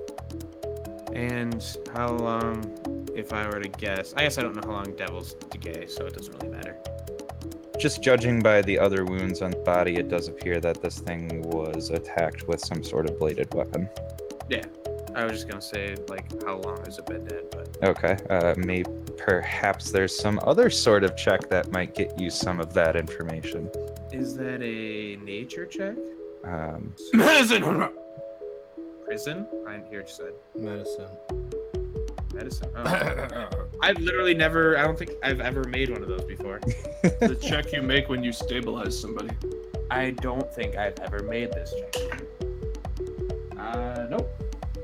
And 1.14 1.64
how 1.94 2.12
long, 2.16 3.08
if 3.14 3.32
I 3.32 3.46
were 3.46 3.60
to 3.60 3.68
guess? 3.68 4.12
I 4.16 4.22
guess 4.22 4.38
I 4.38 4.42
don't 4.42 4.54
know 4.54 4.62
how 4.66 4.76
long 4.78 4.96
devils 4.96 5.34
decay, 5.50 5.86
so 5.86 6.06
it 6.06 6.14
doesn't 6.14 6.34
really 6.42 6.54
matter. 6.54 6.78
Just 7.82 8.00
judging 8.00 8.38
by 8.38 8.62
the 8.62 8.78
other 8.78 9.04
wounds 9.04 9.42
on 9.42 9.50
the 9.50 9.56
body, 9.56 9.96
it 9.96 10.08
does 10.08 10.28
appear 10.28 10.60
that 10.60 10.80
this 10.80 11.00
thing 11.00 11.42
was 11.42 11.90
attacked 11.90 12.46
with 12.46 12.60
some 12.60 12.84
sort 12.84 13.10
of 13.10 13.18
bladed 13.18 13.52
weapon. 13.54 13.88
Yeah, 14.48 14.62
I 15.16 15.24
was 15.24 15.32
just 15.32 15.48
gonna 15.48 15.60
say 15.60 15.96
like 16.08 16.30
how 16.44 16.58
long 16.58 16.84
has 16.84 16.98
it 16.98 17.06
been 17.06 17.24
dead, 17.24 17.46
but 17.50 17.76
Okay, 17.82 18.16
uh, 18.30 18.54
maybe 18.56 18.88
perhaps 19.16 19.90
there's 19.90 20.16
some 20.16 20.38
other 20.44 20.70
sort 20.70 21.02
of 21.02 21.16
check 21.16 21.48
that 21.48 21.72
might 21.72 21.92
get 21.92 22.16
you 22.20 22.30
some 22.30 22.60
of 22.60 22.72
that 22.72 22.94
information. 22.94 23.68
is 24.12 24.36
that 24.36 24.62
a 24.62 25.16
nature 25.16 25.66
check? 25.66 25.96
Um, 26.44 26.94
Medicine. 27.12 27.64
Prison? 29.04 29.44
I 29.66 29.72
didn't 29.72 29.88
hear 29.88 30.02
what 30.02 30.08
you 30.08 30.14
said. 30.14 30.32
Medicine. 30.54 31.08
Medicine. 32.32 32.70
Oh. 32.76 33.48
I've 33.82 33.98
literally 33.98 34.34
never. 34.34 34.78
I 34.78 34.82
don't 34.82 34.98
think 34.98 35.12
I've 35.22 35.40
ever 35.40 35.64
made 35.64 35.90
one 35.90 36.02
of 36.02 36.08
those 36.08 36.24
before. 36.24 36.60
the 37.02 37.38
check 37.40 37.72
you 37.72 37.82
make 37.82 38.08
when 38.08 38.22
you 38.22 38.32
stabilize 38.32 38.98
somebody. 38.98 39.30
I 39.90 40.10
don't 40.10 40.52
think 40.54 40.76
I've 40.76 40.98
ever 41.00 41.22
made 41.22 41.52
this 41.52 41.74
check. 41.94 42.22
Uh, 43.58 44.06
nope. 44.10 44.30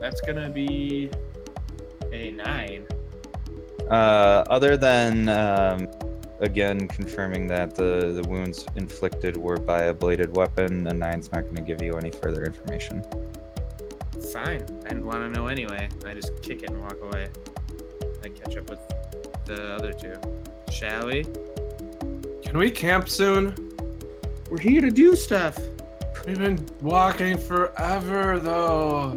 That's 0.01 0.21
gonna 0.21 0.51
be 0.51 1.11
a 2.13 2.33
nine. 2.33 2.87
Uh, 3.91 4.45
other 4.51 4.77
than 4.77 5.29
um, 5.29 5.89
again 6.41 6.87
confirming 6.89 7.47
that 7.47 7.75
the, 7.75 8.21
the 8.21 8.29
wounds 8.29 8.67
inflicted 8.77 9.37
were 9.37 9.57
by 9.57 9.85
a 9.85 9.95
bladed 9.95 10.37
weapon, 10.37 10.87
a 10.87 10.95
nine's 10.95 11.33
not 11.33 11.45
going 11.45 11.57
to 11.57 11.63
give 11.63 11.83
you 11.83 11.97
any 11.97 12.11
further 12.11 12.45
information. 12.45 13.03
Fine. 14.33 14.63
I 14.85 14.89
didn't 14.89 15.07
want 15.07 15.21
to 15.21 15.29
know 15.31 15.47
anyway. 15.47 15.89
I 16.07 16.15
just 16.15 16.43
kick 16.43 16.63
it 16.63 16.71
and 16.71 16.81
walk 16.81 16.97
away. 17.03 17.29
I 18.23 18.29
catch 18.29 18.57
up 18.57 18.69
with 18.69 18.81
the 19.47 19.75
other 19.75 19.93
two. 19.93 20.15
Shall 20.71 21.07
we? 21.07 21.25
Can 22.43 22.59
we 22.59 22.71
camp 22.71 23.09
soon? 23.09 23.55
We're 24.51 24.59
here 24.59 24.81
to 24.81 24.91
do 24.91 25.17
stuff. 25.17 25.59
We've 26.27 26.39
been 26.39 26.65
walking 26.83 27.39
forever, 27.39 28.39
though. 28.39 29.11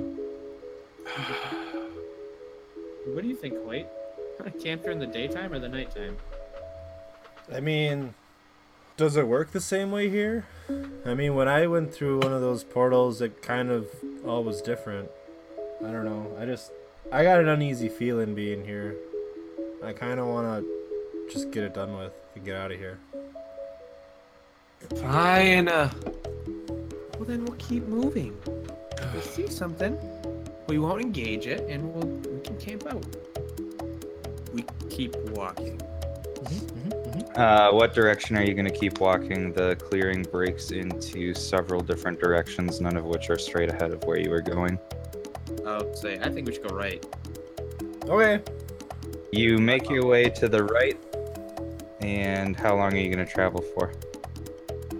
What 3.05 3.21
do 3.23 3.27
you 3.27 3.35
think, 3.35 3.55
Wait? 3.65 3.87
Camp 4.63 4.83
during 4.83 4.99
the 4.99 5.07
daytime 5.07 5.53
or 5.53 5.59
the 5.59 5.69
nighttime? 5.69 6.17
I 7.53 7.59
mean, 7.59 8.13
does 9.01 9.17
it 9.17 9.27
work 9.27 9.49
the 9.49 9.59
same 9.59 9.91
way 9.91 10.09
here? 10.11 10.45
I 11.03 11.15
mean, 11.15 11.33
when 11.33 11.47
I 11.47 11.65
went 11.65 11.91
through 11.91 12.19
one 12.19 12.31
of 12.31 12.41
those 12.41 12.63
portals, 12.63 13.19
it 13.19 13.41
kind 13.41 13.71
of 13.71 13.87
all 14.23 14.43
was 14.43 14.61
different. 14.61 15.09
I 15.79 15.91
don't 15.91 16.05
know. 16.05 16.37
I 16.39 16.45
just, 16.45 16.71
I 17.11 17.23
got 17.23 17.39
an 17.39 17.47
uneasy 17.47 17.89
feeling 17.89 18.35
being 18.35 18.63
here. 18.63 18.95
I 19.83 19.91
kind 19.93 20.19
of 20.19 20.27
want 20.27 20.63
to 20.63 21.27
just 21.33 21.49
get 21.49 21.63
it 21.63 21.73
done 21.73 21.97
with 21.97 22.13
and 22.35 22.45
get 22.45 22.55
out 22.55 22.71
of 22.71 22.77
here. 22.77 22.99
Fine. 24.97 25.67
uh, 25.67 25.89
Well, 27.15 27.25
then 27.25 27.43
we'll 27.45 27.57
keep 27.57 27.87
moving. 27.87 28.37
We'll 28.45 29.23
see 29.23 29.47
something. 29.47 29.97
We 30.67 30.77
won't 30.77 31.01
engage 31.01 31.47
it, 31.47 31.61
and 31.67 31.91
we'll 31.91 32.07
we 32.07 32.39
can 32.41 32.57
camp 32.59 32.85
out. 32.85 33.03
We 34.53 34.63
keep 34.91 35.15
walking. 35.31 35.81
Uh, 37.35 37.71
what 37.71 37.93
direction 37.93 38.35
are 38.35 38.43
you 38.43 38.53
going 38.53 38.65
to 38.65 38.77
keep 38.77 38.99
walking? 38.99 39.53
The 39.53 39.77
clearing 39.77 40.23
breaks 40.23 40.71
into 40.71 41.33
several 41.33 41.79
different 41.81 42.19
directions, 42.19 42.81
none 42.81 42.97
of 42.97 43.05
which 43.05 43.29
are 43.29 43.37
straight 43.37 43.69
ahead 43.69 43.91
of 43.91 44.03
where 44.03 44.17
you 44.17 44.29
were 44.29 44.41
going. 44.41 44.77
I'll 45.65 45.95
say 45.95 46.19
I 46.19 46.29
think 46.29 46.47
we 46.47 46.53
should 46.53 46.67
go 46.67 46.75
right. 46.75 47.05
Okay. 48.03 48.41
You 49.31 49.57
make 49.59 49.89
your 49.89 50.05
way 50.05 50.29
to 50.29 50.49
the 50.49 50.63
right, 50.63 50.97
and 52.01 52.57
how 52.57 52.75
long 52.75 52.93
are 52.93 52.97
you 52.97 53.13
going 53.13 53.25
to 53.25 53.31
travel 53.31 53.61
for? 53.61 53.93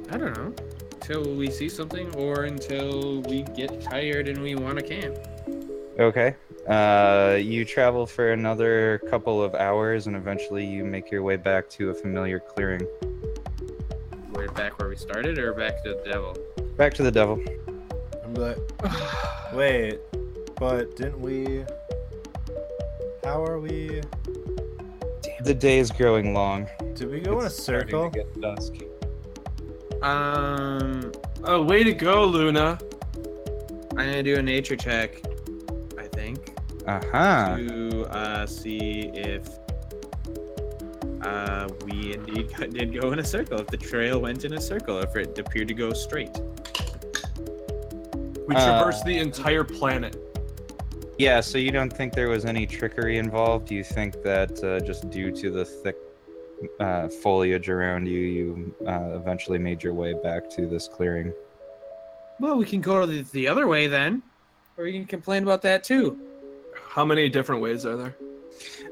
I 0.09 0.17
don't 0.17 0.37
know. 0.37 0.53
Until 0.93 1.35
we 1.35 1.51
see 1.51 1.67
something, 1.67 2.15
or 2.15 2.45
until 2.45 3.21
we 3.23 3.43
get 3.43 3.81
tired 3.81 4.29
and 4.29 4.41
we 4.41 4.55
want 4.55 4.77
to 4.77 4.83
camp. 4.83 5.17
Okay. 5.99 6.35
Uh, 6.67 7.37
you 7.41 7.65
travel 7.65 8.05
for 8.05 8.31
another 8.33 8.99
couple 9.09 9.41
of 9.43 9.55
hours, 9.55 10.07
and 10.07 10.15
eventually 10.15 10.65
you 10.65 10.83
make 10.85 11.09
your 11.11 11.23
way 11.23 11.35
back 11.35 11.69
to 11.69 11.89
a 11.89 11.93
familiar 11.93 12.39
clearing. 12.39 12.81
We're 14.31 14.47
back 14.49 14.79
where 14.79 14.87
we 14.89 14.95
started, 14.95 15.37
or 15.39 15.53
back 15.53 15.83
to 15.83 15.89
the 15.95 16.01
devil. 16.09 16.37
Back 16.77 16.93
to 16.95 17.03
the 17.03 17.11
devil. 17.11 17.41
I'm 18.23 18.33
like, 18.35 18.57
wait, 19.53 19.99
but 20.57 20.95
didn't 20.95 21.19
we? 21.19 21.65
How 23.23 23.43
are 23.43 23.59
we? 23.59 24.01
The 25.41 25.53
day 25.53 25.79
is 25.79 25.91
growing 25.91 26.33
long. 26.33 26.67
Did 26.93 27.09
we 27.09 27.19
go 27.19 27.39
in 27.39 27.43
a 27.43 27.45
It's 27.47 27.61
starting 27.61 27.87
to 27.89 27.91
circle? 27.91 28.09
get 28.11 28.41
dusk. 28.41 28.73
Um, 30.03 31.11
Oh, 31.43 31.63
way 31.63 31.83
to 31.83 31.91
go, 31.91 32.23
Luna. 32.25 32.77
I'm 33.91 33.95
gonna 33.97 34.21
do 34.21 34.35
a 34.37 34.41
nature 34.43 34.75
check. 34.75 35.21
I 36.87 36.99
think 36.99 37.13
Uh-huh. 37.13 37.57
to 37.57 38.05
uh, 38.07 38.45
see 38.45 39.11
if 39.13 39.47
uh, 41.21 41.69
we 41.85 42.13
indeed 42.15 42.49
did 42.71 42.93
go 43.01 43.11
in 43.11 43.19
a 43.19 43.23
circle. 43.23 43.59
If 43.59 43.67
the 43.67 43.77
trail 43.77 44.19
went 44.19 44.43
in 44.45 44.53
a 44.53 44.61
circle, 44.61 44.99
if 44.99 45.15
it 45.15 45.37
appeared 45.37 45.67
to 45.67 45.73
go 45.73 45.93
straight. 45.93 46.31
We 48.47 48.55
Uh, 48.55 48.65
traversed 48.65 49.05
the 49.05 49.17
entire 49.17 49.63
planet. 49.63 50.17
Yeah, 51.17 51.39
so 51.41 51.57
you 51.59 51.71
don't 51.71 51.93
think 51.93 52.13
there 52.13 52.29
was 52.29 52.45
any 52.45 52.65
trickery 52.65 53.17
involved? 53.19 53.67
Do 53.67 53.75
you 53.75 53.83
think 53.83 54.21
that 54.23 54.63
uh, 54.63 54.79
just 54.83 55.09
due 55.11 55.31
to 55.31 55.51
the 55.51 55.63
thick 55.63 55.95
uh, 56.79 57.07
foliage 57.07 57.69
around 57.69 58.07
you, 58.07 58.19
you 58.19 58.75
uh, 58.87 59.11
eventually 59.15 59.59
made 59.59 59.83
your 59.83 59.93
way 59.93 60.13
back 60.13 60.49
to 60.51 60.65
this 60.65 60.87
clearing? 60.87 61.31
Well, 62.39 62.57
we 62.57 62.65
can 62.65 62.81
go 62.81 63.05
the, 63.05 63.21
the 63.33 63.47
other 63.47 63.67
way 63.67 63.85
then, 63.85 64.23
or 64.77 64.85
we 64.85 64.93
can 64.93 65.05
complain 65.05 65.43
about 65.43 65.61
that 65.61 65.83
too. 65.83 66.19
How 66.91 67.05
many 67.05 67.29
different 67.29 67.61
ways 67.61 67.85
are 67.85 67.95
there? 67.95 68.17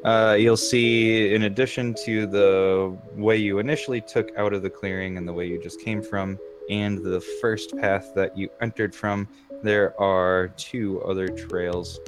Uh, 0.06 0.36
you'll 0.36 0.56
see, 0.56 1.34
in 1.36 1.43
addition 1.43 1.93
to 2.06 2.26
the 2.26 2.97
way 3.14 3.36
you 3.36 3.60
initially 3.60 4.00
took 4.00 4.30
out 4.38 4.54
of 4.54 4.62
the 4.62 4.70
clearing 4.70 5.18
and 5.18 5.28
the 5.28 5.34
way 5.34 5.45
you 5.45 5.62
just 5.62 5.82
came 5.82 6.02
from, 6.02 6.39
and 6.70 7.04
the 7.04 7.20
first 7.41 7.76
path 7.78 8.14
that 8.16 8.38
you 8.38 8.50
entered 8.62 8.95
from, 8.95 9.28
there 9.64 10.00
are 10.00 10.47
two 10.56 11.02
other 11.02 11.28
trails. 11.28 12.00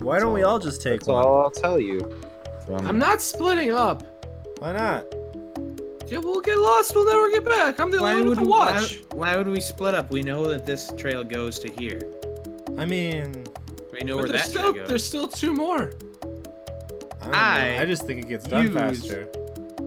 Why 0.00 0.18
don't 0.18 0.34
we 0.34 0.42
all 0.42 0.58
just 0.58 0.82
take 0.82 1.00
That's 1.00 1.08
one? 1.08 1.24
all 1.24 1.40
I'll 1.44 1.50
tell 1.50 1.80
you. 1.80 2.00
From 2.66 2.86
I'm 2.86 2.98
not 2.98 3.22
splitting 3.22 3.72
up. 3.72 4.02
Why 4.58 4.72
not? 4.72 5.06
Yeah, 6.08 6.18
we'll 6.18 6.42
get 6.42 6.58
lost. 6.58 6.94
We'll 6.94 7.06
never 7.06 7.30
get 7.30 7.46
back. 7.46 7.80
I'm 7.80 7.90
the 7.90 8.02
Why 8.02 8.12
only 8.12 8.20
one 8.20 8.28
would, 8.28 8.38
with 8.40 8.46
a 8.48 8.50
why, 8.50 8.72
watch. 8.74 9.00
why 9.12 9.34
would 9.38 9.48
we 9.48 9.60
split 9.60 9.94
up? 9.94 10.10
We 10.10 10.20
know 10.20 10.46
that 10.48 10.66
this 10.66 10.92
trail 10.98 11.24
goes 11.24 11.58
to 11.60 11.68
here. 11.72 12.02
I 12.76 12.84
mean, 12.84 13.45
We 13.98 14.04
know 14.04 14.16
But 14.16 14.22
where 14.24 14.28
there's 14.32 14.42
that 14.42 14.50
still 14.50 14.72
goes. 14.72 14.88
there's 14.88 15.04
still 15.04 15.26
two 15.28 15.52
more. 15.54 15.92
I. 17.22 17.76
I 17.76 17.82
I 17.82 17.84
just 17.86 18.06
think 18.06 18.22
it 18.24 18.28
gets 18.28 18.46
done 18.46 18.64
use- 18.66 18.74
faster. 18.74 19.28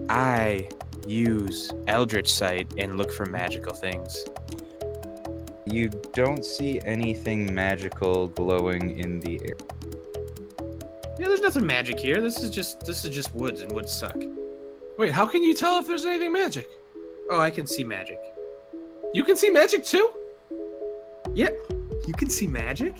I 0.08 0.68
use 1.06 1.70
Eldritch 1.86 2.32
Sight 2.32 2.66
and 2.76 2.96
look 2.98 3.12
for 3.12 3.26
magical 3.26 3.72
things. 3.72 4.24
You 5.66 5.88
don't 6.12 6.44
see 6.44 6.80
anything 6.84 7.54
magical 7.54 8.26
glowing 8.28 8.98
in 8.98 9.20
the 9.20 9.40
air. 9.44 9.56
Yeah, 11.18 11.28
there's 11.28 11.40
nothing 11.40 11.64
magic 11.66 12.00
here. 12.00 12.20
This 12.20 12.42
is 12.42 12.50
just 12.50 12.80
this 12.84 13.04
is 13.04 13.14
just 13.14 13.32
woods, 13.34 13.60
and 13.60 13.70
woods 13.70 13.92
suck. 13.92 14.16
Wait, 14.98 15.12
how 15.12 15.26
can 15.26 15.42
you 15.44 15.54
tell 15.54 15.78
if 15.78 15.86
there's 15.86 16.04
anything 16.04 16.32
magic? 16.32 16.68
Oh, 17.30 17.38
I 17.40 17.50
can 17.50 17.66
see 17.66 17.84
magic. 17.84 18.18
You 19.14 19.22
can 19.22 19.36
see 19.36 19.50
magic 19.50 19.84
too. 19.84 20.10
Yeah, 21.32 21.50
you 22.08 22.14
can 22.14 22.28
see 22.28 22.48
magic. 22.48 22.94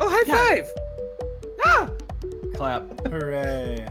Oh, 0.00 0.08
high 0.08 0.22
Yeah. 0.26 0.48
five! 0.48 0.70
Ah! 1.64 1.90
Clap. 2.54 3.06
Hooray! 3.08 3.86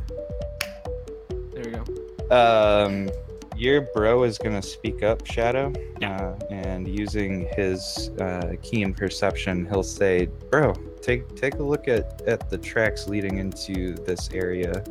There 1.54 1.64
we 1.66 1.72
go. 1.72 2.36
Um, 2.36 3.10
Your 3.56 3.82
bro 3.94 4.24
is 4.24 4.38
gonna 4.38 4.62
speak 4.62 5.04
up, 5.04 5.26
Shadow, 5.26 5.74
uh, 6.02 6.34
and 6.50 6.88
using 6.88 7.48
his 7.58 8.10
uh, 8.22 8.54
keen 8.62 8.94
perception, 8.94 9.66
he'll 9.66 9.84
say, 9.84 10.28
"Bro, 10.50 10.76
take 11.02 11.36
take 11.36 11.56
a 11.56 11.64
look 11.64 11.88
at 11.90 12.22
at 12.26 12.50
the 12.50 12.58
tracks 12.58 13.08
leading 13.10 13.38
into 13.38 13.96
this 14.06 14.30
area. 14.34 14.82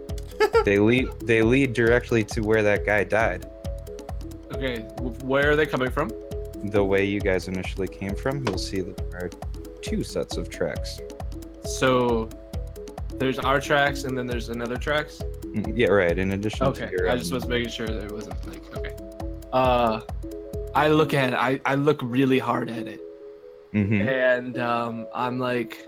they 0.64 0.78
lead 0.78 1.08
they 1.24 1.42
lead 1.42 1.74
directly 1.74 2.24
to 2.24 2.40
where 2.40 2.62
that 2.62 2.86
guy 2.86 3.04
died. 3.04 3.50
Okay, 4.54 4.78
where 5.22 5.50
are 5.50 5.56
they 5.56 5.66
coming 5.66 5.90
from? 5.90 6.10
The 6.64 6.82
way 6.82 7.04
you 7.04 7.20
guys 7.20 7.48
initially 7.48 7.88
came 7.88 8.14
from, 8.14 8.42
you'll 8.46 8.56
see 8.56 8.80
that 8.80 8.96
there 9.10 9.24
are 9.26 9.30
two 9.82 10.02
sets 10.02 10.36
of 10.36 10.48
tracks. 10.50 11.00
So 11.64 12.28
there's 13.14 13.38
our 13.38 13.60
tracks 13.60 14.04
and 14.04 14.16
then 14.16 14.26
there's 14.26 14.48
another 14.50 14.76
tracks. 14.76 15.22
Mm, 15.44 15.72
Yeah, 15.76 15.88
right. 15.88 16.16
In 16.18 16.32
addition 16.32 16.66
Okay, 16.66 16.86
to 16.86 16.92
your, 16.92 17.10
I 17.10 17.16
just 17.16 17.32
was 17.32 17.46
making 17.46 17.70
sure 17.70 17.86
that 17.88 18.04
it 18.04 18.12
wasn't 18.12 18.46
like 18.48 18.76
okay. 18.76 18.94
Uh, 19.52 20.00
I 20.74 20.88
look 20.88 21.14
at 21.14 21.32
it. 21.32 21.36
I 21.36 21.60
I 21.64 21.74
look 21.76 22.00
really 22.02 22.38
hard 22.38 22.68
at 22.70 22.86
it, 22.86 23.00
Mm-hmm. 23.72 24.08
and 24.08 24.58
um, 24.58 25.06
I'm 25.14 25.38
like, 25.38 25.86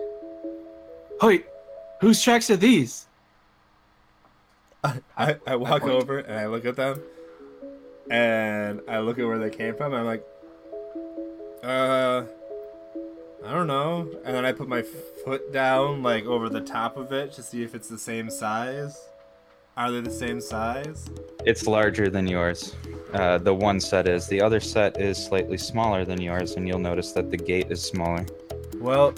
wait, 1.23 1.45
whose 2.01 2.21
tracks 2.23 2.49
are 2.51 2.57
these? 2.57 3.07
I, 4.85 5.37
I 5.47 5.57
walk 5.57 5.83
point. 5.83 5.93
over 5.93 6.19
and 6.21 6.39
I 6.39 6.47
look 6.47 6.65
at 6.65 6.77
them, 6.77 7.01
and 8.11 8.81
I 8.89 9.01
look 9.01 9.19
at 9.19 9.27
where 9.27 9.39
they 9.39 9.51
came 9.51 9.75
from. 9.75 9.93
And 9.93 10.01
I'm 10.01 10.07
like, 10.07 10.25
uh, 11.63 12.23
I 13.49 13.53
don't 13.53 13.67
know. 13.67 14.07
And 14.27 14.37
then 14.37 14.45
I 14.45 14.53
put 14.53 14.69
my 14.69 14.83
foot 14.83 15.55
down, 15.55 16.03
like 16.03 16.27
over 16.27 16.51
the 16.51 16.61
top 16.61 16.99
of 16.99 17.13
it, 17.13 17.33
to 17.33 17.43
see 17.43 17.63
if 17.63 17.75
it's 17.75 17.89
the 17.89 17.99
same 17.99 18.29
size. 18.29 19.09
Are 19.75 19.91
they 19.91 20.03
the 20.03 20.11
same 20.11 20.39
size? 20.39 21.09
It's 21.47 21.67
larger 21.67 22.11
than 22.11 22.27
yours. 22.27 22.77
Uh, 23.15 23.39
the 23.39 23.55
one 23.55 23.81
set 23.81 24.07
is. 24.07 24.27
The 24.27 24.43
other 24.43 24.61
set 24.61 25.01
is 25.01 25.17
slightly 25.17 25.57
smaller 25.57 26.05
than 26.05 26.21
yours, 26.21 26.57
and 26.57 26.69
you'll 26.69 26.79
notice 26.79 27.13
that 27.13 27.31
the 27.31 27.39
gait 27.39 27.71
is 27.71 27.83
smaller. 27.83 28.27
Well, 28.77 29.15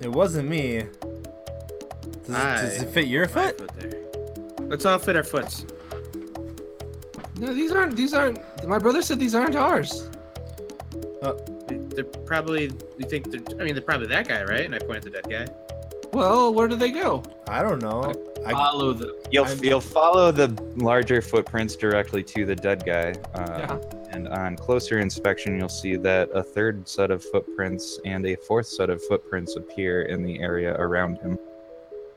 it 0.00 0.10
wasn't 0.10 0.48
me. 0.48 0.82
Does, 2.26 2.30
it, 2.30 2.32
does 2.32 2.82
it 2.82 2.88
fit 2.88 3.06
your 3.06 3.28
foot? 3.28 3.58
foot 3.58 3.70
there. 3.76 4.66
Let's 4.66 4.86
all 4.86 4.98
fit 4.98 5.14
our 5.14 5.22
foots. 5.22 5.66
No, 7.38 7.54
these 7.54 7.70
aren't. 7.70 7.94
These 7.94 8.12
aren't. 8.12 8.40
My 8.66 8.78
brother 8.78 9.02
said 9.02 9.20
these 9.20 9.36
aren't 9.36 9.54
ours. 9.54 10.10
They're 11.98 12.04
probably. 12.04 12.70
You 12.96 13.08
think 13.08 13.28
they're? 13.32 13.40
I 13.60 13.64
mean, 13.64 13.74
they're 13.74 13.82
probably 13.82 14.06
that 14.06 14.28
guy, 14.28 14.44
right? 14.44 14.64
And 14.64 14.72
I 14.72 14.78
point 14.78 14.98
at 14.98 15.02
the 15.02 15.10
dead 15.10 15.28
guy. 15.28 15.52
Well, 16.12 16.54
where 16.54 16.68
do 16.68 16.76
they 16.76 16.92
go? 16.92 17.24
I 17.48 17.60
don't 17.60 17.82
know. 17.82 18.14
I, 18.46 18.52
Follow 18.52 18.92
them. 18.92 19.10
You'll 19.32 19.46
I'm- 19.46 19.58
you'll 19.64 19.80
follow 19.80 20.30
the 20.30 20.46
larger 20.76 21.20
footprints 21.20 21.74
directly 21.74 22.22
to 22.22 22.46
the 22.46 22.54
dead 22.54 22.84
guy, 22.86 23.14
uh, 23.34 23.58
Yeah. 23.58 23.78
and 24.12 24.28
on 24.28 24.54
closer 24.56 25.00
inspection, 25.00 25.58
you'll 25.58 25.68
see 25.68 25.96
that 25.96 26.30
a 26.32 26.42
third 26.42 26.88
set 26.88 27.10
of 27.10 27.22
footprints 27.24 27.98
and 28.04 28.24
a 28.26 28.36
fourth 28.36 28.68
set 28.68 28.90
of 28.90 29.02
footprints 29.06 29.56
appear 29.56 30.02
in 30.02 30.22
the 30.22 30.38
area 30.40 30.72
around 30.78 31.18
him. 31.18 31.36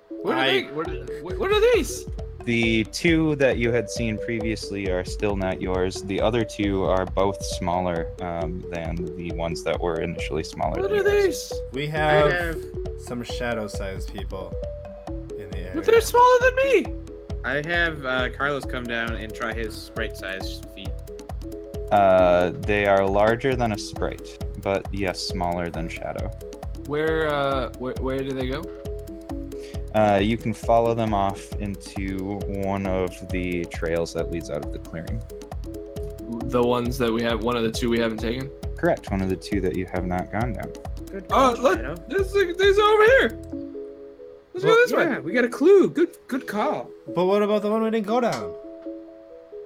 Where 0.10 0.36
are 0.38 0.40
I- 0.40 0.48
they? 0.52 0.64
What 0.68 0.88
are, 0.88 1.38
what 1.40 1.52
are 1.52 1.60
these? 1.74 2.06
The 2.46 2.84
two 2.86 3.36
that 3.36 3.58
you 3.58 3.72
had 3.72 3.90
seen 3.90 4.18
previously 4.18 4.90
are 4.90 5.06
still 5.06 5.36
not 5.36 5.62
yours. 5.62 6.02
The 6.04 6.20
other 6.20 6.44
two 6.44 6.84
are 6.86 7.06
both 7.06 7.44
smaller 7.44 8.08
um, 8.22 8.64
than 8.72 9.16
the 9.16 9.32
ones 9.34 9.64
that 9.64 9.80
were 9.80 10.02
initially 10.02 10.44
smaller. 10.44 10.82
What 10.82 10.92
than 10.92 11.06
are 11.06 11.20
yours. 11.20 11.50
these? 11.50 11.62
we 11.72 11.88
have 11.88 12.32
have. 12.32 12.62
some 13.00 13.24
shadow-sized 13.24 14.14
people 14.14 14.54
in 15.38 15.50
the 15.52 15.60
area. 15.60 15.72
But 15.76 15.86
they're 15.86 16.02
smaller 16.02 16.40
than 16.42 16.56
me. 16.56 16.86
I 17.44 17.62
have 17.68 18.06
uh, 18.06 18.30
Carlos 18.30 18.66
come 18.66 18.84
down 18.84 19.14
and 19.14 19.34
try 19.34 19.54
his 19.54 19.76
sprite-sized 19.76 20.66
feet. 20.76 20.90
Uh, 21.92 22.52
they 22.62 22.86
are 22.86 23.06
larger 23.06 23.56
than 23.56 23.74
a 23.74 23.78
sprite, 23.78 24.44
but 24.62 24.88
yes, 24.94 25.20
smaller 25.20 25.70
than 25.70 25.90
Shadow. 25.90 26.30
Where 26.88 27.28
uh 27.28 27.72
where, 27.80 27.94
where 27.96 28.20
do 28.20 28.32
they 28.32 28.48
go? 28.48 28.64
Uh, 29.94 30.20
you 30.22 30.38
can 30.38 30.54
follow 30.54 30.94
them 30.94 31.14
off 31.14 31.52
into 31.54 32.40
one 32.48 32.86
of 32.88 33.28
the 33.30 33.66
trails 33.66 34.14
that 34.14 34.32
leads 34.32 34.50
out 34.50 34.64
of 34.66 34.72
the 34.72 34.80
clearing. 34.80 35.22
The 36.50 36.64
ones 36.64 36.98
that 36.98 37.12
we 37.12 37.22
have 37.24 37.44
one 37.44 37.58
of 37.58 37.64
the 37.64 37.72
two 37.72 37.90
we 37.90 38.00
haven't 38.00 38.20
taken. 38.20 38.50
Correct, 38.78 39.12
one 39.12 39.22
of 39.22 39.30
the 39.30 39.36
two 39.36 39.60
that 39.62 39.76
you 39.76 39.86
have 39.88 40.06
not 40.06 40.32
gone 40.32 40.54
down. 40.54 40.72
Good 41.12 41.26
Oh, 41.30 41.54
call, 41.54 41.64
look, 41.64 41.78
Shadow. 41.80 41.96
this 42.08 42.34
is 42.34 42.56
this 42.58 42.80
over 42.80 43.04
here. 43.04 43.30
Let's 44.54 44.66
Well, 44.66 44.76
go 44.76 44.82
this 44.82 44.92
Yeah, 44.92 45.16
way. 45.16 45.20
we 45.20 45.34
got 45.34 45.44
a 45.46 45.50
clue. 45.50 45.90
Good, 45.90 46.18
good 46.28 46.48
call. 46.48 46.90
But 47.14 47.26
what 47.26 47.44
about 47.44 47.62
the 47.62 47.70
one 47.70 47.84
we 47.84 47.90
didn't 47.92 48.08
go 48.08 48.22
down? 48.22 48.54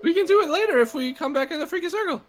We 0.03 0.13
can 0.13 0.25
do 0.25 0.41
it 0.41 0.49
later 0.49 0.79
if 0.79 0.93
we 0.95 1.13
come 1.13 1.33
back 1.33 1.51
in 1.51 1.59
the 1.59 1.65
freaking 1.65 1.89
circle. 1.91 2.21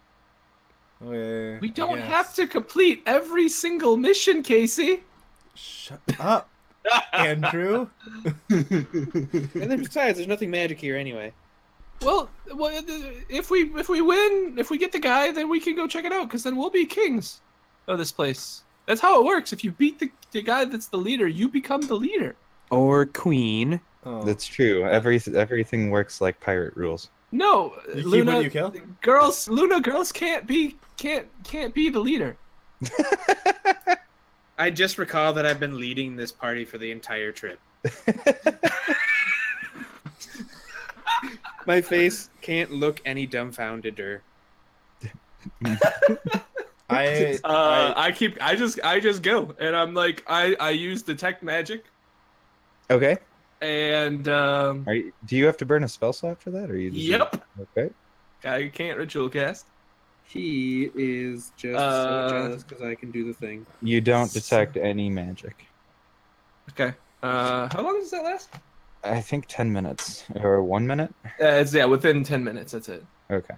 Okay, 1.05 1.59
We 1.61 1.69
don't 1.71 1.99
yes. 1.99 2.09
have 2.09 2.35
to 2.37 2.47
complete 2.47 3.03
every 3.07 3.49
single 3.49 3.97
mission, 3.97 4.43
Casey. 4.43 5.03
Shut 5.55 6.01
up, 6.19 6.49
Andrew. 7.13 7.89
And 8.51 9.71
then 9.71 9.83
besides, 9.83 10.17
there's 10.19 10.29
nothing 10.29 10.51
magic 10.51 10.81
here 10.81 10.97
anyway. 10.97 11.33
Well, 12.03 12.29
well, 12.55 12.77
uh, 12.77 12.83
if 13.29 13.51
we 13.51 13.73
if 13.75 13.89
we 13.89 14.01
win, 14.03 14.55
if 14.59 14.71
we 14.71 14.77
get 14.79 14.93
the 14.93 14.99
guy, 14.99 15.33
then 15.33 15.49
we 15.49 15.61
can 15.61 15.75
go 15.75 15.87
check 15.87 16.05
it 16.05 16.13
out. 16.13 16.29
Because 16.29 16.43
then 16.43 16.57
we'll 16.57 16.71
be 16.71 16.85
kings 16.85 17.41
of 17.89 17.99
this 17.99 18.13
place. 18.13 18.63
That's 18.87 19.01
how 19.01 19.21
it 19.21 19.25
works. 19.25 19.53
If 19.53 19.65
you 19.65 19.73
beat 19.73 19.99
the, 19.99 20.11
the 20.31 20.43
guy 20.43 20.65
that's 20.67 20.89
the 20.89 20.99
leader, 20.99 21.27
you 21.27 21.49
become 21.49 21.81
the 21.83 21.95
leader. 21.95 22.37
Or 22.71 23.07
queen. 23.07 23.81
Oh. 24.05 24.23
That's 24.23 24.47
true. 24.47 24.85
Every 24.85 25.21
everything 25.35 25.91
works 25.91 26.21
like 26.21 26.39
pirate 26.41 26.77
rules. 26.77 27.11
No, 27.33 27.75
You 27.95 28.03
Luna. 28.09 28.41
you 28.41 28.51
kill? 28.51 28.73
Girls, 29.03 29.49
Luna, 29.49 29.81
girls 29.81 30.13
can't 30.13 30.47
be 30.47 30.77
can't 30.97 31.27
can't 31.45 31.75
be 31.75 31.89
the 31.89 32.01
leader. 32.01 32.37
I 34.59 34.71
just 34.71 34.97
recall 34.99 35.33
that 35.35 35.45
I've 35.47 35.61
been 35.61 35.79
leading 35.79 36.17
this 36.17 36.33
party 36.33 36.65
for 36.65 36.79
the 36.79 36.91
entire 36.91 37.31
trip. 37.33 37.59
My 41.67 41.81
face 41.81 42.31
can't 42.41 42.71
look 42.71 43.01
any 43.05 43.27
dumbfoundeder. 43.27 44.21
I, 46.89 47.39
Uh, 47.43 47.93
I 47.97 48.13
keep 48.13 48.39
I 48.41 48.55
just 48.55 48.79
I 48.85 49.01
just 49.01 49.23
go 49.23 49.55
and 49.59 49.75
I'm 49.75 49.93
like 49.95 50.23
I 50.29 50.57
I 50.61 50.71
use 50.71 51.03
detect 51.03 51.43
magic 51.43 51.85
Okay. 52.91 53.19
and 53.61 54.29
um 54.29 54.85
Are 54.87 54.95
you, 54.95 55.13
do 55.25 55.37
you 55.37 55.47
have 55.47 55.57
to 55.59 55.67
burn 55.67 55.83
a 55.85 55.89
spell 55.89 56.13
slot 56.13 56.41
for 56.41 56.51
that, 56.53 56.71
or 56.71 56.77
you? 56.77 56.91
Just 56.93 57.03
Yep. 57.05 57.45
Okay. 57.77 57.91
I 58.45 58.69
can't 58.73 58.97
ritual 58.99 59.29
cast. 59.29 59.67
He 60.29 60.91
is 60.95 61.53
just 61.57 61.79
Uh, 61.79 62.29
so 62.29 62.35
jealous 62.35 62.63
because 62.65 62.83
I 62.83 62.95
can 62.95 63.11
do 63.11 63.25
the 63.25 63.33
thing. 63.33 63.67
You 63.83 64.01
don't 64.01 64.33
detect 64.33 64.77
any 64.77 65.09
magic. 65.09 65.67
Okay. 66.71 66.95
Uh, 67.23 67.69
how 67.73 67.83
long 67.83 67.99
does 68.01 68.11
that 68.11 68.25
last? 68.25 68.51
I 69.05 69.21
think 69.21 69.47
ten 69.47 69.73
minutes 69.73 70.25
or 70.43 70.63
one 70.63 70.87
minute. 70.87 71.15
Uh, 71.25 71.47
it's 71.47 71.73
yeah, 71.73 71.85
within 71.85 72.25
ten 72.25 72.43
minutes. 72.43 72.73
That's 72.73 72.89
it. 72.89 73.05
Okay. 73.31 73.55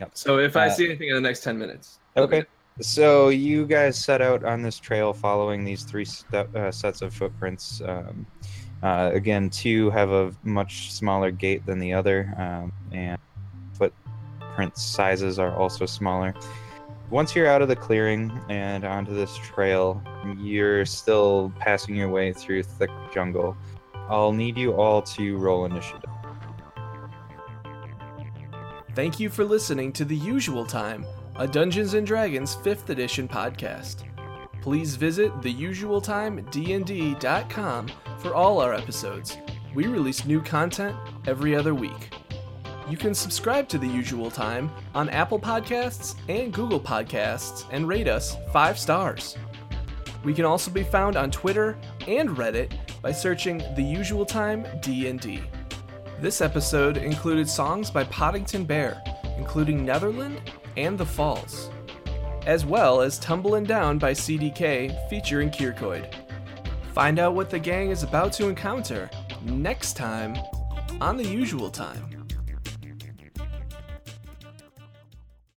Yep. 0.00 0.10
So 0.14 0.38
if 0.38 0.56
I 0.56 0.68
Uh, 0.68 0.70
see 0.70 0.86
anything 0.86 1.08
in 1.08 1.14
the 1.16 1.20
next 1.20 1.42
ten 1.42 1.58
minutes. 1.58 1.98
Okay. 2.16 2.44
So 2.80 3.28
you 3.28 3.66
guys 3.66 3.98
set 3.98 4.20
out 4.20 4.44
on 4.44 4.62
this 4.62 4.78
trail 4.78 5.12
following 5.12 5.64
these 5.64 5.82
three 5.84 6.04
step, 6.04 6.54
uh, 6.56 6.70
sets 6.72 7.02
of 7.02 7.14
footprints. 7.14 7.80
Um, 7.84 8.26
uh, 8.82 9.10
again, 9.14 9.48
two 9.50 9.90
have 9.90 10.10
a 10.10 10.32
much 10.42 10.92
smaller 10.92 11.30
gait 11.30 11.64
than 11.66 11.78
the 11.78 11.92
other, 11.92 12.34
um, 12.36 12.72
and 12.92 13.18
footprint 14.54 14.78
sizes 14.78 15.40
are 15.40 15.54
also 15.56 15.86
smaller. 15.86 16.34
Once 17.10 17.34
you're 17.34 17.48
out 17.48 17.60
of 17.60 17.68
the 17.68 17.76
clearing 17.76 18.32
and 18.48 18.84
onto 18.84 19.12
this 19.14 19.36
trail, 19.36 20.00
you're 20.38 20.84
still 20.84 21.52
passing 21.58 21.96
your 21.96 22.08
way 22.08 22.32
through 22.32 22.62
thick 22.62 22.90
jungle. 23.12 23.56
I'll 24.08 24.32
need 24.32 24.56
you 24.56 24.74
all 24.74 25.02
to 25.02 25.36
roll 25.36 25.66
initiative. 25.66 26.08
Thank 28.94 29.18
you 29.18 29.28
for 29.28 29.44
listening 29.44 29.92
to 29.94 30.04
The 30.04 30.14
Usual 30.16 30.64
Time, 30.64 31.04
a 31.36 31.48
Dungeons 31.48 31.94
and 31.94 32.06
Dragons 32.06 32.54
5th 32.54 32.90
edition 32.90 33.26
podcast. 33.26 34.04
Please 34.62 34.94
visit 34.94 35.32
theusualtimednd.com 35.40 37.88
for 38.18 38.34
all 38.34 38.60
our 38.60 38.72
episodes. 38.72 39.36
We 39.74 39.88
release 39.88 40.24
new 40.24 40.40
content 40.40 40.96
every 41.26 41.56
other 41.56 41.74
week. 41.74 42.23
You 42.86 42.98
can 42.98 43.14
subscribe 43.14 43.66
to 43.68 43.78
The 43.78 43.88
Usual 43.88 44.30
Time 44.30 44.70
on 44.94 45.08
Apple 45.08 45.40
Podcasts 45.40 46.16
and 46.28 46.52
Google 46.52 46.78
Podcasts 46.78 47.64
and 47.70 47.88
rate 47.88 48.08
us 48.08 48.36
5 48.52 48.78
stars. 48.78 49.38
We 50.22 50.34
can 50.34 50.44
also 50.44 50.70
be 50.70 50.82
found 50.82 51.16
on 51.16 51.30
Twitter 51.30 51.78
and 52.06 52.28
Reddit 52.30 52.72
by 53.00 53.10
searching 53.10 53.62
The 53.74 53.82
Usual 53.82 54.26
Time 54.26 54.66
D&D. 54.82 55.42
This 56.20 56.42
episode 56.42 56.98
included 56.98 57.48
songs 57.48 57.90
by 57.90 58.04
Poddington 58.04 58.66
Bear, 58.66 59.02
including 59.38 59.86
Netherland 59.86 60.42
and 60.76 60.98
The 60.98 61.06
Falls, 61.06 61.70
as 62.44 62.66
well 62.66 63.00
as 63.00 63.18
Tumblin' 63.18 63.64
Down 63.64 63.98
by 63.98 64.12
CDK 64.12 65.08
featuring 65.08 65.48
Kierkoid. 65.50 66.14
Find 66.92 67.18
out 67.18 67.34
what 67.34 67.48
the 67.48 67.58
gang 67.58 67.90
is 67.90 68.02
about 68.02 68.34
to 68.34 68.48
encounter 68.48 69.08
next 69.42 69.96
time 69.96 70.36
on 71.00 71.16
The 71.16 71.26
Usual 71.26 71.70
Time. 71.70 72.13